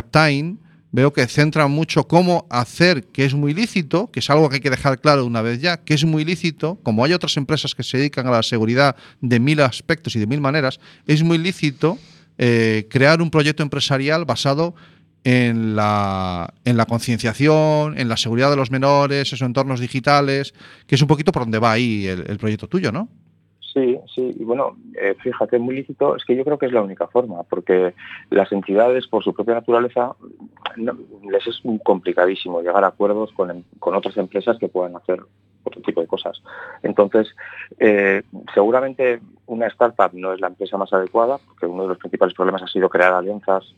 veo 0.91 1.11
que 1.11 1.25
centran 1.25 1.71
mucho 1.71 2.07
cómo 2.07 2.45
hacer 2.51 3.05
que 3.05 3.25
es 3.25 3.33
muy 3.33 3.55
lícito, 3.55 4.11
que 4.11 4.19
es 4.19 4.29
algo 4.29 4.47
que 4.47 4.55
hay 4.55 4.61
que 4.61 4.69
dejar 4.69 5.01
claro 5.01 5.25
una 5.25 5.41
vez 5.41 5.59
ya, 5.59 5.77
que 5.77 5.95
es 5.95 6.05
muy 6.05 6.23
lícito, 6.23 6.79
como 6.83 7.03
hay 7.03 7.13
otras 7.13 7.35
empresas 7.37 7.73
que 7.73 7.81
se 7.81 7.97
dedican 7.97 8.27
a 8.27 8.31
la 8.31 8.43
seguridad 8.43 8.95
de 9.19 9.39
mil 9.39 9.59
aspectos 9.61 10.15
y 10.15 10.19
de 10.19 10.27
mil 10.27 10.39
maneras, 10.39 10.79
es 11.07 11.23
muy 11.23 11.39
lícito 11.39 11.97
eh, 12.37 12.87
crear 12.91 13.23
un 13.23 13.31
proyecto 13.31 13.63
empresarial 13.63 14.25
basado 14.25 14.75
en 15.23 15.75
la, 15.75 16.53
en 16.63 16.77
la 16.77 16.85
concienciación, 16.85 17.97
en 17.97 18.07
la 18.09 18.17
seguridad 18.17 18.51
de 18.51 18.57
los 18.57 18.69
menores, 18.69 19.29
esos 19.29 19.41
entornos 19.41 19.79
digitales, 19.79 20.53
que 20.85 20.93
es 20.93 21.01
un 21.01 21.07
poquito 21.07 21.31
por 21.31 21.41
donde 21.41 21.57
va 21.57 21.71
ahí 21.71 22.05
el 22.05 22.37
proyecto 22.37 22.67
tuyo, 22.67 22.91
¿no? 22.91 23.09
Sí, 23.73 23.99
sí, 24.13 24.35
y 24.39 24.43
bueno, 24.43 24.77
eh, 25.01 25.15
fíjate, 25.23 25.57
muy 25.57 25.75
lícito, 25.75 26.15
es 26.15 26.23
que 26.25 26.35
yo 26.35 26.45
creo 26.45 26.59
que 26.59 26.67
es 26.67 26.71
la 26.71 26.83
única 26.83 27.07
forma, 27.07 27.41
porque 27.41 27.95
las 28.29 28.51
entidades, 28.51 29.07
por 29.07 29.23
su 29.23 29.33
propia 29.33 29.55
naturaleza, 29.55 30.15
les 30.75 31.47
es 31.47 31.59
complicadísimo 31.83 32.61
llegar 32.61 32.83
a 32.83 32.87
acuerdos 32.89 33.31
con, 33.33 33.49
em- 33.49 33.63
con 33.79 33.95
otras 33.95 34.15
empresas 34.17 34.59
que 34.59 34.67
puedan 34.69 34.95
hacer 34.95 35.21
otro 35.63 35.81
tipo 35.81 36.01
de 36.01 36.07
cosas. 36.07 36.43
Entonces, 36.83 37.27
eh, 37.79 38.21
seguramente 38.53 39.21
una 39.47 39.67
startup 39.67 40.11
no 40.13 40.33
es 40.33 40.39
la 40.41 40.47
empresa 40.47 40.77
más 40.77 40.93
adecuada, 40.93 41.39
porque 41.39 41.65
uno 41.65 41.83
de 41.83 41.89
los 41.89 41.97
principales 41.97 42.35
problemas 42.35 42.61
ha 42.61 42.67
sido 42.67 42.89
crear 42.89 43.13
alianzas 43.13 43.73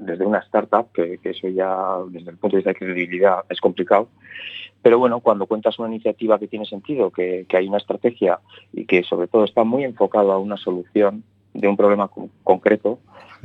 desde 0.00 0.24
una 0.26 0.38
startup, 0.38 0.90
que, 0.92 1.18
que 1.18 1.30
eso 1.30 1.48
ya 1.48 1.98
desde 2.08 2.30
el 2.30 2.36
punto 2.36 2.56
de 2.56 2.58
vista 2.58 2.70
de 2.70 2.76
credibilidad 2.76 3.44
es 3.48 3.60
complicado. 3.60 4.08
Pero 4.82 4.98
bueno, 4.98 5.20
cuando 5.20 5.46
cuentas 5.46 5.78
una 5.78 5.88
iniciativa 5.88 6.38
que 6.38 6.48
tiene 6.48 6.64
sentido, 6.66 7.10
que, 7.10 7.46
que 7.48 7.56
hay 7.56 7.66
una 7.68 7.78
estrategia 7.78 8.38
y 8.72 8.84
que 8.84 9.02
sobre 9.02 9.26
todo 9.26 9.44
está 9.44 9.64
muy 9.64 9.84
enfocado 9.84 10.30
a 10.32 10.38
una 10.38 10.56
solución 10.56 11.24
de 11.54 11.68
un 11.68 11.76
problema 11.76 12.08
con- 12.08 12.30
concreto, 12.44 12.98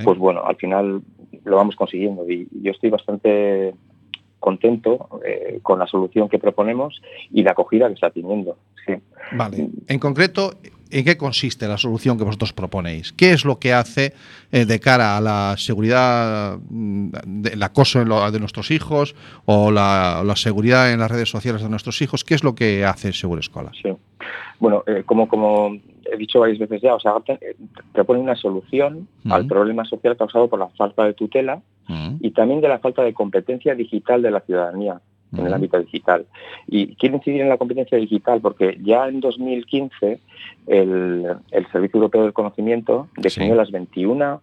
pues 0.03 0.17
bueno, 0.17 0.43
al 0.45 0.55
final 0.55 1.01
lo 1.43 1.55
vamos 1.55 1.75
consiguiendo. 1.75 2.29
Y 2.29 2.47
yo 2.61 2.71
estoy 2.71 2.89
bastante 2.89 3.73
contento 4.41 5.07
eh, 5.25 5.59
con 5.63 5.79
la 5.79 5.87
solución 5.87 6.27
que 6.27 6.37
proponemos 6.39 7.01
y 7.31 7.43
la 7.43 7.51
acogida 7.51 7.87
que 7.87 7.93
está 7.93 8.09
teniendo. 8.09 8.57
Sí. 8.85 8.95
Vale. 9.33 9.69
En 9.87 9.99
concreto, 9.99 10.55
¿en 10.89 11.05
qué 11.05 11.15
consiste 11.15 11.67
la 11.67 11.77
solución 11.77 12.17
que 12.17 12.25
vosotros 12.25 12.51
proponéis? 12.51 13.13
¿Qué 13.13 13.31
es 13.31 13.45
lo 13.45 13.59
que 13.59 13.71
hace 13.71 14.13
eh, 14.51 14.65
de 14.65 14.79
cara 14.81 15.15
a 15.15 15.21
la 15.21 15.55
seguridad 15.57 16.57
mm, 16.69 17.11
del 17.43 17.63
acoso 17.63 18.01
en 18.01 18.09
lo- 18.09 18.29
de 18.29 18.39
nuestros 18.39 18.71
hijos 18.71 19.15
o 19.45 19.71
la, 19.71 20.21
la 20.25 20.35
seguridad 20.35 20.91
en 20.91 20.99
las 20.99 21.09
redes 21.11 21.29
sociales 21.29 21.61
de 21.61 21.69
nuestros 21.69 22.01
hijos? 22.01 22.25
¿Qué 22.25 22.33
es 22.35 22.43
lo 22.43 22.55
que 22.55 22.83
hace 22.83 23.13
Seguro 23.13 23.39
Escola? 23.39 23.71
Sí. 23.81 23.89
Bueno, 24.61 24.83
eh, 24.85 25.03
como, 25.05 25.27
como 25.27 25.75
he 26.05 26.15
dicho 26.17 26.39
varias 26.39 26.59
veces 26.59 26.81
ya, 26.81 26.95
o 26.95 26.99
sea, 26.99 27.19
te- 27.25 27.33
eh, 27.41 27.55
una 28.07 28.35
solución 28.35 29.07
al 29.29 29.47
problema 29.47 29.83
social 29.85 30.15
causado 30.15 30.47
por 30.47 30.59
la 30.59 30.67
falta 30.69 31.03
de 31.03 31.13
tutela 31.13 31.61
y 32.21 32.31
también 32.31 32.61
de 32.61 32.69
la 32.69 32.79
falta 32.79 33.01
de 33.03 33.13
competencia 33.13 33.75
digital 33.75 34.21
de 34.21 34.31
la 34.31 34.39
ciudadanía 34.41 35.01
en 35.33 35.45
el 35.47 35.53
ámbito 35.53 35.79
digital. 35.79 36.25
Y 36.67 36.95
quiero 36.95 37.15
incidir 37.15 37.41
en 37.41 37.49
la 37.49 37.57
competencia 37.57 37.97
digital 37.97 38.39
porque 38.39 38.77
ya 38.83 39.07
en 39.09 39.19
2015 39.19 40.19
el, 40.67 41.25
el 41.51 41.67
Servicio 41.71 41.97
Europeo 41.97 42.23
del 42.23 42.33
Conocimiento 42.33 43.07
definió 43.17 43.55
las 43.55 43.71
21 43.71 44.41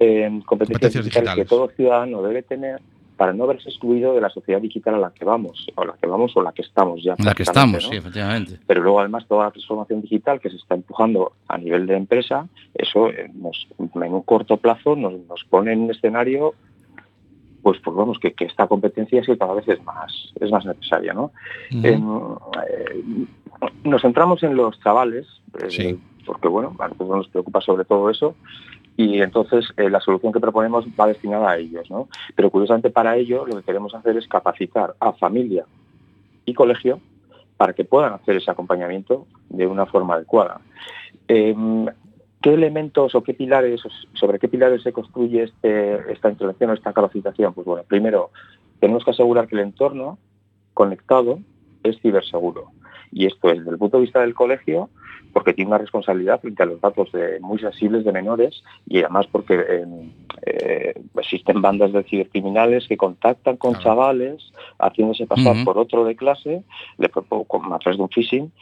eh, 0.00 0.40
competencias, 0.46 0.46
Competencias 0.46 1.04
digitales, 1.04 1.34
que 1.34 1.44
todo 1.44 1.68
ciudadano 1.76 2.22
debe 2.22 2.42
tener 2.42 2.80
para 3.18 3.32
no 3.32 3.48
verse 3.48 3.68
excluido 3.68 4.14
de 4.14 4.20
la 4.20 4.30
sociedad 4.30 4.60
digital 4.60 4.94
a 4.94 4.98
la 4.98 5.10
que 5.10 5.24
vamos, 5.24 5.66
o 5.74 5.84
la 5.84 5.94
que 5.94 6.06
vamos 6.06 6.34
o 6.36 6.40
la 6.40 6.52
que 6.52 6.62
estamos 6.62 7.02
ya. 7.02 7.16
La 7.18 7.34
que 7.34 7.42
estamos, 7.42 7.84
¿no? 7.84 7.90
sí, 7.90 7.96
efectivamente. 7.96 8.60
pero 8.64 8.80
luego 8.80 9.00
además 9.00 9.26
toda 9.26 9.46
la 9.46 9.50
transformación 9.50 10.00
digital 10.00 10.40
que 10.40 10.48
se 10.48 10.56
está 10.56 10.76
empujando 10.76 11.32
a 11.48 11.58
nivel 11.58 11.86
de 11.88 11.96
empresa, 11.96 12.46
eso 12.74 13.08
eh, 13.08 13.28
nos, 13.34 13.66
en 13.78 14.14
un 14.14 14.22
corto 14.22 14.56
plazo 14.56 14.94
nos, 14.94 15.14
nos 15.28 15.44
pone 15.44 15.72
en 15.72 15.80
un 15.80 15.90
escenario, 15.90 16.54
pues, 17.60 17.80
pues 17.82 17.96
vamos, 17.96 18.20
que, 18.20 18.32
que 18.34 18.44
esta 18.44 18.68
competencia 18.68 19.22
sí 19.24 19.36
cada 19.36 19.54
vez 19.54 19.66
es 19.66 19.82
más, 19.82 20.32
es 20.40 20.50
más 20.52 20.64
necesaria, 20.64 21.12
¿no? 21.12 21.32
Eh, 21.72 22.00
nos 23.82 24.00
centramos 24.00 24.44
en 24.44 24.54
los 24.54 24.78
chavales, 24.78 25.26
eh, 25.60 25.98
porque 26.24 26.46
bueno, 26.46 26.76
a 26.78 26.86
nosotros 26.86 27.08
nos 27.08 27.28
preocupa 27.28 27.60
sobre 27.62 27.84
todo 27.84 28.10
eso, 28.10 28.36
y 28.98 29.22
entonces 29.22 29.64
eh, 29.76 29.88
la 29.88 30.00
solución 30.00 30.32
que 30.32 30.40
proponemos 30.40 30.84
va 30.98 31.06
destinada 31.06 31.50
a 31.52 31.56
ellos, 31.56 31.88
¿no? 31.88 32.08
Pero 32.34 32.50
curiosamente 32.50 32.90
para 32.90 33.16
ello 33.16 33.46
lo 33.46 33.56
que 33.56 33.62
queremos 33.62 33.94
hacer 33.94 34.16
es 34.16 34.26
capacitar 34.26 34.96
a 34.98 35.12
familia 35.12 35.64
y 36.44 36.52
colegio 36.52 36.98
para 37.56 37.74
que 37.74 37.84
puedan 37.84 38.12
hacer 38.12 38.36
ese 38.36 38.50
acompañamiento 38.50 39.28
de 39.50 39.68
una 39.68 39.86
forma 39.86 40.16
adecuada. 40.16 40.60
Em, 41.28 41.86
¿Qué 42.42 42.54
elementos 42.54 43.14
o 43.14 43.22
qué 43.22 43.34
pilares, 43.34 43.82
sobre 44.14 44.40
qué 44.40 44.48
pilares 44.48 44.82
se 44.82 44.92
construye 44.92 45.44
este- 45.44 46.12
esta 46.12 46.30
intervención 46.30 46.70
o 46.70 46.74
esta 46.74 46.92
capacitación? 46.92 47.54
Pues 47.54 47.66
bueno, 47.66 47.84
primero, 47.86 48.30
tenemos 48.80 49.04
que 49.04 49.12
asegurar 49.12 49.46
que 49.46 49.54
el 49.54 49.62
entorno 49.62 50.18
conectado 50.74 51.38
es 51.84 52.00
ciberseguro. 52.00 52.72
Y 53.12 53.26
esto 53.26 53.50
es 53.50 53.58
desde 53.58 53.70
el 53.70 53.78
punto 53.78 53.96
de 53.96 54.02
vista 54.02 54.20
del 54.20 54.34
colegio, 54.34 54.88
porque 55.32 55.52
tiene 55.54 55.68
una 55.68 55.78
responsabilidad 55.78 56.40
frente 56.40 56.62
a 56.62 56.66
los 56.66 56.80
datos 56.80 57.10
de- 57.12 57.38
muy 57.40 57.58
sensibles 57.58 58.04
de 58.04 58.12
menores 58.12 58.62
y 58.86 58.98
además 59.00 59.26
porque 59.30 59.54
em, 59.54 60.10
eh, 60.46 60.94
existen 61.18 61.60
bandas 61.62 61.92
de 61.92 62.02
cibercriminales 62.04 62.86
que 62.88 62.96
contactan 62.96 63.56
con 63.56 63.74
chavales 63.78 64.52
haciéndose 64.78 65.26
pasar 65.26 65.56
por 65.64 65.78
otro 65.78 66.04
de 66.04 66.16
clase, 66.16 66.62
le 66.98 67.08
con- 67.08 67.72
a 67.72 67.78
través 67.78 67.96
de 67.98 68.02
un 68.02 68.08
phishing, 68.08 68.52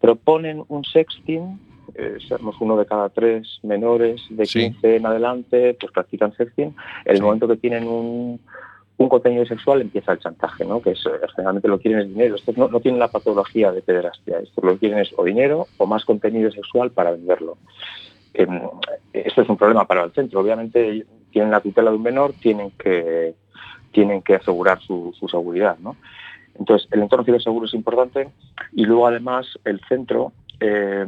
proponen 0.00 0.62
un 0.68 0.84
sexting, 0.84 1.58
eh, 1.94 2.16
sermos 2.28 2.56
uno 2.60 2.76
de 2.76 2.86
cada 2.86 3.08
tres 3.08 3.58
menores 3.62 4.22
de 4.30 4.46
Sí. 4.46 4.60
15 4.70 4.96
en 4.96 5.06
adelante, 5.06 5.74
pues 5.78 5.92
practican 5.92 6.32
sexting. 6.34 6.74
En 7.04 7.16
el 7.16 7.22
momento 7.22 7.46
que 7.48 7.56
tienen 7.56 7.86
un, 7.86 8.40
un 8.96 9.08
contenido 9.08 9.44
sexual 9.44 9.80
empieza 9.80 10.12
el 10.12 10.20
chantaje, 10.20 10.64
¿no? 10.64 10.80
que 10.80 10.92
es, 10.92 11.04
eh, 11.06 11.26
generalmente 11.34 11.68
lo 11.68 11.78
quieren 11.78 12.00
es 12.00 12.08
dinero. 12.08 12.36
Estos 12.36 12.56
no, 12.56 12.68
no 12.68 12.80
tienen 12.80 13.00
la 13.00 13.08
patología 13.08 13.72
de 13.72 13.82
pederastia, 13.82 14.38
estos 14.38 14.62
lo 14.62 14.78
quieren 14.78 14.98
es 14.98 15.12
o 15.16 15.24
dinero 15.24 15.66
o 15.78 15.86
más 15.86 16.04
contenido 16.04 16.50
sexual 16.50 16.90
para 16.90 17.10
venderlo. 17.10 17.58
Em, 18.34 18.60
esto 19.12 19.42
es 19.42 19.48
un 19.48 19.56
problema 19.56 19.86
para 19.86 20.04
el 20.04 20.12
centro. 20.12 20.40
Obviamente 20.40 21.06
tienen 21.30 21.50
la 21.50 21.60
tutela 21.60 21.90
de 21.90 21.96
un 21.96 22.02
menor, 22.02 22.32
tienen 22.34 22.70
que, 22.72 23.34
tienen 23.92 24.22
que 24.22 24.34
asegurar 24.36 24.80
su, 24.80 25.14
seguridad. 25.30 25.78
¿no? 25.78 25.96
Entonces, 26.58 26.88
el 26.92 27.02
entorno 27.02 27.24
ciberseguro 27.24 27.66
es 27.66 27.74
importante 27.74 28.28
y 28.72 28.84
luego 28.84 29.06
además 29.06 29.46
el 29.64 29.80
centro, 29.88 30.32
eh, 30.60 31.06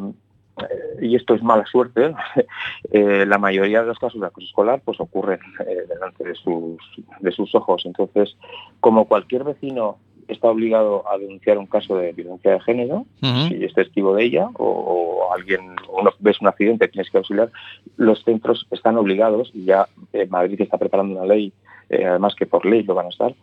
y 1.01 1.15
esto 1.17 1.35
es 1.35 1.43
mala 1.43 1.67
suerte, 1.67 2.15
eh, 2.93 3.25
la 3.27 3.39
mayoría 3.39 3.81
de 3.81 3.89
los 3.89 3.99
casos 3.99 4.21
de 4.21 4.27
acoso 4.27 4.47
escolar 4.47 4.81
pues 4.85 5.01
ocurren 5.01 5.41
eh, 5.67 5.85
delante 5.89 6.25
de 6.25 6.35
sus, 6.35 6.79
de 7.21 7.33
sus 7.33 7.55
ojos. 7.55 7.83
Entonces, 7.85 8.37
como 8.81 9.07
cualquier 9.07 9.45
vecino 9.45 9.99
está 10.29 10.49
obligado 10.49 11.09
a 11.09 11.19
denunciar 11.19 11.59
un 11.59 11.67
caso 11.67 11.97
de 11.97 12.13
violencia 12.13 12.53
de 12.53 12.61
género, 12.61 13.07
si 13.21 13.65
es 13.65 13.73
testigo 13.75 14.15
de 14.15 14.25
ella 14.25 14.49
o, 14.55 14.65
o 14.65 15.33
alguien 15.33 15.77
uno, 15.89 16.11
ves 16.19 16.41
un 16.41 16.49
accidente 16.49 16.89
tienes 16.89 17.11
que 17.11 17.19
auxiliar, 17.19 17.51
los 17.97 18.25
centros 18.25 18.67
están 18.71 18.97
obligados 18.97 19.51
y 19.55 19.65
ya 19.65 19.87
eh, 20.13 20.27
Madrid 20.27 20.61
está 20.61 20.79
preparando 20.79 21.17
una 21.17 21.27
ley, 21.27 21.53
eh, 21.91 22.05
además 22.05 22.35
que 22.35 22.47
por 22.47 22.67
ley 22.67 22.83
lo 22.83 22.95
van 22.95 23.07
a 23.07 23.11
estar, 23.11 23.35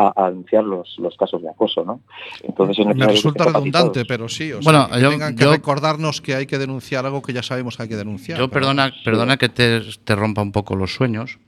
a, 0.00 0.12
a 0.24 0.28
denunciar 0.30 0.64
los, 0.64 0.94
los 0.98 1.16
casos 1.16 1.42
de 1.42 1.50
acoso, 1.50 1.84
¿no? 1.84 2.00
Entonces 2.42 2.84
Me 2.86 3.06
resulta 3.06 3.44
redundante, 3.44 4.04
pero 4.04 4.28
sí. 4.28 4.52
O 4.52 4.60
Bueno, 4.60 4.86
sea, 4.86 4.94
que 4.96 5.02
yo- 5.02 5.10
tengan 5.10 5.34
que 5.36 5.44
yo- 5.44 5.50
recordarnos 5.52 6.20
que 6.20 6.34
hay 6.34 6.46
que 6.46 6.58
denunciar 6.58 7.04
algo 7.06 7.20
que 7.22 7.32
ya 7.32 7.42
sabemos 7.42 7.76
que 7.76 7.82
hay 7.84 7.88
que 7.88 7.96
denunciar. 7.96 8.38
Yo 8.38 8.48
pero- 8.48 8.60
perdona, 8.60 8.92
perdona 9.04 9.36
que 9.36 9.48
te, 9.48 9.80
te 10.04 10.14
rompa 10.14 10.42
un 10.42 10.52
poco 10.52 10.76
los 10.76 10.94
sueños 10.94 11.38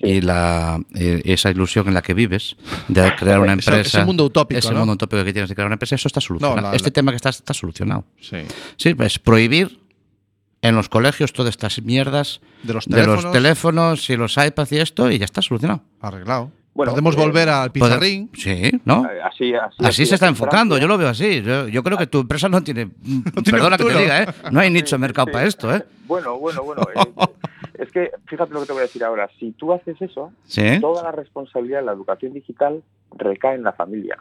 y 0.00 0.20
la 0.20 0.78
eh, 0.94 1.22
esa 1.24 1.50
ilusión 1.50 1.88
en 1.88 1.94
la 1.94 2.02
que 2.02 2.12
vives 2.14 2.56
de 2.88 3.14
crear 3.16 3.40
una 3.40 3.54
Ese- 3.54 3.70
empresa. 3.70 3.98
ese 3.98 4.04
mundo 4.06 4.24
utópico, 4.24 4.58
Ese 4.58 4.72
¿no? 4.72 4.80
mundo 4.80 4.92
utópico 4.94 5.24
que 5.24 5.32
tienes 5.32 5.48
de 5.48 5.54
crear 5.54 5.66
una 5.66 5.74
empresa, 5.74 5.94
eso 5.96 6.06
está 6.08 6.20
solucionado. 6.20 6.56
No, 6.56 6.62
la- 6.70 6.76
este 6.76 6.90
la- 6.90 6.92
tema 6.92 7.12
que 7.12 7.16
está, 7.16 7.30
está 7.30 7.54
solucionado. 7.54 8.04
Sí. 8.20 8.36
Sí, 8.76 8.94
pues 8.94 9.18
prohibir 9.18 9.80
en 10.62 10.74
los 10.74 10.88
colegios 10.88 11.32
todas 11.32 11.50
estas 11.50 11.80
mierdas 11.82 12.40
De 12.62 12.74
los 12.74 12.86
de 12.86 12.96
los 12.98 13.06
teléfonos. 13.06 13.32
teléfonos 13.32 14.10
y 14.10 14.16
los 14.16 14.36
iPads 14.36 14.72
y 14.72 14.78
esto 14.78 15.10
y 15.10 15.18
ya 15.18 15.24
está 15.24 15.40
solucionado. 15.42 15.82
Arreglado. 16.00 16.50
Bueno, 16.76 16.92
Podemos 16.92 17.16
eh, 17.16 17.18
volver 17.18 17.48
al 17.48 17.72
pizarrín. 17.72 18.30
Sí, 18.34 18.70
¿no? 18.84 19.06
Eh, 19.10 19.20
Así, 19.22 19.54
así, 19.54 19.76
Así 19.84 20.06
se 20.06 20.14
está 20.14 20.26
en 20.26 20.30
enfocando, 20.32 20.76
yo 20.76 20.86
lo 20.86 20.98
veo 20.98 21.08
así. 21.08 21.40
Yo, 21.42 21.68
yo 21.68 21.82
creo 21.82 21.96
que 21.96 22.06
tu 22.06 22.20
empresa 22.20 22.48
no 22.50 22.62
tiene. 22.62 22.90
tiene 23.02 23.50
perdona 23.50 23.78
que 23.78 23.84
te 23.84 23.98
diga, 23.98 24.22
¿eh? 24.22 24.26
No 24.52 24.60
hay 24.60 24.70
nicho 24.70 24.96
de 24.96 25.00
mercado 25.00 25.28
para 25.32 25.46
esto, 25.46 25.74
¿eh? 25.74 25.82
Bueno, 26.06 26.38
bueno, 26.38 26.62
bueno. 26.62 26.82
eh, 26.94 27.28
es 27.78 27.90
que 27.90 28.10
fíjate 28.26 28.52
lo 28.52 28.60
que 28.60 28.66
te 28.66 28.72
voy 28.72 28.80
a 28.80 28.82
decir 28.82 29.02
ahora. 29.04 29.28
Si 29.40 29.52
tú 29.52 29.72
haces 29.72 30.00
eso, 30.00 30.32
Sí. 30.44 30.78
toda 30.80 31.02
la 31.02 31.12
responsabilidad 31.12 31.80
de 31.80 31.86
la 31.86 31.92
educación 31.92 32.34
digital 32.34 32.82
recae 33.16 33.54
en 33.54 33.62
la 33.62 33.72
familia. 33.72 34.18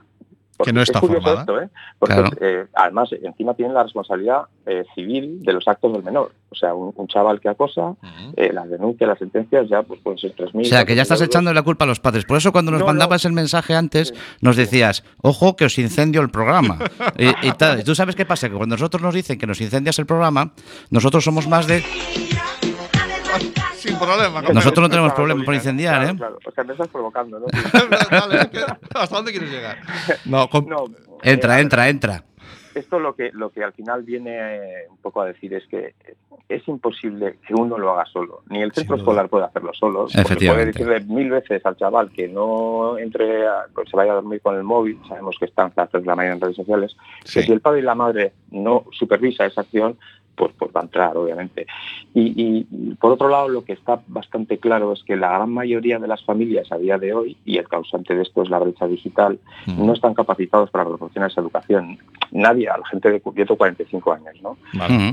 Que 0.63 0.71
no 0.71 0.81
está 0.81 0.99
es 0.99 1.05
formada. 1.05 1.41
esto, 1.41 1.61
¿eh? 1.61 1.69
Porque 1.99 2.15
Claro. 2.15 2.29
eh, 2.39 2.65
además 2.75 3.09
encima 3.21 3.53
tienen 3.55 3.73
la 3.73 3.83
responsabilidad 3.83 4.43
eh, 4.65 4.85
civil 4.95 5.43
de 5.43 5.53
los 5.53 5.67
actos 5.67 5.91
del 5.93 6.03
menor. 6.03 6.31
O 6.49 6.55
sea, 6.55 6.73
un, 6.73 6.93
un 6.95 7.07
chaval 7.07 7.41
que 7.41 7.49
acosa, 7.49 7.95
eh, 8.37 8.51
las 8.53 8.69
denuncias, 8.69 9.07
las 9.09 9.19
sentencias 9.19 9.67
ya 9.67 9.83
pues 9.83 9.99
pueden 10.01 10.17
ser 10.17 10.33
3.000. 10.35 10.61
O 10.61 10.63
sea, 10.63 10.85
que 10.85 10.95
ya 10.95 11.01
estás 11.01 11.19
4.000 11.19 11.21
euros. 11.23 11.27
echando 11.35 11.53
la 11.53 11.61
culpa 11.63 11.83
a 11.83 11.87
los 11.87 11.99
padres. 11.99 12.23
Por 12.23 12.37
eso 12.37 12.51
cuando 12.53 12.71
nos 12.71 12.79
No, 12.79 12.85
no. 12.85 12.93
mandabas 12.93 13.25
el 13.25 13.33
mensaje 13.33 13.75
antes, 13.75 14.13
nos 14.41 14.55
decías, 14.55 15.03
ojo 15.21 15.55
que 15.57 15.65
os 15.65 15.77
incendio 15.77 16.21
el 16.21 16.29
programa. 16.29 16.77
y, 17.17 17.27
y 17.47 17.51
tal. 17.51 17.81
¿Y 17.81 17.83
¿Tú 17.83 17.93
sabes 17.93 18.15
qué 18.15 18.25
pasa? 18.25 18.47
Que 18.49 18.55
cuando 18.55 18.75
nosotros 18.75 19.01
nos 19.01 19.13
dicen 19.13 19.37
que 19.37 19.47
nos 19.47 19.59
incendias 19.59 19.99
el 19.99 20.05
programa, 20.05 20.51
nosotros 20.89 21.23
somos 21.25 21.47
más 21.47 21.67
de... 21.67 21.83
Sin 23.85 23.97
problema. 23.99 24.41
Nosotros 24.41 24.81
no 24.83 24.89
tenemos 24.89 25.09
Claro, 25.11 25.15
problema 25.15 25.43
por 25.45 25.53
incendiar, 25.53 25.95
claro, 26.01 26.11
¿eh? 26.11 26.17
claro. 26.17 26.37
O 26.45 26.51
sea, 26.51 26.63
me 26.63 26.71
estás 26.73 26.87
provocando, 26.89 27.39
¿no? 27.39 27.45
Dale, 28.11 28.37
es 28.41 28.47
que- 28.47 28.59
¿Hasta 28.93 29.15
dónde 29.15 29.31
quieres 29.31 29.51
llegar? 29.51 29.77
No, 30.25 30.49
con- 30.49 30.67
No, 30.67 30.85
Entra, 31.23 31.57
eh, 31.57 31.61
entra, 31.61 31.89
entra. 31.89 32.23
esto 32.73 32.99
lo 32.99 33.15
que 33.15 33.31
lo 33.33 33.49
que 33.51 33.63
al 33.63 33.73
final 33.73 34.03
viene 34.03 34.35
eh, 34.37 34.87
un 34.89 34.97
poco 34.97 35.21
a 35.21 35.25
decir 35.25 35.53
es 35.53 35.65
que 35.67 35.95
es 36.47 36.67
imposible 36.67 37.39
que 37.47 37.53
uno 37.55 37.77
lo 37.79 37.91
haga 37.93 38.05
solo. 38.05 38.43
Ni 38.49 38.61
el 38.61 38.71
centro 38.71 38.97
escolar 38.97 39.29
puede 39.29 39.45
hacerlo 39.45 39.71
solo. 39.73 40.07
Porque 40.13 40.45
puede 40.47 40.65
decirle 40.67 40.99
mil 41.01 41.31
veces 41.31 41.65
al 41.65 41.75
chaval 41.77 42.11
que 42.11 42.27
no 42.27 42.97
entre, 42.99 43.47
a- 43.47 43.65
pues 43.73 43.89
se 43.89 43.97
vaya 43.97 44.11
a 44.11 44.15
dormir 44.15 44.41
con 44.41 44.55
el 44.55 44.63
móvil. 44.63 44.99
Sabemos 45.07 45.35
que 45.39 45.45
están 45.45 45.71
las 45.75 45.89
tres 45.89 46.03
de 46.03 46.07
la 46.07 46.15
mañana 46.15 46.35
en 46.35 46.41
redes 46.41 46.55
sociales. 46.57 46.95
Sí. 47.23 47.39
Que 47.39 47.45
si 47.47 47.51
el 47.53 47.61
padre 47.61 47.79
y 47.79 47.83
la 47.83 47.95
madre 47.95 48.33
no 48.51 48.85
supervisa 48.91 49.45
esa 49.45 49.61
acción, 49.61 49.97
pues, 50.35 50.51
pues 50.59 50.69
va 50.75 50.81
a 50.81 50.83
entrar, 50.83 51.15
obviamente. 51.17 51.65
Y, 52.17 52.63
por 53.01 53.11
otro 53.11 53.27
lado, 53.27 53.49
lo 53.49 53.65
que 53.65 53.73
está 53.73 54.01
bastante 54.07 54.57
claro 54.57 54.93
es 54.93 55.03
que 55.03 55.17
la 55.17 55.33
gran 55.33 55.51
mayoría 55.51 55.99
de 55.99 56.07
las 56.07 56.23
familias 56.23 56.71
a 56.71 56.77
día 56.77 56.97
de 56.97 57.13
hoy, 57.13 57.35
y 57.43 57.57
el 57.57 57.67
causante 57.67 58.15
de 58.15 58.21
esto 58.23 58.41
es 58.41 58.49
la 58.49 58.57
brecha 58.59 58.87
digital, 58.87 59.37
no 59.67 59.91
están 59.93 60.13
capacitados 60.13 60.69
para 60.71 60.85
proporcionar 60.85 61.29
esa 61.29 61.41
educación. 61.41 61.97
Nadie, 62.31 62.69
a 62.69 62.77
la 62.77 62.85
gente 62.87 63.11
de 63.11 63.19
tengo 63.19 63.57
45 63.57 64.13
años, 64.13 64.35
¿no? 64.41 64.57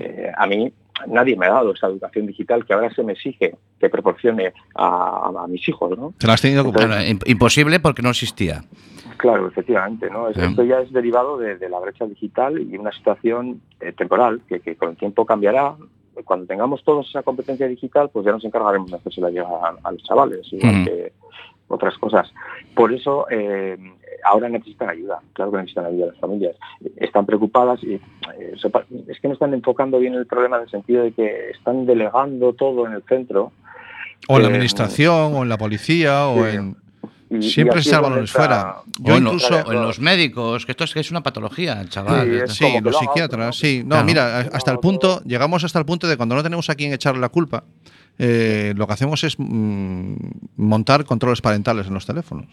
Eh, 0.01 0.31
a 0.37 0.47
mí 0.47 0.73
nadie 1.09 1.37
me 1.37 1.47
ha 1.47 1.51
dado 1.51 1.73
esa 1.73 1.89
educación 1.89 2.27
digital 2.27 2.65
que 2.65 2.73
ahora 2.73 2.95
se 2.95 3.03
me 3.03 3.15
exige 3.15 3.57
que 3.81 3.89
proporcione 3.89 4.53
a, 4.77 5.33
a 5.43 5.47
mis 5.49 5.69
hijos, 5.69 5.99
¿no? 5.99 6.15
Te 6.19 6.29
la 6.29 6.35
has 6.35 6.41
tenido 6.41 6.63
imp- 6.73 7.29
imposible 7.29 7.81
porque 7.81 8.03
no 8.03 8.11
existía. 8.11 8.63
Claro, 9.17 9.49
efectivamente, 9.49 10.09
¿no? 10.09 10.29
Bien. 10.29 10.51
Esto 10.51 10.63
ya 10.63 10.79
es 10.81 10.93
derivado 10.93 11.37
de, 11.37 11.57
de 11.57 11.69
la 11.69 11.81
brecha 11.81 12.07
digital 12.07 12.61
y 12.61 12.77
una 12.77 12.93
situación 12.93 13.61
eh, 13.81 13.93
temporal 13.93 14.41
que, 14.49 14.61
que 14.61 14.77
con 14.77 14.91
el 14.91 14.97
tiempo 14.97 15.27
cambiará. 15.27 15.75
Cuando 16.25 16.47
tengamos 16.47 16.83
todos 16.85 17.09
esa 17.09 17.23
competencia 17.23 17.67
digital, 17.67 18.11
pues 18.11 18.25
ya 18.27 18.33
nos 18.33 18.45
encargaremos 18.45 18.91
de 18.91 18.97
hacérsela 18.97 19.31
llegar 19.31 19.47
a, 19.47 19.89
a 19.89 19.93
los 19.93 20.03
chavales, 20.03 20.47
igual 20.53 20.85
que 20.85 21.13
otras 21.69 21.97
cosas. 21.99 22.31
Por 22.75 22.93
eso 22.93 23.27
eh, 23.31 23.79
ahora 24.25 24.49
necesitan 24.49 24.91
ayuda, 24.91 25.21
claro 25.33 25.51
que 25.53 25.57
necesitan 25.59 25.87
ayuda 25.87 26.07
las 26.07 26.19
familias. 26.19 26.57
Están 26.97 27.25
preocupadas 27.25 27.83
y 27.83 27.95
eh, 27.95 28.55
es 29.09 29.21
que 29.21 29.29
no 29.29 29.35
están 29.35 29.55
enfocando 29.55 29.99
bien 29.99 30.15
el 30.15 30.27
problema 30.27 30.57
en 30.57 30.65
el 30.65 30.71
sentido 30.71 31.03
de 31.05 31.13
que 31.13 31.51
están 31.51 31.87
delegando 31.87 32.53
todo 32.53 32.87
en 32.87 32.93
el 32.93 33.03
centro. 33.05 33.53
O 34.29 34.37
en 34.37 34.43
la 34.43 34.49
Eh, 34.49 34.53
administración, 34.53 35.35
o 35.35 35.43
en 35.43 35.49
la 35.49 35.59
policía, 35.59 36.29
o 36.29 36.47
en... 36.47 36.77
Siempre 37.41 37.77
aquí 37.77 37.85
se 37.85 37.89
es 37.91 37.95
salvan 37.95 38.11
donde 38.11 38.21
los 38.23 38.31
está- 38.31 38.39
fuera. 38.41 38.77
Yo 38.99 39.17
en, 39.17 39.25
incluso... 39.27 39.73
en 39.73 39.83
los 39.83 39.99
médicos, 40.01 40.67
que 40.67 40.73
esto 40.73 40.85
es 40.85 40.93
que 40.93 41.01
es 41.01 41.11
una 41.11 41.23
patología, 41.23 41.81
el 41.81 41.89
chaval. 41.89 42.45
Sí, 42.49 42.67
los 42.83 42.99
psiquiatras, 42.99 43.47
¿no? 43.47 43.53
sí. 43.53 43.83
No, 43.85 43.91
Claro. 43.91 44.05
mira, 44.05 44.39
hasta 44.53 44.71
el 44.73 44.79
punto, 44.79 45.23
llegamos 45.25 45.65
hasta 45.65 45.79
el 45.79 45.85
punto 45.87 46.07
de 46.09 46.17
cuando 46.17 46.35
no 46.35 46.43
tenemos 46.43 46.69
a 46.69 46.75
quien 46.75 46.93
echarle 46.93 47.21
la 47.21 47.29
culpa, 47.29 47.65
eh, 48.19 48.75
lo 48.77 48.87
que 48.87 48.93
hacemos 48.93 49.25
es 49.25 49.37
mm, 49.39 50.15
montar 50.57 51.05
controles 51.05 51.41
parentales 51.41 51.87
en 51.87 51.95
los 51.95 52.05
teléfonos. 52.07 52.47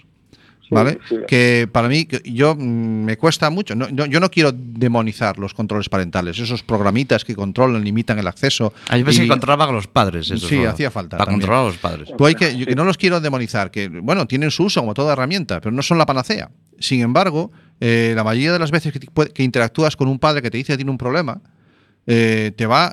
¿Vale? 0.72 1.00
sí. 1.10 1.16
Que 1.28 1.68
para 1.72 1.88
mí, 1.88 2.08
yo 2.26 2.56
mm, 2.56 2.60
me 3.06 3.18
cuesta 3.18 3.50
mucho. 3.50 3.76
No, 3.76 3.88
no- 3.92 4.06
yo 4.06 4.20
no 4.20 4.30
quiero 4.30 4.52
demonizar 4.54 5.38
los 5.40 5.54
controles 5.54 5.90
parentales, 5.90 6.38
esos 6.40 6.64
programitas 6.64 7.26
que 7.26 7.36
controlan, 7.36 7.84
limitan 7.84 8.20
el 8.20 8.28
acceso. 8.28 8.74
Hay 8.90 9.04
veces 9.04 9.20
y- 9.20 9.24
que 9.24 9.30
controlaban 9.30 9.70
a 9.70 9.72
los 9.72 9.88
padres. 9.88 10.30
Eso 10.30 10.48
Sí, 10.48 10.64
hacía 10.66 10.92
falta 10.92 11.18
Para 11.18 11.26
también. 11.26 11.42
controlar 11.42 11.64
a 11.64 11.68
los 11.68 11.78
padres. 11.78 12.10
Tú 12.18 12.26
hay 12.26 12.36
que, 12.36 12.56
yo 12.58 12.66
que 12.66 12.76
no 12.76 12.84
los 12.86 12.98
quiero 12.98 13.20
demonizar, 13.20 13.72
que 13.72 13.88
bueno, 13.90 14.28
tienen 14.28 14.52
su 14.52 14.64
uso 14.66 14.80
como 14.82 14.94
toda 14.94 15.14
herramienta, 15.14 15.60
pero 15.60 15.72
no 15.72 15.82
son 15.82 15.98
la 15.98 16.06
panacea. 16.06 16.50
Sin 16.80 17.02
embargo, 17.02 17.52
eh, 17.82 18.14
la 18.16 18.24
mayoría 18.24 18.54
de 18.54 18.60
las 18.60 18.72
veces 18.72 18.94
que, 18.94 19.00
te- 19.00 19.08
que 19.34 19.44
interactúas 19.44 19.96
con 19.96 20.08
un 20.08 20.20
padre 20.20 20.42
que 20.42 20.50
te 20.52 20.58
dice 20.58 20.74
que 20.74 20.78
tiene 20.78 20.92
un 20.92 20.98
problema, 20.98 21.42
eh, 22.12 22.52
te, 22.56 22.66
va, 22.66 22.92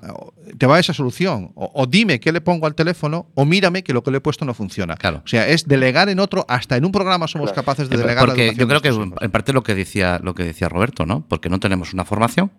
te 0.59 0.67
va 0.67 0.79
esa 0.79 0.93
solución. 0.93 1.51
O, 1.55 1.71
o 1.75 1.87
dime 1.87 2.21
qué 2.21 2.33
le 2.33 2.43
pongo 2.43 2.67
al 2.67 2.75
teléfono, 2.75 3.27
o 3.35 3.45
mírame 3.47 3.83
que 3.83 3.95
lo 3.95 4.03
que 4.03 4.11
le 4.11 4.19
he 4.19 4.21
puesto 4.21 4.45
no 4.45 4.53
funciona. 4.53 4.95
Claro. 4.97 5.23
O 5.25 5.27
sea, 5.29 5.49
es 5.49 5.67
delegar 5.67 6.11
en 6.11 6.21
otro, 6.21 6.45
hasta 6.49 6.77
en 6.77 6.85
un 6.85 6.93
programa 6.93 7.27
somos 7.27 7.51
Claro. 7.51 7.63
capaces 7.63 7.89
de 7.89 7.95
Eh, 7.97 7.99
delegar. 7.99 8.27
Porque 8.27 8.53
yo 8.55 8.69
creo 8.69 8.81
que 8.83 8.89
en 8.89 9.31
parte 9.31 9.53
lo 9.55 9.63
que 9.63 9.75
decía 9.75 10.21
lo 10.23 10.35
que 10.35 10.45
decía 10.45 10.69
Roberto, 10.69 11.07
¿no? 11.07 11.25
Porque 11.29 11.49
no 11.49 11.59
tenemos 11.61 11.95
una 11.95 12.05
formación 12.05 12.51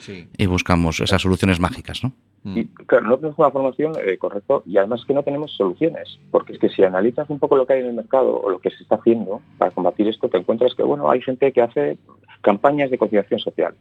Sí. 0.00 0.28
y 0.38 0.46
buscamos 0.46 1.00
esas 1.00 1.20
soluciones 1.22 1.58
mágicas, 1.58 2.04
¿no? 2.04 2.12
Y 2.46 2.66
claro, 2.86 3.06
no 3.08 3.16
tenemos 3.16 3.38
una 3.38 3.50
formación 3.50 3.92
eh, 4.06 4.18
correcto 4.18 4.62
y 4.66 4.76
además 4.76 5.02
que 5.06 5.14
no 5.14 5.22
tenemos 5.22 5.56
soluciones, 5.56 6.18
porque 6.30 6.52
es 6.52 6.58
que 6.58 6.68
si 6.68 6.84
analizas 6.84 7.28
un 7.30 7.38
poco 7.38 7.56
lo 7.56 7.66
que 7.66 7.72
hay 7.72 7.80
en 7.80 7.86
el 7.86 7.94
mercado 7.94 8.38
o 8.38 8.50
lo 8.50 8.58
que 8.58 8.68
se 8.68 8.82
está 8.82 8.96
haciendo 8.96 9.40
para 9.56 9.70
combatir 9.70 10.06
esto, 10.08 10.28
te 10.28 10.36
encuentras 10.36 10.74
que 10.74 10.82
bueno, 10.82 11.10
hay 11.10 11.22
gente 11.22 11.50
que 11.52 11.62
hace 11.62 11.96
campañas 12.44 12.90
de 12.90 12.98
concienciación 12.98 13.40
social. 13.40 13.74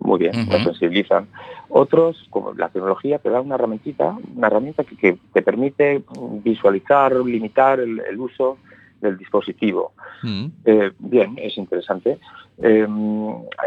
Muy 0.00 0.18
bien, 0.18 0.32
nos 0.48 0.64
sensibilizan. 0.64 1.28
Otros, 1.68 2.26
como 2.28 2.52
la 2.52 2.68
tecnología, 2.68 3.18
te 3.18 3.30
da 3.30 3.40
una 3.40 3.54
herramientita, 3.54 4.18
una 4.36 4.48
herramienta 4.48 4.84
que, 4.84 4.96
que 4.96 5.16
te 5.32 5.42
permite 5.42 6.02
visualizar, 6.44 7.14
limitar 7.14 7.80
el, 7.80 8.00
el 8.00 8.20
uso 8.20 8.58
del 9.02 9.18
dispositivo. 9.18 9.92
Mm. 10.22 10.46
Eh, 10.64 10.92
bien, 10.98 11.34
es 11.36 11.58
interesante. 11.58 12.18
Eh, 12.62 12.86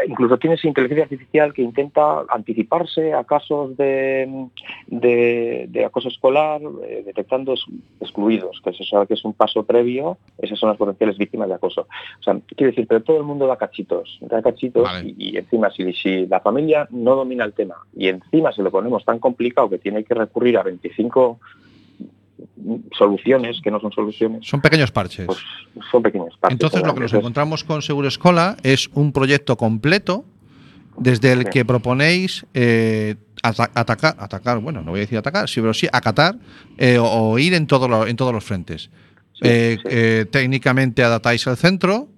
incluso 0.08 0.38
tienes 0.38 0.64
inteligencia 0.64 1.04
artificial 1.04 1.52
que 1.52 1.60
intenta 1.62 2.22
anticiparse 2.28 3.12
a 3.12 3.24
casos 3.24 3.76
de, 3.76 4.46
de- 4.86 5.66
de 5.68 5.84
acoso 5.84 6.08
escolar, 6.08 6.60
eh, 6.88 7.02
detectando 7.04 7.52
ex- 7.52 7.66
excluidos, 8.00 8.60
que 8.64 8.72
se 8.72 8.84
sabe 8.84 9.06
que 9.06 9.14
es 9.14 9.24
un 9.24 9.32
paso 9.34 9.64
previo, 9.64 10.16
esas 10.38 10.58
son 10.58 10.68
las 10.70 10.78
potenciales 10.78 11.18
víctimas 11.18 11.48
de 11.48 11.54
acoso. 11.54 11.82
O 12.20 12.22
sea, 12.22 12.38
quiero 12.56 12.70
decir, 12.70 12.86
pero 12.86 13.02
todo 13.02 13.18
el 13.18 13.24
mundo 13.24 13.46
da 13.46 13.56
cachitos, 13.56 14.18
da 14.22 14.40
cachitos 14.42 14.84
Vale. 14.84 15.14
y, 15.18 15.30
y 15.32 15.36
encima 15.36 15.70
si, 15.70 15.92
si 15.92 16.26
la 16.26 16.40
familia 16.40 16.86
no 16.90 17.16
domina 17.16 17.44
el 17.44 17.52
tema 17.52 17.74
y 17.94 18.08
encima 18.08 18.52
se 18.52 18.62
lo 18.62 18.70
ponemos 18.70 19.04
tan 19.04 19.18
complicado 19.18 19.68
que 19.68 19.78
tiene 19.78 20.04
que 20.04 20.14
recurrir 20.14 20.56
a 20.58 20.62
25 20.62 21.38
soluciones 22.96 23.60
que 23.62 23.70
no 23.70 23.80
son 23.80 23.92
soluciones, 23.92 24.46
Son 24.46 24.60
pequeños 24.60 24.90
parches. 24.90 25.26
pues 25.26 25.38
son 25.90 26.02
pequeños 26.02 26.36
parches. 26.38 26.54
Entonces, 26.54 26.82
lo 26.86 26.94
que 26.94 27.00
nos 27.00 27.12
encontramos 27.12 27.64
con 27.64 27.82
Seguro 27.82 28.08
Escola 28.08 28.56
es 28.62 28.88
un 28.94 29.12
proyecto 29.12 29.56
completo 29.56 30.24
desde 30.98 31.32
el 31.32 31.40
Sí. 31.44 31.50
que 31.52 31.64
proponéis 31.64 32.46
eh, 32.54 33.16
ata- 33.42 33.70
atacar, 33.74 34.16
atacar, 34.18 34.58
bueno, 34.60 34.82
no 34.82 34.92
voy 34.92 35.00
a 35.00 35.02
decir 35.02 35.18
atacar, 35.18 35.48
sí, 35.48 35.60
pero 35.60 35.74
sí 35.74 35.86
acatar 35.92 36.36
eh, 36.78 36.98
o, 36.98 37.04
o 37.04 37.38
ir 37.38 37.54
en, 37.54 37.66
todo 37.66 37.88
lo- 37.88 38.06
en 38.06 38.16
todos 38.16 38.32
los 38.32 38.44
frentes. 38.44 38.90
Sí, 39.34 39.40
Eh, 39.44 39.76
sí. 40.24 40.28
técnicamente 40.30 41.02
adaptáis 41.04 41.46
el 41.46 41.56
centro, 41.56 42.08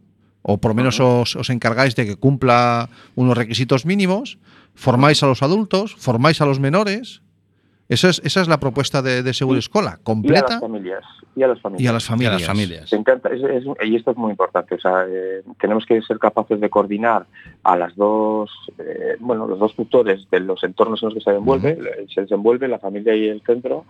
o 0.42 0.58
por 0.58 0.70
lo 0.70 0.74
menos 0.76 1.00
os, 1.00 1.34
os 1.34 1.50
encargáis 1.50 1.96
de 1.96 2.06
que 2.06 2.16
cumpla 2.16 2.88
unos 3.16 3.36
requisitos 3.36 3.84
mínimos, 3.84 4.38
formáis 4.74 5.20
a 5.24 5.26
los 5.26 5.42
adultos, 5.42 5.96
formáis 5.98 6.40
a 6.40 6.46
los 6.46 6.60
menores. 6.60 7.20
Esa 7.88 8.10
es, 8.10 8.20
esa 8.24 8.42
es 8.42 8.48
la 8.48 8.60
propuesta 8.60 9.00
de, 9.00 9.22
de 9.22 9.32
Seguro 9.32 9.58
Escola, 9.58 9.92
y 9.92 10.00
a 10.00 10.04
completa 10.04 10.46
las 10.50 10.60
familias. 10.60 11.04
Y 11.34 11.42
a 11.42 11.46
las 11.48 11.60
familias. 11.60 11.82
y 11.82 11.86
a 11.86 11.92
las 11.92 12.02
Y 12.02 12.06
a 12.06 12.08
familias. 12.10 12.32
las 12.40 12.46
familias. 12.46 12.90
Se 12.90 12.96
intenta- 12.96 13.30
es- 13.30 13.42
es- 13.42 13.64
y 13.88 13.96
esto 13.96 14.10
es 14.10 14.16
muy 14.16 14.30
importante. 14.30 14.74
O 14.74 14.78
sea, 14.80 15.06
eh, 15.08 15.42
tenemos 15.60 15.86
que 15.86 16.02
ser 16.02 16.18
capaces 16.18 16.60
de 16.60 16.68
coordinar 16.68 17.26
a 17.62 17.76
las 17.76 17.96
dos, 17.96 18.50
eh, 18.78 19.16
bueno, 19.20 19.46
los 19.46 19.58
dos 19.58 19.74
tutores 19.74 20.28
de 20.30 20.40
los 20.40 20.62
entornos 20.64 21.02
en 21.02 21.06
los 21.08 21.14
que 21.14 21.20
se 21.22 21.30
desenvuelve, 21.30 21.70
eh, 21.72 22.06
se 22.14 22.22
desenvuelve 22.22 22.68
la 22.68 22.78
familia 22.78 23.14
y 23.14 23.28
el 23.28 23.40
centro, 23.42 23.84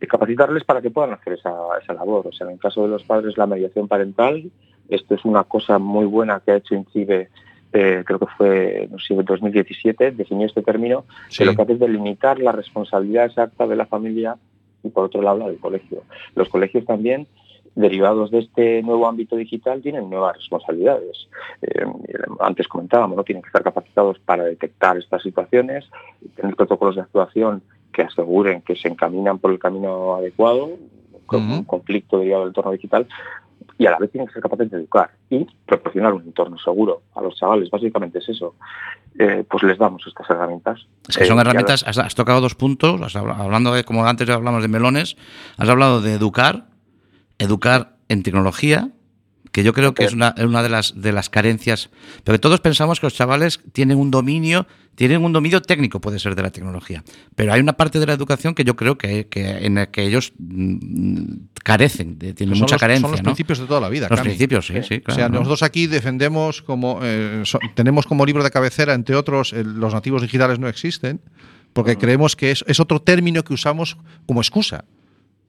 y 0.00 0.06
capacitarles 0.06 0.64
para 0.64 0.80
que 0.80 0.90
puedan 0.90 1.12
hacer 1.12 1.34
esa, 1.34 1.52
esa 1.82 1.92
labor. 1.92 2.26
O 2.28 2.32
sea, 2.32 2.46
en 2.46 2.54
el 2.54 2.58
caso 2.58 2.82
de 2.82 2.88
los 2.88 3.02
padres, 3.04 3.36
la 3.36 3.46
mediación 3.46 3.86
parental, 3.86 4.50
esto 4.88 5.14
es 5.14 5.24
una 5.26 5.44
cosa 5.44 5.78
muy 5.78 6.06
buena 6.06 6.40
que 6.40 6.52
ha 6.52 6.56
hecho 6.56 6.74
INCIBE, 6.74 7.28
eh, 7.72 8.02
creo 8.04 8.18
que 8.18 8.26
fue, 8.36 8.88
no 8.90 8.98
sé, 8.98 9.14
en 9.14 9.24
2017, 9.24 10.12
definió 10.12 10.46
este 10.46 10.62
término, 10.62 11.04
Sí. 11.28 11.38
que 11.38 11.44
lo 11.46 11.54
que 11.56 11.62
hace 11.62 11.72
es 11.74 11.78
delimitar 11.80 12.38
la 12.38 12.52
responsabilidad 12.52 13.26
exacta 13.26 13.66
de 13.66 13.76
la 13.76 13.86
familia 13.86 14.36
y 14.82 14.88
por 14.88 15.04
otro 15.04 15.22
lado 15.22 15.38
la 15.38 15.48
del 15.48 15.58
colegio. 15.58 16.02
Los 16.34 16.48
colegios 16.48 16.84
también, 16.84 17.26
derivados 17.74 18.30
de 18.32 18.40
este 18.40 18.82
nuevo 18.82 19.06
ámbito 19.06 19.36
digital, 19.36 19.80
tienen 19.82 20.10
nuevas 20.10 20.36
responsabilidades. 20.36 21.28
Eh, 21.62 21.84
antes 22.40 22.66
comentábamos, 22.66 23.16
¿no? 23.16 23.22
tienen 23.24 23.42
que 23.42 23.48
estar 23.48 23.62
capacitados 23.62 24.18
para 24.18 24.44
detectar 24.44 24.96
estas 24.98 25.22
situaciones, 25.22 25.88
tener 26.34 26.56
protocolos 26.56 26.96
de 26.96 27.02
actuación 27.02 27.62
que 27.92 28.02
aseguren 28.02 28.62
que 28.62 28.74
se 28.76 28.88
encaminan 28.88 29.38
por 29.38 29.50
el 29.52 29.58
camino 29.58 30.14
adecuado, 30.16 30.70
con 31.26 31.44
Ujú. 31.44 31.54
un 31.58 31.64
conflicto 31.64 32.18
derivado 32.18 32.42
del 32.42 32.50
entorno 32.50 32.72
digital, 32.72 33.06
y 33.80 33.86
a 33.86 33.90
la 33.92 33.98
vez 33.98 34.10
tienen 34.12 34.28
que 34.28 34.34
ser 34.34 34.42
capaces 34.42 34.70
de 34.70 34.76
educar 34.76 35.10
y 35.30 35.46
proporcionar 35.66 36.12
un 36.12 36.22
entorno 36.22 36.58
seguro 36.58 37.00
a 37.14 37.22
los 37.22 37.34
chavales. 37.34 37.70
Básicamente 37.70 38.18
es 38.18 38.28
eso. 38.28 38.54
Eh, 39.18 39.42
pues 39.50 39.62
les 39.62 39.78
damos 39.78 40.06
estas 40.06 40.28
herramientas. 40.28 40.86
Es 41.08 41.16
que 41.16 41.24
Eh, 41.24 41.26
son 41.26 41.38
a 41.38 41.40
herramientas, 41.40 41.82
has, 41.86 41.96
has 41.98 42.14
tocado 42.14 42.42
dos 42.42 42.54
puntos, 42.54 43.00
has 43.00 43.16
habla- 43.16 43.36
hablando 43.36 43.72
de, 43.72 43.82
como 43.84 44.04
antes 44.06 44.28
hablamos 44.28 44.60
de 44.62 44.68
melones, 44.68 45.16
has 45.56 45.68
hablado 45.68 46.02
de 46.02 46.12
educar, 46.12 46.66
educar 47.38 47.96
en 48.08 48.22
tecnología, 48.22 48.90
que 49.52 49.62
yo 49.64 49.72
creo 49.72 49.94
que 49.94 50.04
es 50.04 50.12
una, 50.12 50.34
una 50.38 50.62
de, 50.62 50.68
las, 50.68 51.00
de 51.00 51.12
las 51.12 51.28
carencias, 51.28 51.90
pero 52.24 52.38
todos 52.38 52.60
pensamos 52.60 53.00
que 53.00 53.06
los 53.06 53.14
chavales 53.14 53.60
tienen 53.72 53.98
un 53.98 54.10
dominio, 54.10 54.66
tienen 54.94 55.24
un 55.24 55.32
dominio 55.32 55.60
técnico, 55.60 56.00
puede 56.00 56.18
ser, 56.20 56.34
de 56.36 56.42
la 56.42 56.50
tecnología, 56.50 57.02
pero 57.34 57.52
hay 57.52 57.60
una 57.60 57.72
parte 57.72 57.98
de 57.98 58.06
la 58.06 58.12
educación 58.12 58.54
que 58.54 58.62
yo 58.64 58.76
creo 58.76 58.96
que, 58.96 59.26
que 59.26 59.66
en 59.66 59.74
la 59.74 59.86
que 59.90 60.02
ellos 60.04 60.32
mm, 60.38 61.24
carecen, 61.64 62.18
de- 62.18 62.32
tienen 62.34 62.54
Son 62.54 62.62
mucha 62.62 62.74
los- 62.76 62.80
carencia. 62.80 63.02
Son 63.02 63.10
los 63.10 63.20
¿no? 63.20 63.24
principios 63.24 63.58
de 63.58 63.66
toda 63.66 63.80
la 63.80 63.88
vida. 63.88 64.06
Los 64.08 64.18
Cami. 64.18 64.28
principios, 64.30 64.66
sí, 64.66 64.74
sí, 64.86 64.94
O 64.96 65.02
claro. 65.02 65.18
sea, 65.18 65.28
¿no? 65.28 65.34
nosotros 65.38 65.62
aquí 65.62 65.86
defendemos 65.86 66.62
como 66.62 67.00
eh, 67.02 67.42
so- 67.44 67.58
tenemos 67.74 68.06
como 68.06 68.24
libro 68.26 68.44
de 68.44 68.50
cabecera, 68.50 68.94
entre 68.94 69.16
otros, 69.16 69.52
el- 69.52 69.74
los 69.80 69.92
nativos 69.94 70.22
digitales 70.22 70.58
no 70.58 70.68
existen, 70.68 71.20
porque 71.72 71.96
creemos 71.96 72.36
que 72.36 72.50
es, 72.50 72.64
es 72.68 72.78
otro 72.80 73.00
término 73.00 73.42
que 73.44 73.54
usamos 73.54 73.96
como 74.26 74.40
excusa. 74.40 74.84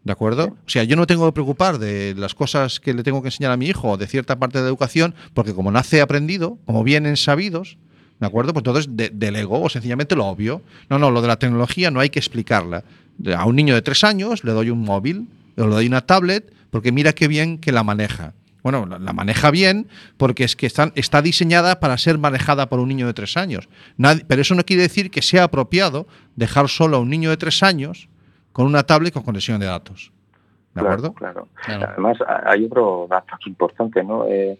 ¿De 0.04 0.12
acuerdo? 0.12 0.46
O 0.66 0.70
sea, 0.70 0.84
yo 0.84 0.96
no 0.96 1.06
tengo 1.06 1.28
que 1.28 1.32
preocupar 1.34 1.78
de 1.78 2.16
las 2.18 2.34
cosas 2.34 2.80
que 2.80 2.94
le 2.94 3.04
tengo 3.04 3.22
que 3.22 3.28
enseñar 3.28 3.52
a 3.52 3.58
mi 3.58 3.68
hijo 3.68 3.92
o 3.92 3.98
de 3.98 4.08
cierta 4.08 4.40
parte 4.40 4.60
de 4.60 4.68
educación, 4.68 5.14
porque 5.36 5.54
como 5.54 5.72
nace 5.72 6.02
aprendido, 6.02 6.58
como 6.66 6.84
vienen 6.84 7.18
sabidos, 7.18 7.78
¿de 8.20 8.26
acuerdo? 8.26 8.52
Pues 8.54 8.62
entonces 8.62 8.88
de- 8.90 9.12
delego 9.14 9.62
o 9.62 9.70
sencillamente 9.70 10.16
lo 10.16 10.26
obvio. 10.26 10.64
No, 10.90 10.98
no, 10.98 11.12
lo 11.12 11.22
de 11.22 11.28
la 11.28 11.38
tecnología 11.38 11.92
no 11.92 12.00
hay 12.00 12.10
que 12.10 12.18
explicarla. 12.20 12.84
A 13.38 13.46
un 13.46 13.56
niño 13.56 13.76
de 13.76 13.84
tres 13.84 14.04
años 14.04 14.44
le 14.44 14.54
doy 14.54 14.72
un 14.72 14.80
móvil, 14.80 15.28
o 15.56 15.68
le 15.68 15.76
doy 15.76 15.86
una 15.88 16.02
tablet, 16.02 16.52
porque 16.72 16.92
mira 16.92 17.14
qué 17.14 17.28
bien 17.28 17.60
que 17.60 17.72
la 17.72 17.84
maneja. 17.84 18.34
Bueno, 18.64 18.86
la, 18.88 18.98
la 18.98 19.14
maneja 19.14 19.52
bien 19.52 19.88
porque 20.18 20.44
es 20.44 20.56
que 20.56 20.66
están, 20.66 20.94
está 20.96 21.22
diseñada 21.22 21.80
para 21.80 21.98
ser 22.00 22.18
manejada 22.18 22.70
por 22.70 22.80
un 22.80 22.90
niño 22.90 23.06
de 23.06 23.14
tres 23.14 23.38
años. 23.38 23.70
Nadie- 23.98 24.24
pero 24.28 24.42
eso 24.42 24.56
no 24.56 24.64
quiere 24.66 24.82
decir 24.84 25.12
que 25.12 25.22
sea 25.22 25.44
apropiado 25.44 26.08
dejar 26.36 26.70
solo 26.70 26.98
a 26.98 27.00
un 27.00 27.10
niño 27.10 27.30
de 27.30 27.38
tres 27.38 27.62
años 27.64 28.08
con 28.52 28.66
una 28.66 28.84
tablet 28.84 29.14
con 29.14 29.24
conexión 29.24 29.60
de 29.60 29.66
datos. 29.68 30.12
¿De 30.74 30.82
Claro, 30.82 30.88
acuerdo? 30.90 31.14
Claro. 31.14 31.48
Claro. 31.66 31.88
Además, 31.92 32.18
a- 32.22 32.50
hay 32.52 32.66
otro 32.66 33.08
dato 33.10 33.36
importante, 33.46 34.04
¿no? 34.04 34.26
Eh, 34.26 34.58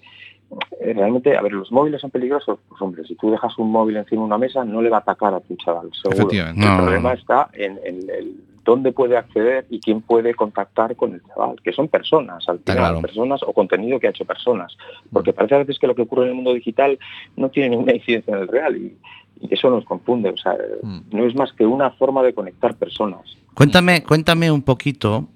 eh, 0.82 0.94
realmente, 0.94 1.38
a 1.38 1.42
ver, 1.42 1.54
los 1.54 1.72
móviles 1.72 2.02
son 2.02 2.12
peligrosos. 2.12 2.60
Pues 2.68 2.82
hombre, 2.82 3.04
si 3.06 3.16
tú 3.16 3.32
dejas 3.32 3.58
un 3.58 3.72
móvil 3.72 3.96
encima 3.98 4.22
de 4.22 4.26
una 4.26 4.38
mesa, 4.38 4.66
no 4.66 4.82
le 4.82 4.90
va 4.90 4.98
a 4.98 5.00
atacar 5.00 5.34
a 5.34 5.40
tu 5.40 5.56
chaval, 5.56 5.90
seguro. 5.94 6.18
Efectivamente. 6.18 6.62
El 6.62 6.68
No. 6.70 6.78
problema 6.84 7.14
está 7.14 7.50
en, 7.54 7.80
en 7.86 8.10
el 8.10 8.36
dónde 8.66 8.92
puede 8.92 9.18
acceder 9.18 9.66
y 9.70 9.80
quién 9.80 10.02
puede 10.02 10.36
contactar 10.36 10.96
con 10.98 11.14
el 11.14 11.22
chaval, 11.24 11.56
que 11.64 11.72
son 11.72 11.88
personas, 11.88 12.48
al 12.48 12.60
final, 12.60 12.78
claro. 12.78 13.02
personas 13.02 13.42
o 13.44 13.54
contenido 13.54 14.00
que 14.00 14.08
ha 14.08 14.12
hecho 14.12 14.26
personas. 14.26 14.76
Porque 15.12 15.32
parece 15.34 15.56
a 15.56 15.60
veces 15.60 15.80
que 15.80 15.88
lo 15.88 15.96
que 15.96 16.02
ocurre 16.04 16.24
en 16.24 16.30
el 16.30 16.36
mundo 16.36 16.54
digital 16.54 17.00
no 17.38 17.50
tiene 17.50 17.70
ninguna 17.70 17.96
incidencia 17.96 18.36
en 18.36 18.42
el 18.42 18.48
real 18.50 18.76
y, 18.78 18.98
y 19.42 19.54
eso 19.54 19.70
nos 19.70 19.86
confunde. 19.86 20.30
O 20.30 20.38
sea, 20.38 20.54
Mm. 20.84 21.00
no 21.12 21.26
es 21.26 21.36
más 21.36 21.52
que 21.54 21.66
una 21.66 21.92
forma 21.92 22.22
de 22.24 22.34
conectar 22.34 22.76
personas. 22.76 23.22
Cuéntame, 23.54 24.04
cuéntame 24.04 24.50
un 24.52 24.62
poquito, 24.62 25.28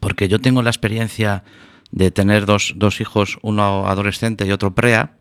porque 0.00 0.28
yo 0.28 0.40
tengo 0.40 0.62
la 0.62 0.70
experiencia 0.70 1.44
de 1.90 2.10
tener 2.10 2.46
dos, 2.46 2.72
dos 2.76 3.00
hijos, 3.00 3.38
uno 3.42 3.86
adolescente 3.86 4.46
y 4.46 4.50
otro 4.52 4.74
prea. 4.74 5.12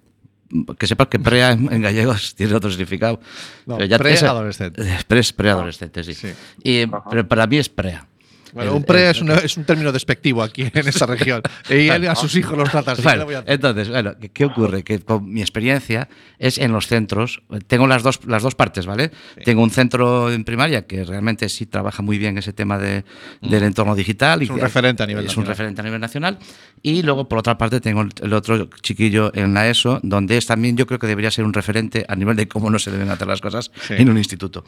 Que 0.78 0.86
sepas 0.88 1.08
que 1.08 1.18
prea 1.20 1.52
en, 1.54 1.72
en 1.72 1.82
gallegos 1.82 2.36
tiene 2.38 2.54
otro 2.54 2.70
significado. 2.70 3.20
No, 3.66 3.78
preadolescente. 3.78 4.82
esa- 4.86 5.04
Pre, 5.08 5.22
preadolescente, 5.36 6.04
sí. 6.04 6.14
Sí. 6.14 6.30
Y, 6.64 6.86
pero 7.10 7.28
para 7.28 7.48
mí 7.48 7.58
es 7.58 7.70
prea. 7.70 8.06
Bueno, 8.54 8.72
El- 8.72 8.78
un 8.78 8.84
pre 8.84 9.06
el- 9.06 9.12
es, 9.12 9.22
una- 9.22 9.36
es 9.36 9.58
un 9.58 9.64
término 9.66 9.92
despectivo 9.92 10.44
aquí 10.44 10.64
en 10.74 10.88
esta 10.88 11.06
región. 11.06 11.42
Y 11.70 11.88
él 11.90 12.08
a 12.08 12.16
sus 12.16 12.36
hijos 12.36 12.58
los 12.58 12.70
trata 12.70 12.92
así. 12.94 13.02
¿qué 13.02 13.08
Bueno, 13.24 13.40
a 13.40 13.44
entonces, 13.46 13.90
bueno, 13.90 14.14
¿qué, 14.34 14.46
ocurre? 14.46 14.84
Que 14.84 15.00
con 15.00 15.32
mi 15.32 15.42
experiencia 15.42 16.10
es 16.40 16.58
en 16.58 16.72
los 16.72 16.88
centros, 16.88 17.42
tengo 17.68 17.88
las 17.88 18.04
dos, 18.04 18.20
las 18.26 18.44
dos 18.44 18.56
partes, 18.56 18.86
¿vale? 18.86 19.12
Tengo 19.46 19.62
un 19.64 19.72
centro 19.72 20.32
en 20.32 20.44
primaria 20.44 20.86
que 20.88 21.04
realmente 21.04 21.48
sí 21.50 21.66
trabaja 21.66 22.02
muy 22.04 22.18
bien 22.18 22.38
ese 22.38 22.54
tema 22.54 22.78
de, 22.78 23.04
del 23.42 23.64
entorno 23.64 23.96
digital. 23.96 24.40
Mm. 24.40 24.44
Es 24.44 24.48
y 24.50 24.52
un 24.52 24.58
que- 24.58 24.64
referente 24.64 25.04
a 25.04 25.08
nivel 25.08 25.26
Es 25.26 25.32
un 25.38 25.44
nacional. 25.44 25.52
referente 25.52 25.82
a 25.82 25.84
nivel 25.84 26.02
nacional. 26.02 26.38
Y 26.82 27.04
luego, 27.04 27.28
por 27.30 27.38
otra 27.40 27.58
parte, 27.58 27.80
tengo 27.80 28.02
el, 28.02 28.10
el 28.22 28.34
otro 28.34 28.70
chiquillo 28.82 29.32
en 29.36 29.54
la 29.54 29.70
ESO, 29.70 30.00
donde 30.04 30.38
es 30.38 30.46
también 30.46 30.76
yo 30.78 30.88
creo 30.88 31.00
que 31.00 31.08
debería 31.08 31.32
ser 31.32 31.46
un 31.46 31.54
referente 31.54 32.06
a 32.08 32.16
nivel 32.16 32.36
de 32.36 32.48
cómo 32.48 32.70
no 32.70 32.80
se 32.80 32.92
deben 32.92 33.10
hacer 33.10 33.28
las 33.28 33.40
cosas 33.42 33.72
Sí. 33.88 33.94
en 33.98 34.10
un 34.10 34.18
instituto. 34.18 34.64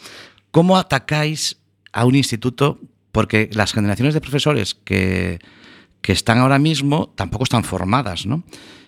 ¿Cómo 0.52 0.78
atacáis 0.78 1.58
a 1.92 2.06
un 2.06 2.16
instituto? 2.16 2.80
Porque 3.14 3.50
las 3.54 3.72
generaciones 3.72 4.14
de 4.14 4.20
profesores 4.20 4.76
que, 4.76 5.40
que 6.02 6.12
están 6.12 6.40
ahora 6.40 6.60
mismo 6.60 7.14
tampoco 7.16 7.46
están 7.46 7.64
formadas, 7.64 8.26
¿no? 8.26 8.44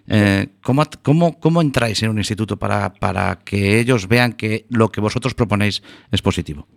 Eh, 0.08 0.48
¿cómo, 0.62 0.84
cómo, 1.02 1.40
cómo 1.40 1.62
entráis 1.62 2.04
en 2.04 2.10
un 2.10 2.18
instituto 2.18 2.58
para, 2.58 2.94
para 2.94 3.40
que 3.46 3.80
ellos 3.80 4.08
vean 4.08 4.34
que 4.34 4.66
lo 4.70 4.90
que 4.90 5.00
vosotros 5.00 5.34
proponéis 5.34 5.82
es 6.12 6.22
positivo? 6.22 6.68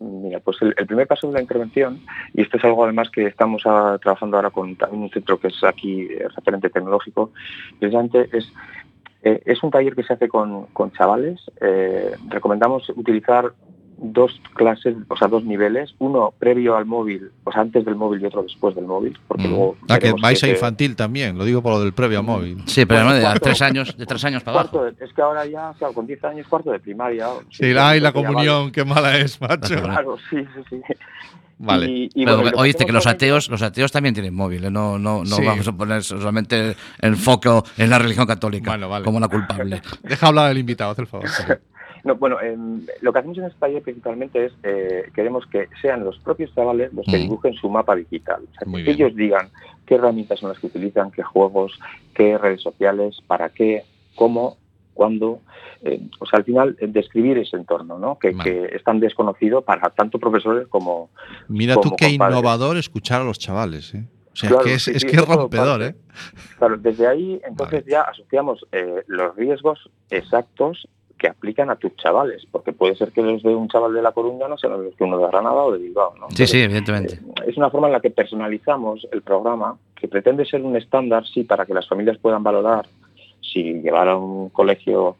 Mira, 0.00 0.40
pues 0.40 0.58
el, 0.60 0.74
primer 0.86 1.06
paso 1.06 1.28
de 1.28 1.34
la 1.34 1.40
intervención, 1.40 2.00
y 2.34 2.42
esto 2.42 2.58
es 2.58 2.64
algo 2.64 2.84
además 2.84 3.10
que 3.10 3.26
estamos 3.26 3.62
ah, 3.64 3.96
trabajando 4.02 4.36
ahora 4.36 4.50
con 4.50 4.76
también 4.76 5.02
un 5.02 5.10
centro 5.10 5.38
que 5.38 5.48
es 5.48 5.64
aquí 5.64 6.02
eh, 6.02 6.28
referente 6.34 6.68
tecnológico, 6.68 7.32
es, 7.80 7.92
eh, 9.22 9.42
es 9.46 9.62
un 9.62 9.70
taller 9.70 9.94
que 9.94 10.02
se 10.02 10.12
hace 10.12 10.28
con, 10.28 10.66
con 10.66 10.92
chavales. 10.92 11.40
Eh, 11.60 12.12
recomendamos 12.28 12.88
utilizar 12.90 13.52
dos 14.12 14.40
clases, 14.54 14.94
o 15.08 15.16
sea, 15.16 15.28
dos 15.28 15.44
niveles, 15.44 15.94
uno 15.98 16.32
previo 16.38 16.76
al 16.76 16.84
móvil, 16.84 17.30
o 17.44 17.50
sea, 17.52 17.62
antes 17.62 17.84
del 17.84 17.94
móvil 17.96 18.20
y 18.22 18.26
otro 18.26 18.42
después 18.42 18.74
del 18.74 18.84
móvil, 18.84 19.18
porque 19.26 19.48
luego... 19.48 19.76
Ah, 19.88 19.98
que 19.98 20.12
vais 20.20 20.42
a 20.42 20.46
que- 20.46 20.52
infantil 20.52 20.94
también, 20.94 21.38
lo 21.38 21.44
digo 21.44 21.62
por 21.62 21.72
lo 21.72 21.80
del 21.80 21.92
previo 21.94 22.18
a 22.18 22.22
móvil. 22.22 22.62
Sí, 22.66 22.84
pero 22.84 23.00
Bueno, 23.00 23.10
no, 23.10 23.16
de 23.16 23.22
cuarto- 23.22 23.40
tres 23.44 23.62
años, 23.62 23.96
de 23.96 24.06
tres 24.06 24.24
años 24.24 24.42
para 24.42 24.54
Cuarto 24.56 24.80
abajo. 24.80 24.96
es 25.00 25.12
que 25.12 25.22
ahora 25.22 25.46
ya, 25.46 25.72
claro, 25.78 25.94
con 25.94 26.06
10 26.06 26.22
años, 26.24 26.46
cuarto 26.48 26.70
de 26.70 26.80
primaria. 26.80 27.26
Sí, 27.50 27.64
ay, 27.66 27.74
la 27.74 27.92
ya 27.94 28.10
vale. 28.10 28.12
comunión, 28.26 28.70
qué 28.72 28.84
mala 28.84 29.16
es, 29.16 29.40
macho. 29.40 29.80
Claro, 29.82 30.16
sí, 30.30 30.36
sí, 30.54 30.60
sí. 30.70 30.94
Vale. 31.56 31.86
Y- 31.88 32.10
y 32.14 32.24
Pero 32.24 32.38
bueno, 32.38 32.50
lo 32.50 32.58
oíste 32.62 32.84
que 32.84 32.92
los 32.92 33.06
ateos, 33.06 33.48
los 33.48 33.62
ateos 33.62 33.90
también 33.92 34.12
tienen 34.12 34.34
móvil, 34.34 34.64
¿eh? 34.64 34.70
no, 34.70 34.98
no, 34.98 35.20
no 35.20 35.36
Sí. 35.36 35.44
vamos 35.44 35.66
a 35.68 35.72
poner 35.72 36.02
solamente 36.02 36.74
el 37.00 37.16
foco 37.16 37.64
en 37.78 37.90
la 37.90 37.98
religión 37.98 38.26
católica 38.26 38.72
Bueno, 38.72 38.88
vale. 38.88 39.04
como 39.04 39.16
una 39.18 39.28
culpable. 39.28 39.80
Deja 40.02 40.26
hablar 40.26 40.50
al 40.50 40.58
invitado, 40.58 40.90
haz 40.90 40.98
el 40.98 41.06
favor. 41.06 41.26
No, 42.04 42.16
bueno, 42.16 42.40
em, 42.40 42.84
lo 43.00 43.12
que 43.12 43.18
hacemos 43.18 43.38
en 43.38 43.44
este 43.44 43.58
taller 43.58 43.82
principalmente 43.82 44.46
es, 44.46 44.52
eh, 44.62 45.10
queremos 45.14 45.46
que 45.46 45.68
sean 45.80 46.04
los 46.04 46.18
propios 46.18 46.54
chavales 46.54 46.92
los 46.92 47.06
que 47.06 47.16
Mm. 47.18 47.22
dibujen 47.22 47.54
su 47.54 47.68
mapa 47.70 47.96
digital. 47.96 48.42
O 48.42 48.54
sea, 48.72 48.84
que 48.84 48.90
ellos 48.90 49.14
digan 49.16 49.48
qué 49.86 49.94
herramientas 49.94 50.38
son 50.40 50.50
las 50.50 50.58
que 50.58 50.66
utilizan, 50.66 51.10
qué 51.10 51.22
juegos, 51.22 51.78
qué 52.14 52.36
redes 52.38 52.60
sociales, 52.62 53.16
para 53.26 53.48
qué, 53.48 53.84
cómo, 54.14 54.56
cuándo. 54.92 55.40
eh, 55.86 56.00
o 56.18 56.24
sea, 56.24 56.38
al 56.38 56.44
final, 56.44 56.76
eh, 56.80 56.86
describir 56.88 57.36
ese 57.36 57.56
entorno, 57.58 57.98
¿no? 57.98 58.18
Que, 58.18 58.34
es 58.72 58.82
tan 58.84 59.00
desconocido 59.00 59.60
para 59.60 59.90
tanto 59.90 60.18
profesores 60.18 60.66
como... 60.68 61.10
Mira 61.48 61.74
tú 61.74 61.90
qué 61.94 62.08
compadres. 62.08 62.38
innovador 62.38 62.76
escuchar 62.78 63.20
a 63.20 63.24
los 63.24 63.38
chavales, 63.38 63.94
¿eh? 63.94 64.04
O 64.32 64.36
sea, 64.36 64.48
Claro, 64.48 64.64
es, 64.64 64.82
sí, 64.84 64.92
es 64.94 65.02
sí, 65.02 65.08
que 65.08 65.16
es 65.16 65.26
rompedor. 65.28 65.82
¿eh? 65.82 65.94
Claro, 66.58 66.76
desde 66.78 67.06
ahí 67.06 67.38
entonces 67.46 67.84
ya 67.86 68.00
asociamos 68.02 68.66
eh, 68.72 69.02
los 69.08 69.36
riesgos 69.36 69.90
exactos 70.08 70.88
que 71.18 71.28
aplican 71.28 71.70
a 71.70 71.76
tus 71.76 71.96
chavales, 71.96 72.46
porque 72.50 72.72
puede 72.72 72.96
ser 72.96 73.12
que 73.12 73.22
los 73.22 73.42
de 73.42 73.54
un 73.54 73.68
chaval 73.68 73.94
de 73.94 74.02
La 74.02 74.12
Coruña 74.12 74.48
no 74.48 74.58
sean 74.58 74.82
los 74.82 74.94
que 74.94 75.04
uno 75.04 75.18
de 75.18 75.26
Granada 75.26 75.62
o 75.62 75.72
de 75.72 75.78
Bilbao, 75.78 76.14
¿no? 76.18 76.28
Sí, 76.30 76.46
sí, 76.46 76.60
evidentemente. 76.60 77.14
eh, 77.14 77.44
es 77.46 77.56
una 77.56 77.70
forma 77.70 77.86
en 77.86 77.94
la 77.94 78.00
que 78.00 78.10
personalizamos 78.10 79.06
el 79.12 79.22
programa, 79.22 79.76
que 79.94 80.08
pretende 80.08 80.44
ser 80.44 80.62
un 80.62 80.76
estándar, 80.76 81.24
sí, 81.26 81.44
para 81.44 81.66
que 81.66 81.74
las 81.74 81.88
familias 81.88 82.18
puedan 82.18 82.42
valorar 82.42 82.86
si 83.40 83.74
llevar 83.74 84.08
a 84.08 84.16
un 84.16 84.48
colegio 84.48 85.16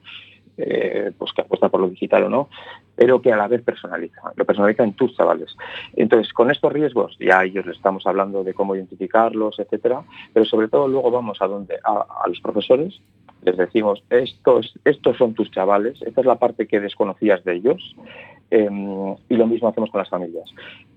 eh, 0.57 1.13
pues 1.19 1.33
que 1.33 1.43
apuesta 1.43 1.69
por 1.69 1.81
lo 1.81 1.89
digital 1.89 2.25
o 2.25 2.29
no, 2.29 2.49
pero 2.95 3.21
que 3.21 3.33
a 3.33 3.37
la 3.37 3.49
vez 3.49 3.63
personaliza, 3.63 4.21
lo 4.37 4.45
personaliza 4.45 4.85
en 4.85 4.93
tus 4.93 5.17
chavales. 5.17 5.57
Entonces, 5.95 6.33
con 6.33 6.51
estos 6.51 6.73
riesgos, 6.73 7.17
ya 7.19 7.43
ellos 7.43 7.67
les 7.67 7.77
estamos 7.77 8.07
hablando 8.07 8.45
de 8.45 8.55
cómo 8.55 8.77
identificarlos, 8.77 9.59
etcétera, 9.59 10.05
pero 10.33 10.45
sobre 10.45 10.69
todo 10.69 10.89
luego 10.89 11.11
vamos 11.11 11.39
a 11.41 11.47
donde 11.47 11.77
a, 11.85 12.29
los 12.29 12.41
profesores, 12.41 13.01
les 13.43 13.57
decimos 13.57 14.03
estos, 14.11 14.79
estos 14.85 15.17
son 15.17 15.35
tus 15.35 15.51
chavales, 15.51 16.01
esta 16.03 16.21
es 16.21 16.27
la 16.27 16.37
parte 16.37 16.67
que 16.67 16.81
desconocías 16.81 17.45
de 17.45 17.57
ellos, 17.57 17.97
eh, 18.51 18.71
y 19.29 19.37
lo 19.37 19.47
mismo 19.47 19.69
hacemos 19.69 19.91
con 19.91 19.99
las 19.99 20.09
familias. 20.09 20.49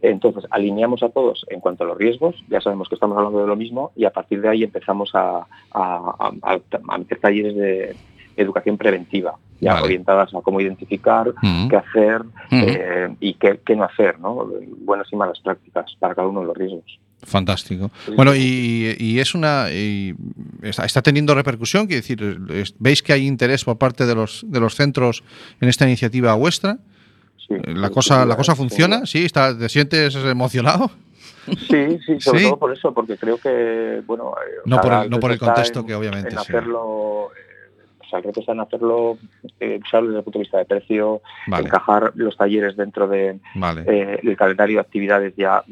Entonces, 0.02 0.46
alineamos 0.52 1.02
a 1.02 1.10
todos 1.10 1.46
en 1.50 1.60
cuanto 1.60 1.84
a 1.84 1.88
los 1.88 1.98
riesgos, 1.98 2.36
ya 2.48 2.62
sabemos 2.62 2.88
que 2.88 2.96
estamos 2.96 3.18
hablando 3.18 3.42
de 3.42 3.48
lo 3.48 3.56
mismo, 3.56 3.92
y 3.96 4.06
a 4.06 4.12
partir 4.12 4.42
de 4.42 4.50
ahí 4.50 4.64
empezamos 4.64 5.16
a, 5.16 5.48
a, 5.72 6.30
a, 6.42 6.60
a 6.88 6.98
meter 6.98 7.20
talleres 7.20 7.56
de 7.56 7.96
educación 8.38 8.78
preventiva, 8.78 9.36
ya 9.60 9.74
Vale. 9.74 9.86
orientadas 9.86 10.34
a 10.34 10.42
cómo 10.42 10.62
identificar, 10.62 11.34
Mm. 11.42 11.68
qué 11.70 11.76
hacer 11.78 12.24
Mm. 12.52 12.64
eh, 12.68 13.16
y 13.20 13.34
qué, 13.36 13.60
qué 13.66 13.76
no 13.76 13.84
hacer, 13.86 14.20
¿no? 14.20 14.48
buenas 14.80 15.08
y 15.12 15.16
malas 15.16 15.40
prácticas 15.40 15.86
para 16.00 16.14
cada 16.16 16.28
uno 16.28 16.42
de 16.42 16.46
los 16.48 16.58
riesgos. 16.58 17.00
Fantástico. 17.24 17.90
Bueno, 18.16 18.36
y, 18.36 18.96
y 19.00 19.20
es 19.20 19.34
una. 19.34 19.72
y 19.72 20.14
está, 20.62 20.86
está 20.86 21.02
teniendo 21.02 21.34
repercusión, 21.34 21.88
quiere 21.88 22.02
decir, 22.02 22.40
¿veis 22.78 23.02
que 23.02 23.12
hay 23.14 23.26
interés 23.26 23.66
por 23.66 23.78
parte 23.80 24.06
de 24.06 24.14
los, 24.14 24.46
de 24.48 24.60
los 24.60 24.76
centros 24.76 25.24
en 25.60 25.68
esta 25.68 25.86
iniciativa 25.86 26.36
vuestra? 26.36 26.78
Sí, 27.48 27.56
¿La 27.66 27.88
sí, 27.88 27.94
cosa, 27.94 28.26
la 28.26 28.36
cosa 28.36 28.56
funciona? 28.56 29.06
¿Sí? 29.08 29.26
Está, 29.26 29.58
¿Te 29.58 29.68
sientes 29.68 30.14
emocionado? 30.16 30.92
Sí, 31.48 31.98
sí, 32.06 32.16
sobre 32.20 32.40
Sí. 32.40 32.46
todo 32.46 32.60
por 32.60 32.74
eso, 32.74 32.94
porque 32.94 33.18
creo 33.18 33.38
que, 33.38 34.04
bueno... 34.06 34.34
eh, 34.46 34.60
No 34.66 34.80
por 34.80 34.94
el- 34.94 35.10
no 35.10 35.20
por 35.20 35.32
el 35.32 35.40
contexto 35.40 35.80
en- 35.80 35.86
que 35.88 35.96
obviamente 35.96 36.28
En 36.30 36.34
sí. 36.36 36.38
hacerlo... 36.40 37.30
eh, 37.36 37.47
O 38.08 38.10
sea, 38.10 38.20
el 38.20 38.26
reto 38.26 38.40
está 38.40 38.54
en 38.54 38.62
hacerlo, 38.62 39.18
eh, 39.60 39.80
desde 39.84 40.18
el 40.18 40.24
punto 40.24 40.40
de 40.40 40.44
vista 40.44 40.58
de 40.58 40.66
precio, 40.66 41.22
Vale, 41.48 41.68
encajar 41.68 42.14
los 42.16 42.38
talleres 42.38 42.78
dentro 42.78 43.08
de 43.08 43.40
vale. 43.56 43.84
eh, 43.86 44.20
el 44.24 44.38
calendario 44.38 44.78
de 44.78 44.82
actividades 44.82 45.34
ya 45.36 45.64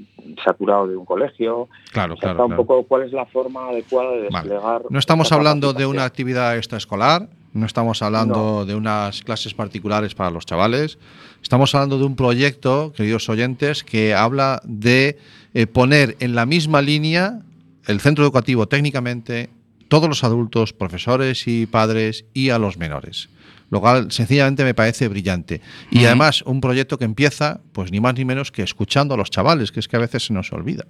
saturado 0.44 0.88
de 0.88 0.98
un 0.98 1.06
colegio. 1.06 1.70
Claro, 1.94 2.16
O 2.16 2.18
sea, 2.18 2.34
claro. 2.34 2.34
está 2.34 2.44
un 2.44 2.50
claro. 2.50 2.66
poco 2.66 2.84
cuál 2.84 3.04
es 3.04 3.14
la 3.14 3.26
forma 3.26 3.70
adecuada 3.70 4.12
de 4.12 4.28
Vale. 4.30 4.50
desplegar. 4.50 4.82
No 4.90 5.00
estamos 5.00 5.28
esta 5.28 5.36
hablando 5.36 5.72
de 5.74 5.86
una 5.86 6.04
actividad 6.04 6.58
extraescolar, 6.58 7.30
no 7.54 7.66
estamos 7.66 8.02
hablando 8.02 8.66
de 8.66 8.76
unas 8.76 9.22
clases 9.22 9.54
particulares 9.54 10.14
para 10.14 10.30
los 10.30 10.46
chavales, 10.46 11.00
estamos 11.42 11.74
hablando 11.74 11.98
de 11.98 12.04
un 12.04 12.18
proyecto, 12.18 12.92
queridos 12.94 13.30
oyentes, 13.30 13.86
que 13.86 14.14
habla 14.14 14.62
de 14.66 15.18
eh, 15.54 15.68
poner 15.68 16.18
en 16.20 16.36
la 16.36 16.46
misma 16.46 16.82
línea 16.82 17.40
el 17.88 18.02
centro 18.02 18.26
educativo 18.26 18.68
técnicamente, 18.68 19.50
todos 19.88 20.10
los 20.10 20.24
adultos, 20.24 20.74
profesores 20.74 21.48
y 21.48 21.66
padres 21.66 22.26
y 22.34 22.50
a 22.50 22.60
los 22.60 22.78
menores. 22.78 23.30
Lo 23.70 23.82
cual 23.82 24.12
sencillamente 24.12 24.64
me 24.64 24.74
parece 24.74 25.08
brillante. 25.08 25.62
Y 25.90 26.06
además 26.06 26.44
un 26.44 26.62
proyecto 26.62 27.00
que 27.00 27.06
empieza, 27.06 27.62
pues 27.72 27.92
ni 27.92 28.00
más 28.00 28.14
ni 28.14 28.24
menos 28.24 28.52
que 28.52 28.62
escuchando 28.62 29.16
a 29.16 29.18
los 29.18 29.32
chavales, 29.32 29.72
que 29.72 29.80
es 29.80 29.88
que 29.88 29.96
a 29.96 30.00
veces 30.00 30.28
se 30.28 30.34
nos 30.34 30.54
olvida. 30.54 30.86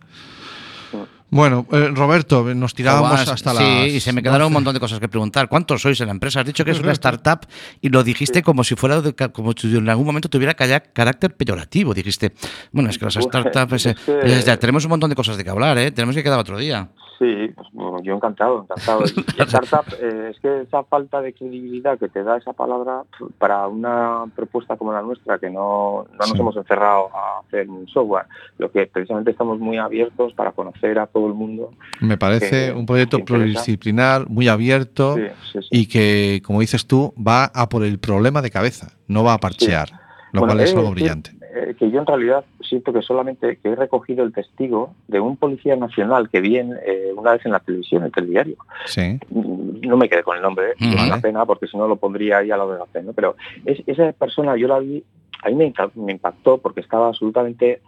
Bueno, 1.31 1.65
eh, 1.71 1.89
Roberto, 1.93 2.43
nos 2.53 2.73
tirábamos 2.75 3.09
Joder, 3.19 3.29
hasta 3.33 3.51
sí, 3.51 3.57
las 3.57 3.87
y 3.87 3.99
se 3.99 4.13
me 4.13 4.21
quedaron 4.21 4.47
un 4.47 4.53
12. 4.53 4.53
montón 4.53 4.73
de 4.75 4.79
cosas 4.79 4.99
que 4.99 5.09
preguntar. 5.09 5.49
¿Cuántos 5.49 5.81
sois 5.81 5.99
en 5.99 6.07
la 6.07 6.11
empresa? 6.13 6.39
Has 6.41 6.45
dicho 6.45 6.63
que 6.63 6.71
es 6.71 6.79
una 6.79 6.91
startup 6.93 7.39
y 7.81 7.89
lo 7.89 8.03
dijiste 8.03 8.41
como 8.43 8.63
si 8.63 8.75
fuera 8.75 9.01
de- 9.01 9.13
como 9.31 9.51
si 9.53 9.75
en 9.75 9.89
algún 9.89 10.05
momento 10.05 10.29
tuviera 10.29 10.53
carácter 10.53 11.35
peyorativo. 11.35 11.93
Dijiste, 11.93 12.31
bueno, 12.71 12.89
es 12.89 12.97
que 12.99 13.05
las 13.05 13.15
Pues, 13.15 13.25
startups, 13.25 13.85
eh, 13.87 13.89
es 13.89 13.99
que- 14.05 14.19
eh, 14.21 14.41
ya 14.45 14.57
tenemos 14.57 14.85
un 14.85 14.91
montón 14.91 15.09
de 15.09 15.15
cosas 15.15 15.35
de 15.35 15.43
que 15.43 15.49
hablar, 15.49 15.77
¿eh? 15.79 15.91
Tenemos 15.91 16.15
que 16.15 16.23
quedar 16.23 16.39
otro 16.39 16.57
día. 16.57 16.89
Sí, 17.17 17.47
pues, 17.55 17.69
bueno, 17.71 18.03
yo 18.03 18.13
encantado, 18.13 18.63
encantado. 18.63 19.03
Y 19.05 19.41
startup, 19.41 19.85
eh, 20.01 20.31
es 20.33 20.39
que 20.41 20.61
esa 20.63 20.83
falta 20.83 21.21
de 21.21 21.31
credibilidad 21.33 21.97
que 21.97 22.09
te 22.09 22.21
da 22.23 22.35
esa 22.37 22.51
palabra 22.51 23.03
para 23.37 23.65
una 23.69 24.25
propuesta 24.35 24.75
como 24.75 24.91
la 24.91 25.01
nuestra, 25.01 25.39
que 25.39 25.49
no, 25.49 26.05
no 26.11 26.17
nos 26.17 26.31
Sí. 26.31 26.37
hemos 26.37 26.57
encerrado 26.57 27.09
a 27.15 27.39
hacer 27.39 27.69
un 27.69 27.87
software, 27.87 28.25
lo 28.57 28.69
que 28.69 28.87
precisamente 28.87 29.31
estamos 29.31 29.59
muy 29.59 29.77
abiertos 29.77 30.33
para 30.33 30.51
conocer 30.51 30.99
a 30.99 31.07
todo 31.15 31.27
el 31.27 31.33
mundo. 31.33 31.71
Me 32.01 32.17
parece 32.17 32.65
que- 32.67 32.71
un 32.73 32.85
proyecto 32.85 33.23
pluridisciplinar, 33.23 34.29
muy 34.29 34.49
abierto 34.49 35.15
Sí, 35.15 35.21
sí, 35.53 35.59
sí. 35.61 35.67
y 35.71 35.85
que, 35.87 36.41
como 36.45 36.59
dices 36.59 36.85
tú, 36.85 37.13
va 37.17 37.45
a 37.45 37.69
por 37.69 37.85
el 37.85 37.99
problema 37.99 38.41
de 38.41 38.51
cabeza, 38.51 38.91
no 39.07 39.23
va 39.23 39.33
a 39.35 39.37
parchear, 39.39 39.89
lo 40.33 40.41
Bueno, 40.41 40.47
cual 40.55 40.59
es 40.65 40.71
de 40.73 40.77
algo 40.77 40.89
decir, 40.89 40.95
brillante. 40.95 41.31
eh, 41.55 41.73
que 41.79 41.89
yo 41.89 42.01
en 42.01 42.05
realidad 42.05 42.43
siento 42.67 42.91
que 42.91 43.01
solamente 43.01 43.57
que 43.63 43.69
he 43.69 43.75
recogido 43.77 44.25
el 44.25 44.33
testigo 44.33 44.93
de 45.07 45.21
un 45.21 45.37
policía 45.37 45.77
nacional 45.77 46.29
que 46.29 46.41
vi 46.41 46.57
en, 46.57 46.73
eh, 46.85 47.13
una 47.15 47.31
vez 47.31 47.45
en 47.45 47.53
la 47.53 47.61
televisión, 47.61 48.01
en 48.01 48.07
el 48.07 48.11
telediario. 48.11 48.57
Sí. 48.85 49.17
Mm, 49.29 49.87
No 49.87 49.95
me 49.95 50.09
quedé 50.09 50.21
con 50.23 50.35
el 50.35 50.41
nombre, 50.43 50.71
¿eh? 50.71 50.73
es 50.77 50.95
Vale. 50.95 51.07
una 51.13 51.21
pena 51.21 51.45
porque 51.45 51.67
si 51.67 51.77
no 51.77 51.87
lo 51.87 51.95
pondría 51.95 52.39
ahí 52.39 52.51
a 52.51 52.57
lo 52.57 52.69
de 52.73 52.79
la 52.79 52.85
pena. 52.87 53.13
Pero 53.15 53.37
es- 53.63 53.81
esa 53.87 54.11
persona 54.11 54.57
yo 54.57 54.67
la 54.67 54.79
vi, 54.79 55.01
a 55.43 55.49
mí 55.49 55.55
me, 55.55 56.11
impactó 56.11 56.57
porque 56.57 56.81
estaba 56.81 57.07
absolutamente 57.07 57.81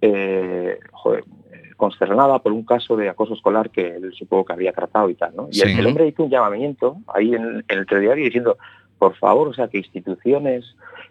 eh, 0.00 0.78
joder, 0.92 1.24
eh, 1.47 1.47
consternada 1.78 2.40
por 2.40 2.52
un 2.52 2.64
caso 2.64 2.96
de 2.96 3.08
acoso 3.08 3.32
escolar 3.32 3.70
que 3.70 3.96
él 3.96 4.12
supongo 4.12 4.44
que 4.44 4.52
había 4.52 4.72
tratado 4.72 5.08
y 5.08 5.14
tal. 5.14 5.34
¿no? 5.34 5.48
Y 5.50 5.62
el, 5.62 5.86
hombre 5.86 6.08
hizo 6.08 6.24
un 6.24 6.30
llamamiento 6.30 6.98
ahí 7.06 7.34
en, 7.34 7.64
en 7.66 7.78
el 7.78 7.86
telediario 7.86 8.26
diciendo, 8.26 8.58
por 8.98 9.14
favor, 9.16 9.48
o 9.48 9.54
sea, 9.54 9.68
que 9.68 9.78
instituciones, 9.78 10.64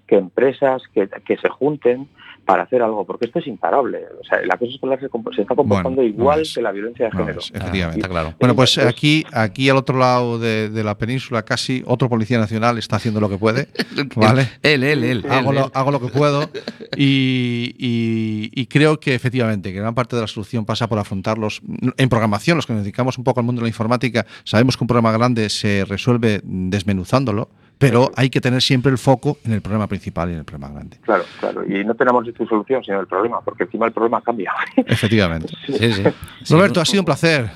que 0.07 0.15
empresas, 0.17 0.81
que, 0.93 1.09
que 1.25 1.37
se 1.37 1.49
junten 1.49 2.07
para 2.45 2.63
hacer 2.63 2.81
algo, 2.81 3.05
porque 3.05 3.25
esto 3.25 3.39
es 3.39 3.47
imparable. 3.47 4.03
O 4.21 4.23
sea, 4.23 4.39
el 4.39 4.49
acoso 4.49 4.71
escolar 4.71 4.97
se, 5.01 5.09
se 5.35 5.41
está 5.41 5.53
comportando 5.53 5.97
Bueno, 5.97 6.01
no 6.01 6.03
igual 6.21 6.41
es. 6.43 6.53
que 6.55 6.61
la 6.61 6.71
violencia 6.71 7.05
de 7.07 7.11
No 7.11 7.19
género. 7.19 7.39
es, 7.41 7.51
efectivamente. 7.53 8.07
Claro. 8.07 8.33
Bueno, 8.39 8.55
pues 8.55 8.77
aquí, 8.77 9.25
aquí 9.33 9.69
al 9.69 9.75
otro 9.75 9.97
lado 9.97 10.39
de, 10.39 10.69
de 10.69 10.81
la 10.85 10.97
península, 10.97 11.43
casi 11.43 11.83
otro 11.85 12.07
policía 12.07 12.39
nacional 12.39 12.77
está 12.77 12.95
haciendo 12.95 13.19
lo 13.19 13.27
que 13.29 13.37
puede, 13.37 13.67
¿vale? 14.15 14.47
Él, 14.63 14.83
él, 14.85 15.03
él. 15.03 15.25
hago, 15.29 15.49
él, 15.49 15.55
lo, 15.57 15.65
él. 15.65 15.71
hago 15.73 15.91
lo 15.91 15.99
que 15.99 16.07
puedo 16.07 16.49
y, 16.95 17.75
y- 17.77 18.49
y 18.53 18.65
creo 18.67 18.97
que 19.01 19.13
efectivamente 19.13 19.73
que 19.73 19.79
gran 19.81 19.93
parte 19.93 20.15
de 20.15 20.21
la 20.21 20.27
solución 20.27 20.63
pasa 20.65 20.87
por 20.87 20.99
afrontarlos 20.99 21.61
en 21.97 22.07
programación, 22.09 22.55
los 22.57 22.65
que 22.65 22.71
nos 22.71 22.83
dedicamos 22.83 23.17
un 23.17 23.25
poco 23.25 23.41
al 23.41 23.45
mundo 23.45 23.59
de 23.59 23.63
la 23.63 23.69
informática, 23.69 24.25
sabemos 24.45 24.77
que 24.77 24.83
un 24.85 24.87
problema 24.87 25.11
grande 25.11 25.49
se 25.49 25.83
resuelve 25.83 26.39
desmenuzándolo, 26.45 27.49
pero 27.77 28.11
hay 28.15 28.29
que 28.29 28.41
tener 28.41 28.61
siempre 28.61 28.91
el 28.91 28.97
foco 28.97 29.37
en 29.45 29.53
el 29.53 29.61
problema 29.61 29.87
principal 29.87 30.29
y 30.29 30.33
en 30.33 30.39
el 30.39 30.45
problema 30.45 30.73
grande. 30.73 30.97
Claro, 31.01 31.23
claro. 31.39 31.63
Y 31.65 31.83
no 31.85 31.93
tenemos 31.95 32.25
ni 32.25 32.31
tu 32.33 32.45
solución, 32.47 32.83
sino 32.83 32.99
el 32.99 33.07
problema, 33.07 33.41
porque 33.41 33.63
encima 33.63 33.85
el 33.85 33.91
problema 33.93 34.21
cambia. 34.21 34.51
Efectivamente. 34.75 35.53
Sí, 35.67 35.93
sí. 35.93 36.03
Sí, 36.43 36.53
Roberto, 36.53 36.81
ha 36.81 36.85
sido 36.85 37.01
un 37.01 37.05
placer. 37.05 37.49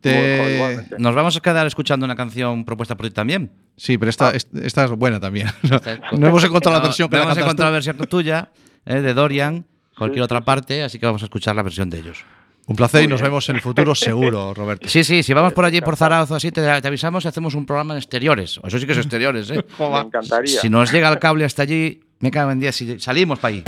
Te-. 0.00 0.86
Nos 0.98 1.14
vamos 1.14 1.36
a 1.36 1.40
quedar 1.40 1.66
escuchando 1.66 2.04
una 2.06 2.16
canción 2.16 2.64
propuesta 2.64 2.96
por 2.96 3.06
ti 3.06 3.12
también. 3.12 3.50
Sí, 3.76 3.98
pero 3.98 4.08
Ah. 4.08 4.10
esta, 4.10 4.30
est- 4.32 4.54
esta 4.56 4.84
es 4.86 4.90
buena 4.92 5.20
también. 5.20 5.48
No, 5.62 6.18
no 6.18 6.26
hemos 6.28 6.44
encontrado 6.44 6.76
la 6.76 6.82
No, 6.82 6.88
versión 6.88 7.08
que 7.08 7.16
no 7.16 7.20
la 7.20 7.24
hemos 7.26 7.38
encontrado 7.38 7.68
tú. 7.68 7.70
la 7.70 7.70
versión 7.70 7.96
tuya, 8.08 8.48
eh, 8.86 9.00
de 9.02 9.14
Dorian, 9.14 9.66
cualquier 9.96 10.22
otra 10.22 10.40
parte, 10.40 10.82
así 10.82 10.98
que 10.98 11.06
vamos 11.06 11.22
a 11.22 11.26
escuchar 11.26 11.54
la 11.54 11.62
versión 11.62 11.90
de 11.90 11.98
ellos. 11.98 12.24
Un 12.70 12.76
placer 12.76 13.02
y 13.02 13.08
nos 13.08 13.20
vemos 13.20 13.48
en 13.48 13.56
el 13.56 13.62
futuro 13.62 13.96
seguro, 13.96 14.54
Roberto. 14.56 14.88
Sí, 14.88 15.02
sí, 15.02 15.24
si 15.24 15.34
vamos 15.34 15.52
por 15.52 15.64
allí 15.64 15.80
por 15.80 15.96
Zarauz 15.96 16.30
o 16.30 16.36
así, 16.36 16.52
te, 16.52 16.62
te 16.62 16.86
avisamos 16.86 17.24
y 17.24 17.28
hacemos 17.28 17.56
un 17.56 17.66
programa 17.66 17.94
en 17.94 17.98
exteriores. 17.98 18.60
Eso 18.62 18.78
sí 18.78 18.86
que 18.86 18.92
es 18.92 18.98
exteriores, 19.06 19.50
¿eh? 19.50 19.64
Me 19.80 19.98
encantaría. 19.98 20.60
Si 20.60 20.70
nos 20.70 20.92
llega 20.92 21.08
el 21.08 21.18
cable 21.18 21.44
hasta 21.44 21.64
allí, 21.64 22.00
me 22.20 22.30
cago 22.30 22.52
en 22.52 22.60
día 22.60 22.70
si 22.70 23.00
salimos 23.00 23.40
para 23.40 23.54
allí. 23.54 23.64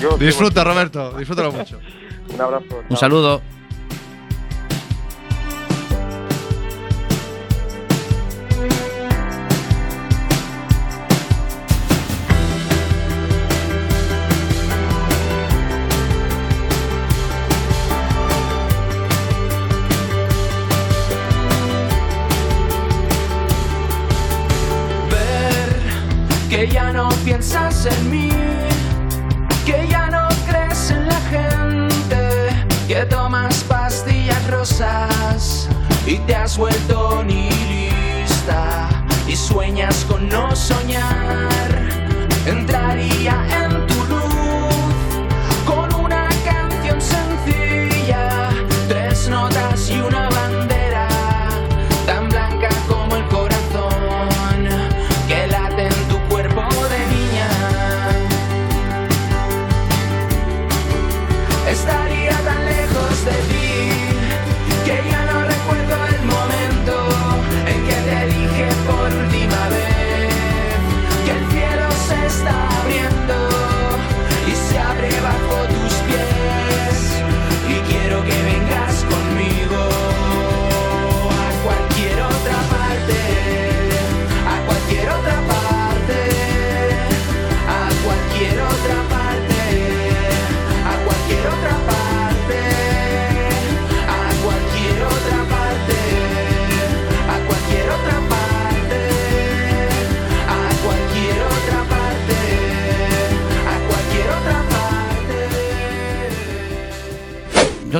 Yo 0.00 0.16
Disfruta, 0.16 0.62
Roberto, 0.62 1.18
disfrútalo 1.18 1.50
mucho. 1.50 1.80
Un 2.32 2.40
abrazo. 2.40 2.76
Un 2.78 2.88
chao. 2.90 2.96
saludo. 2.96 3.42
Que 26.64 26.70
ya 26.70 26.92
no 26.92 27.10
piensas 27.26 27.84
en 27.84 28.10
mí, 28.10 28.30
que 29.66 29.86
ya 29.86 30.08
no 30.08 30.28
crees 30.48 30.90
en 30.90 31.06
la 31.06 31.20
gente, 31.28 32.66
que 32.88 33.04
tomas 33.04 33.62
pastillas 33.64 34.46
rosas 34.50 35.68
y 36.06 36.16
te 36.20 36.34
has 36.34 36.56
vuelto 36.56 37.22
nihilista 37.22 38.88
y 39.28 39.36
sueñas 39.36 40.06
con 40.08 40.26
no 40.30 40.56
soñar. 40.56 41.68
Entraría 42.46 43.44
en 43.50 43.53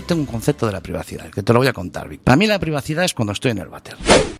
tengo 0.05 0.21
un 0.21 0.27
concepto 0.27 0.67
de 0.67 0.73
la 0.73 0.81
privacidad, 0.81 1.31
que 1.31 1.43
te 1.43 1.53
lo 1.53 1.59
voy 1.59 1.69
a 1.69 1.73
contar, 1.73 2.09
Vic. 2.09 2.21
Para 2.21 2.37
mí 2.37 2.47
la 2.47 2.59
privacidad 2.59 3.05
es 3.05 3.15
cuando 3.15 3.33
estoy 3.33 3.53
en 3.53 3.59
el 3.59 3.69
váter. 3.69 3.97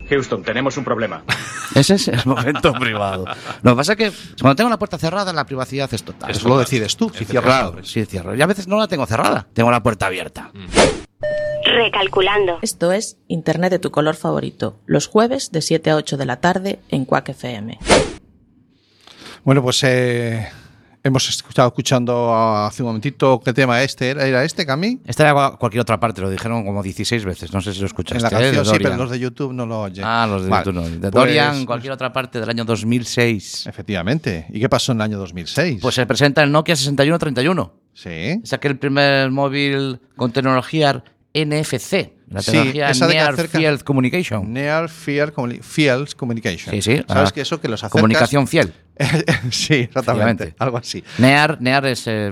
Houston, 0.09 0.43
tenemos 0.43 0.77
un 0.77 0.83
problema. 0.83 1.23
Ese 1.75 1.95
es 1.95 2.07
el 2.07 2.21
momento 2.25 2.73
privado. 2.73 3.25
Lo 3.63 3.71
que 3.71 3.75
pasa 3.75 3.93
es 3.93 3.97
que 3.97 4.11
cuando 4.41 4.55
tengo 4.55 4.69
la 4.69 4.77
puerta 4.77 4.97
cerrada, 4.97 5.33
la 5.33 5.45
privacidad 5.45 5.93
es 5.93 6.03
total. 6.03 6.31
Eso 6.31 6.47
lo 6.47 6.57
decides 6.57 6.95
tú, 6.95 7.09
si 7.09 7.25
cierras 7.25 7.45
Claro, 7.45 7.83
sí, 7.83 8.05
cierro. 8.05 8.35
Y 8.35 8.41
a 8.41 8.45
veces 8.45 8.67
no 8.67 8.77
la 8.77 8.87
tengo 8.87 9.05
cerrada, 9.05 9.47
tengo 9.53 9.71
la 9.71 9.81
puerta 9.81 10.07
abierta. 10.07 10.51
Recalculando. 11.65 12.59
Esto 12.61 12.91
es 12.91 13.17
Internet 13.27 13.71
de 13.71 13.79
tu 13.79 13.91
color 13.91 14.15
favorito, 14.15 14.79
los 14.85 15.07
jueves 15.07 15.51
de 15.51 15.61
7 15.61 15.89
a 15.89 15.95
8 15.95 16.17
de 16.17 16.25
la 16.25 16.39
tarde 16.39 16.79
en 16.89 17.05
Quack 17.05 17.29
FM. 17.29 17.79
Bueno, 19.43 19.61
pues 19.61 19.83
eh, 19.83 20.47
hemos 21.05 21.29
estado 21.29 21.67
escuchando 21.67 22.33
hace 22.35 22.81
un 22.83 22.87
momentito 22.87 23.39
qué 23.43 23.53
tema 23.53 23.81
este 23.83 24.09
era, 24.09 24.25
¿era 24.27 24.43
este, 24.43 24.65
Cami. 24.65 24.99
Esta 25.05 25.23
era 25.23 25.33
cua- 25.33 25.57
cualquier 25.57 25.81
otra 25.81 25.99
parte, 25.99 26.19
lo 26.19 26.29
dijeron 26.29 26.65
como 26.65 26.81
16 26.83 27.23
veces, 27.23 27.53
no 27.53 27.61
sé 27.61 27.73
si 27.73 27.79
lo 27.79 27.85
escuchaste. 27.85 28.17
En 28.17 28.23
la 28.23 28.39
¿eh? 28.39 28.43
Canción 28.53 28.65
sí, 28.65 28.71
Dorian. 28.71 28.91
pero 28.91 29.03
los 29.03 29.11
de 29.11 29.19
YouTube 29.19 29.53
no 29.53 29.65
lo 29.65 29.81
oyen. 29.81 30.03
Ah, 30.05 30.27
los 30.29 30.43
de 30.43 30.49
Vale. 30.49 30.65
YouTube 30.65 30.81
no. 30.81 30.89
De 30.89 30.99
Pues- 30.99 31.11
Dorian, 31.13 31.65
cualquier 31.65 31.93
otra 31.93 32.11
parte 32.11 32.39
del 32.39 32.49
año 32.49 32.65
2006. 32.65 33.67
Efectivamente. 33.67 34.47
¿Y 34.49 34.59
qué 34.59 34.67
pasó 34.67 34.91
en 34.91 34.97
el 34.97 35.03
año 35.03 35.17
2006? 35.19 35.79
Pues 35.81 35.95
se 35.95 36.05
presenta 36.05 36.43
el 36.43 36.51
Nokia 36.51 36.75
6131. 36.75 37.71
sí. 37.93 38.09
Es 38.43 38.51
aquel 38.53 38.77
primer 38.77 39.29
móvil 39.31 39.99
con 40.17 40.31
tecnología 40.31 41.03
NFC, 41.33 42.13
la 42.29 42.41
Sí, 42.41 42.51
tecnología 42.51 42.89
esa 42.89 43.05
de 43.07 43.13
que 43.13 43.17
Near 43.19 43.33
acerca- 43.33 43.57
Field 43.59 43.83
Communication. 43.83 44.53
Near 44.53 44.89
Field, 44.89 45.61
Fields 45.61 46.15
Communication. 46.15 46.73
Sí, 46.73 46.81
sí. 46.81 47.03
¿Sabes 47.07 47.29
ah, 47.29 47.33
que 47.33 47.41
eso 47.41 47.61
que 47.61 47.67
los 47.67 47.81
acercas, 47.83 47.91
Comunicación 47.91 48.47
fiel. 48.47 48.73
sí, 49.51 49.73
exactamente. 49.73 50.55
Algo 50.57 50.77
así. 50.77 51.03
Near, 51.17 51.57
near 51.61 51.85
es. 51.85 52.03
eh, 52.07 52.31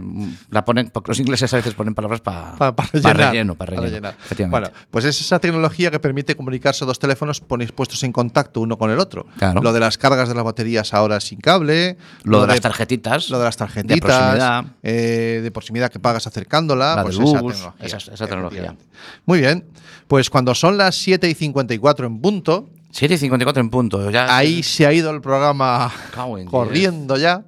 la 0.50 0.64
ponen, 0.64 0.92
los 1.06 1.20
ingleses 1.20 1.52
a 1.54 1.58
veces 1.58 1.74
ponen 1.74 1.94
palabras 1.94 2.22
para 2.22 2.56
Pa- 2.56 2.74
para 2.74 2.90
rellenar, 2.94 3.18
relleno. 3.32 3.56
Para 3.56 3.76
para 3.76 3.88
relleno. 3.88 4.10
Efectivamente. 4.10 4.70
Bueno, 4.72 4.86
pues 4.90 5.04
es 5.04 5.20
esa 5.20 5.40
tecnología 5.40 5.92
que 5.92 6.00
permite 6.00 6.36
comunicarse 6.38 6.86
dos 6.86 7.00
teléfonos 7.00 7.42
puestos 7.42 8.02
en 8.04 8.14
contacto 8.14 8.62
uno 8.62 8.78
con 8.78 8.92
el 8.92 9.00
otro. 9.00 9.28
Claro. 9.38 9.62
Lo 9.62 9.74
de 9.74 9.82
las 9.82 9.98
cargas 9.98 10.30
de 10.30 10.36
las 10.36 10.44
baterías 10.46 10.94
ahora 10.94 11.20
sin 11.20 11.40
cable. 11.42 11.98
Lo 12.24 12.40
de 12.42 12.48
las 12.48 12.62
tarjetitas. 12.62 13.30
Lo 13.30 13.40
de 13.40 13.44
las 13.46 13.58
tarjetitas. 13.58 13.96
De 13.96 14.02
proximidad. 14.02 14.66
eh, 14.84 15.42
de 15.44 15.52
proximidad 15.52 15.92
que 15.92 16.00
pagas 16.00 16.28
acercándola. 16.28 16.96
La 16.96 17.04
pues 17.04 17.16
esa 17.16 17.24
bus, 17.24 17.34
tecnología. 17.56 17.86
esa- 17.86 17.98
esa 18.14 18.26
tecnología. 18.28 18.76
Muy 19.26 19.40
bien. 19.40 19.66
Pues 20.08 20.30
cuando 20.30 20.54
son 20.56 20.78
las 20.78 20.96
7 20.96 21.30
y 21.30 21.34
54 21.34 22.06
en 22.08 22.22
punto, 22.22 22.70
7 22.92 23.14
y 23.14 23.18
54 23.18 23.62
en 23.62 23.70
punto. 23.70 24.12
Ya 24.12 24.36
ahí 24.36 24.62
se 24.64 24.86
ha 24.86 24.94
ido 24.94 25.10
el 25.12 25.22
programa 25.22 25.92
corriendo 26.50 27.18
ya. 27.18 27.44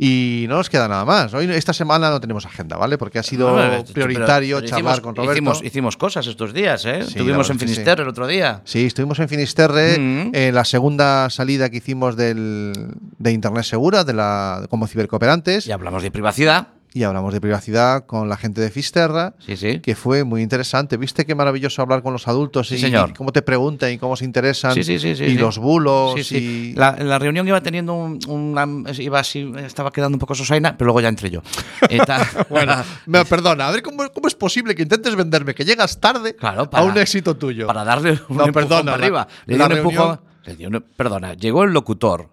Y 0.00 0.46
no 0.48 0.58
nos 0.58 0.70
queda 0.70 0.86
nada 0.86 1.04
más. 1.04 1.34
Hoy, 1.34 1.50
esta 1.50 1.72
semana 1.72 2.08
no 2.08 2.20
tenemos 2.20 2.46
agenda, 2.46 2.76
¿vale? 2.76 2.96
Porque 2.96 3.18
ha 3.18 3.24
sido 3.24 3.48
prioritario 3.92 4.58
pero 4.58 4.68
charlar 4.68 4.94
hicimos- 4.94 5.00
con 5.00 5.16
Roberto. 5.16 5.32
Hicimos, 5.32 5.64
hicimos 5.64 5.96
cosas 5.96 6.24
estos 6.28 6.54
días, 6.54 6.84
¿eh? 6.84 7.00
Sí, 7.02 7.08
Estuvimos 7.18 7.50
en 7.50 7.58
sí. 7.58 7.66
Finisterre 7.66 8.04
el 8.04 8.08
otro 8.08 8.28
día. 8.28 8.62
Sí, 8.64 8.86
estuvimos 8.86 9.18
en 9.18 9.28
Finisterre 9.28 9.98
Mm. 9.98 10.30
en 10.36 10.54
la 10.54 10.64
segunda 10.64 11.28
salida 11.30 11.68
que 11.68 11.78
hicimos 11.78 12.14
del, 12.16 12.74
de 13.18 13.32
Internet 13.32 13.64
Segura, 13.64 14.04
de 14.04 14.12
la, 14.14 14.64
como 14.70 14.86
cibercooperantes. 14.86 15.66
Y 15.66 15.72
hablamos 15.72 16.04
de 16.04 16.12
privacidad. 16.12 16.68
Y 16.94 17.02
hablamos 17.02 17.34
de 17.34 17.40
privacidad 17.40 18.06
con 18.06 18.28
la 18.30 18.36
gente 18.38 18.60
de 18.62 18.70
Fisterra, 18.70 19.34
Sí, 19.44 19.56
sí. 19.56 19.80
que 19.80 19.94
fue 19.94 20.24
muy 20.24 20.42
interesante. 20.42 20.96
¿Viste 20.96 21.26
qué 21.26 21.34
maravilloso 21.34 21.82
hablar 21.82 22.02
con 22.02 22.12
los 22.14 22.26
adultos 22.28 22.68
Sí, 22.68 22.76
y, 22.76 22.78
señor. 22.78 23.10
y 23.10 23.12
cómo 23.12 23.30
te 23.30 23.42
preguntan 23.42 23.92
y 23.92 23.98
cómo 23.98 24.16
se 24.16 24.24
interesan? 24.24 24.72
Sí, 24.74 24.82
sí, 24.82 24.98
sí, 24.98 25.14
sí, 25.14 25.24
y 25.24 25.34
los 25.38 25.58
bulos. 25.58 26.32
Y- 26.32 26.72
La, 26.74 26.92
la 26.96 27.18
reunión 27.18 27.46
iba 27.46 27.60
teniendo 27.60 27.94
un, 27.94 28.18
una- 28.26 28.66
iba 28.98 29.20
así, 29.20 29.52
estaba 29.58 29.90
quedando 29.92 30.16
un 30.16 30.20
poco 30.20 30.34
sosaina, 30.34 30.76
pero 30.78 30.86
luego 30.86 31.00
ya 31.02 31.08
entré 31.08 31.30
yo. 31.30 31.42
Bueno, 32.48 32.74
me- 33.06 33.24
perdona, 33.24 33.68
a 33.68 33.70
ver 33.70 33.82
¿cómo, 33.82 34.04
cómo 34.12 34.26
es 34.28 34.34
posible 34.34 34.74
que 34.74 34.82
intentes 34.82 35.14
venderme 35.14 35.54
que 35.54 35.64
llegas 35.64 35.98
tarde 36.00 36.34
Claro, 36.36 36.68
a 36.72 36.82
un 36.82 36.96
éxito 36.96 37.36
tuyo. 37.36 37.66
para 37.66 37.84
darle 37.84 38.12
un 38.28 38.36
No, 38.38 38.46
empujón 38.46 38.52
perdona, 38.52 38.92
para 38.92 38.96
la- 38.96 39.04
arriba. 39.04 39.28
Le 39.46 39.56
la 39.58 39.66
un 39.66 39.72
empujón. 39.72 40.18
reunión- 40.44 40.72
le 40.72 40.78
un- 40.78 40.84
perdona, 40.96 41.34
llegó 41.34 41.64
el 41.64 41.72
locutor 41.72 42.28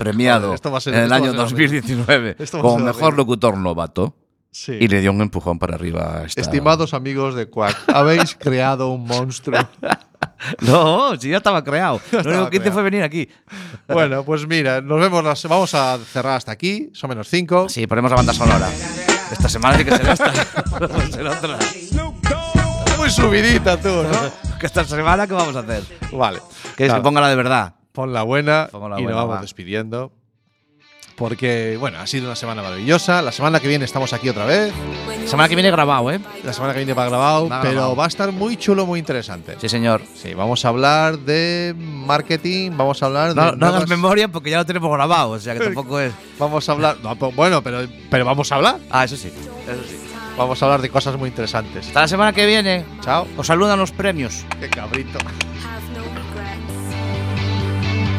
premiado 0.00 0.40
Joder, 0.48 0.54
esto 0.56 0.70
va 0.72 0.78
a 0.78 0.80
ser- 0.80 0.94
en 0.94 1.00
el 1.04 1.12
año 1.12 1.30
ser 1.30 1.40
horrible. 1.40 1.80
2019 1.80 2.36
Esto 2.38 2.56
va 2.56 2.60
a 2.60 2.62
como 2.62 2.84
mejor 2.84 3.16
locutor 3.16 3.56
novato 3.56 4.16
Sí. 4.50 4.72
y 4.80 4.88
le 4.88 5.00
dio 5.00 5.12
un 5.12 5.20
empujón 5.20 5.58
para 5.60 5.74
arriba. 5.76 6.22
a 6.22 6.24
esta- 6.24 6.40
Estimados 6.40 6.92
amigos 6.94 7.34
de 7.36 7.48
Quack, 7.48 7.76
habéis 7.94 8.34
creado 8.34 8.88
un 8.90 9.04
monstruo. 9.06 9.60
No, 10.62 11.18
si 11.20 11.28
ya 11.30 11.36
estaba 11.38 11.62
creado. 11.62 12.00
Lo 12.12 12.20
único 12.30 12.50
que 12.50 12.56
hice 12.58 12.70
fue 12.70 12.82
venir 12.82 13.02
aquí. 13.02 13.28
Bueno, 13.88 14.24
pues 14.24 14.46
mira, 14.46 14.80
nos 14.80 14.98
vemos. 15.00 15.22
las- 15.22 15.44
vamos 15.44 15.74
a 15.74 15.98
cerrar 15.98 16.36
hasta 16.38 16.50
aquí. 16.52 16.90
Son 16.94 17.08
menos 17.10 17.28
cinco. 17.28 17.68
Sí, 17.68 17.86
ponemos 17.86 18.10
la 18.10 18.16
banda 18.16 18.32
sonora. 18.32 18.68
Esta 19.30 19.48
semana 19.50 19.76
tiene 19.76 19.90
que 19.90 19.96
ser 19.98 20.08
esta. 20.08 20.32
No 21.22 21.30
otra. 21.30 21.58
Muy 22.96 23.10
subidita 23.10 23.76
tú, 23.80 23.88
¿no? 23.88 24.58
Que 24.58 24.66
esta 24.66 24.84
semana, 24.84 25.26
¿qué 25.26 25.34
vamos 25.34 25.54
a 25.56 25.60
hacer? 25.60 25.82
Vale. 26.12 26.40
Que 26.76 26.84
es 26.84 26.88
Nada, 26.88 27.00
que 27.00 27.04
ponga 27.04 27.20
la 27.20 27.28
de 27.28 27.36
verdad. 27.36 27.74
Pon 27.92 28.12
la 28.12 28.22
buena 28.22 28.68
Pongo 28.70 28.88
la 28.88 28.98
y 29.00 29.02
buena, 29.02 29.16
nos 29.18 29.24
vamos 29.26 29.36
va. 29.38 29.40
despidiendo. 29.42 30.12
Porque, 31.16 31.76
bueno, 31.78 31.98
ha 31.98 32.06
sido 32.06 32.24
una 32.26 32.36
semana 32.36 32.62
maravillosa. 32.62 33.20
La 33.20 33.30
semana 33.30 33.60
que 33.60 33.68
viene 33.68 33.84
estamos 33.84 34.14
aquí 34.14 34.30
otra 34.30 34.46
vez. 34.46 34.72
Semana 35.26 35.50
que 35.50 35.54
viene 35.54 35.70
grabado, 35.70 36.10
¿eh? 36.10 36.18
La 36.44 36.54
semana 36.54 36.72
que 36.72 36.78
viene 36.78 36.94
va 36.94 37.04
grabado, 37.10 37.46
Va 37.46 37.60
pero 37.60 37.74
grabado. 37.74 37.96
va 37.96 38.04
a 38.04 38.08
estar 38.08 38.32
muy 38.32 38.56
chulo, 38.56 38.86
muy 38.86 38.98
interesante. 38.98 39.56
Sí, 39.60 39.68
señor. 39.68 40.00
Sí, 40.14 40.32
vamos 40.32 40.64
a 40.64 40.68
hablar 40.68 41.18
de 41.18 41.74
marketing, 41.76 42.70
vamos 42.74 43.02
a 43.02 43.06
hablar 43.06 43.36
No, 43.36 43.50
de. 43.50 43.56
no 43.58 43.66
hagas 43.66 43.80
nuevas- 43.82 43.88
memoria 43.90 44.28
porque 44.28 44.48
ya 44.48 44.56
lo 44.58 44.64
tenemos 44.64 44.90
grabado, 44.90 45.32
o 45.32 45.38
sea 45.38 45.52
que 45.52 45.60
tampoco 45.64 46.00
es. 46.00 46.14
Vamos 46.38 46.66
a 46.66 46.72
hablar. 46.72 46.96
no, 47.02 47.14
pues, 47.16 47.36
bueno, 47.36 47.62
pero, 47.62 47.80
pero 48.08 48.24
vamos 48.24 48.50
a 48.50 48.54
hablar. 48.54 48.78
Ah, 48.90 49.04
eso 49.04 49.16
sí. 49.18 49.28
Eso 49.28 49.82
sí. 49.90 49.96
Vamos 50.38 50.62
a 50.62 50.64
hablar 50.64 50.80
de 50.80 50.88
cosas 50.88 51.18
muy 51.18 51.28
interesantes. 51.28 51.88
Hasta 51.88 52.00
la 52.00 52.08
semana 52.08 52.32
que 52.32 52.46
viene. 52.46 52.86
Chao. 53.02 53.26
Os 53.36 53.46
saludan 53.46 53.78
los 53.78 53.92
premios. 53.92 54.46
Qué 54.58 54.70
cabrito. 54.70 55.18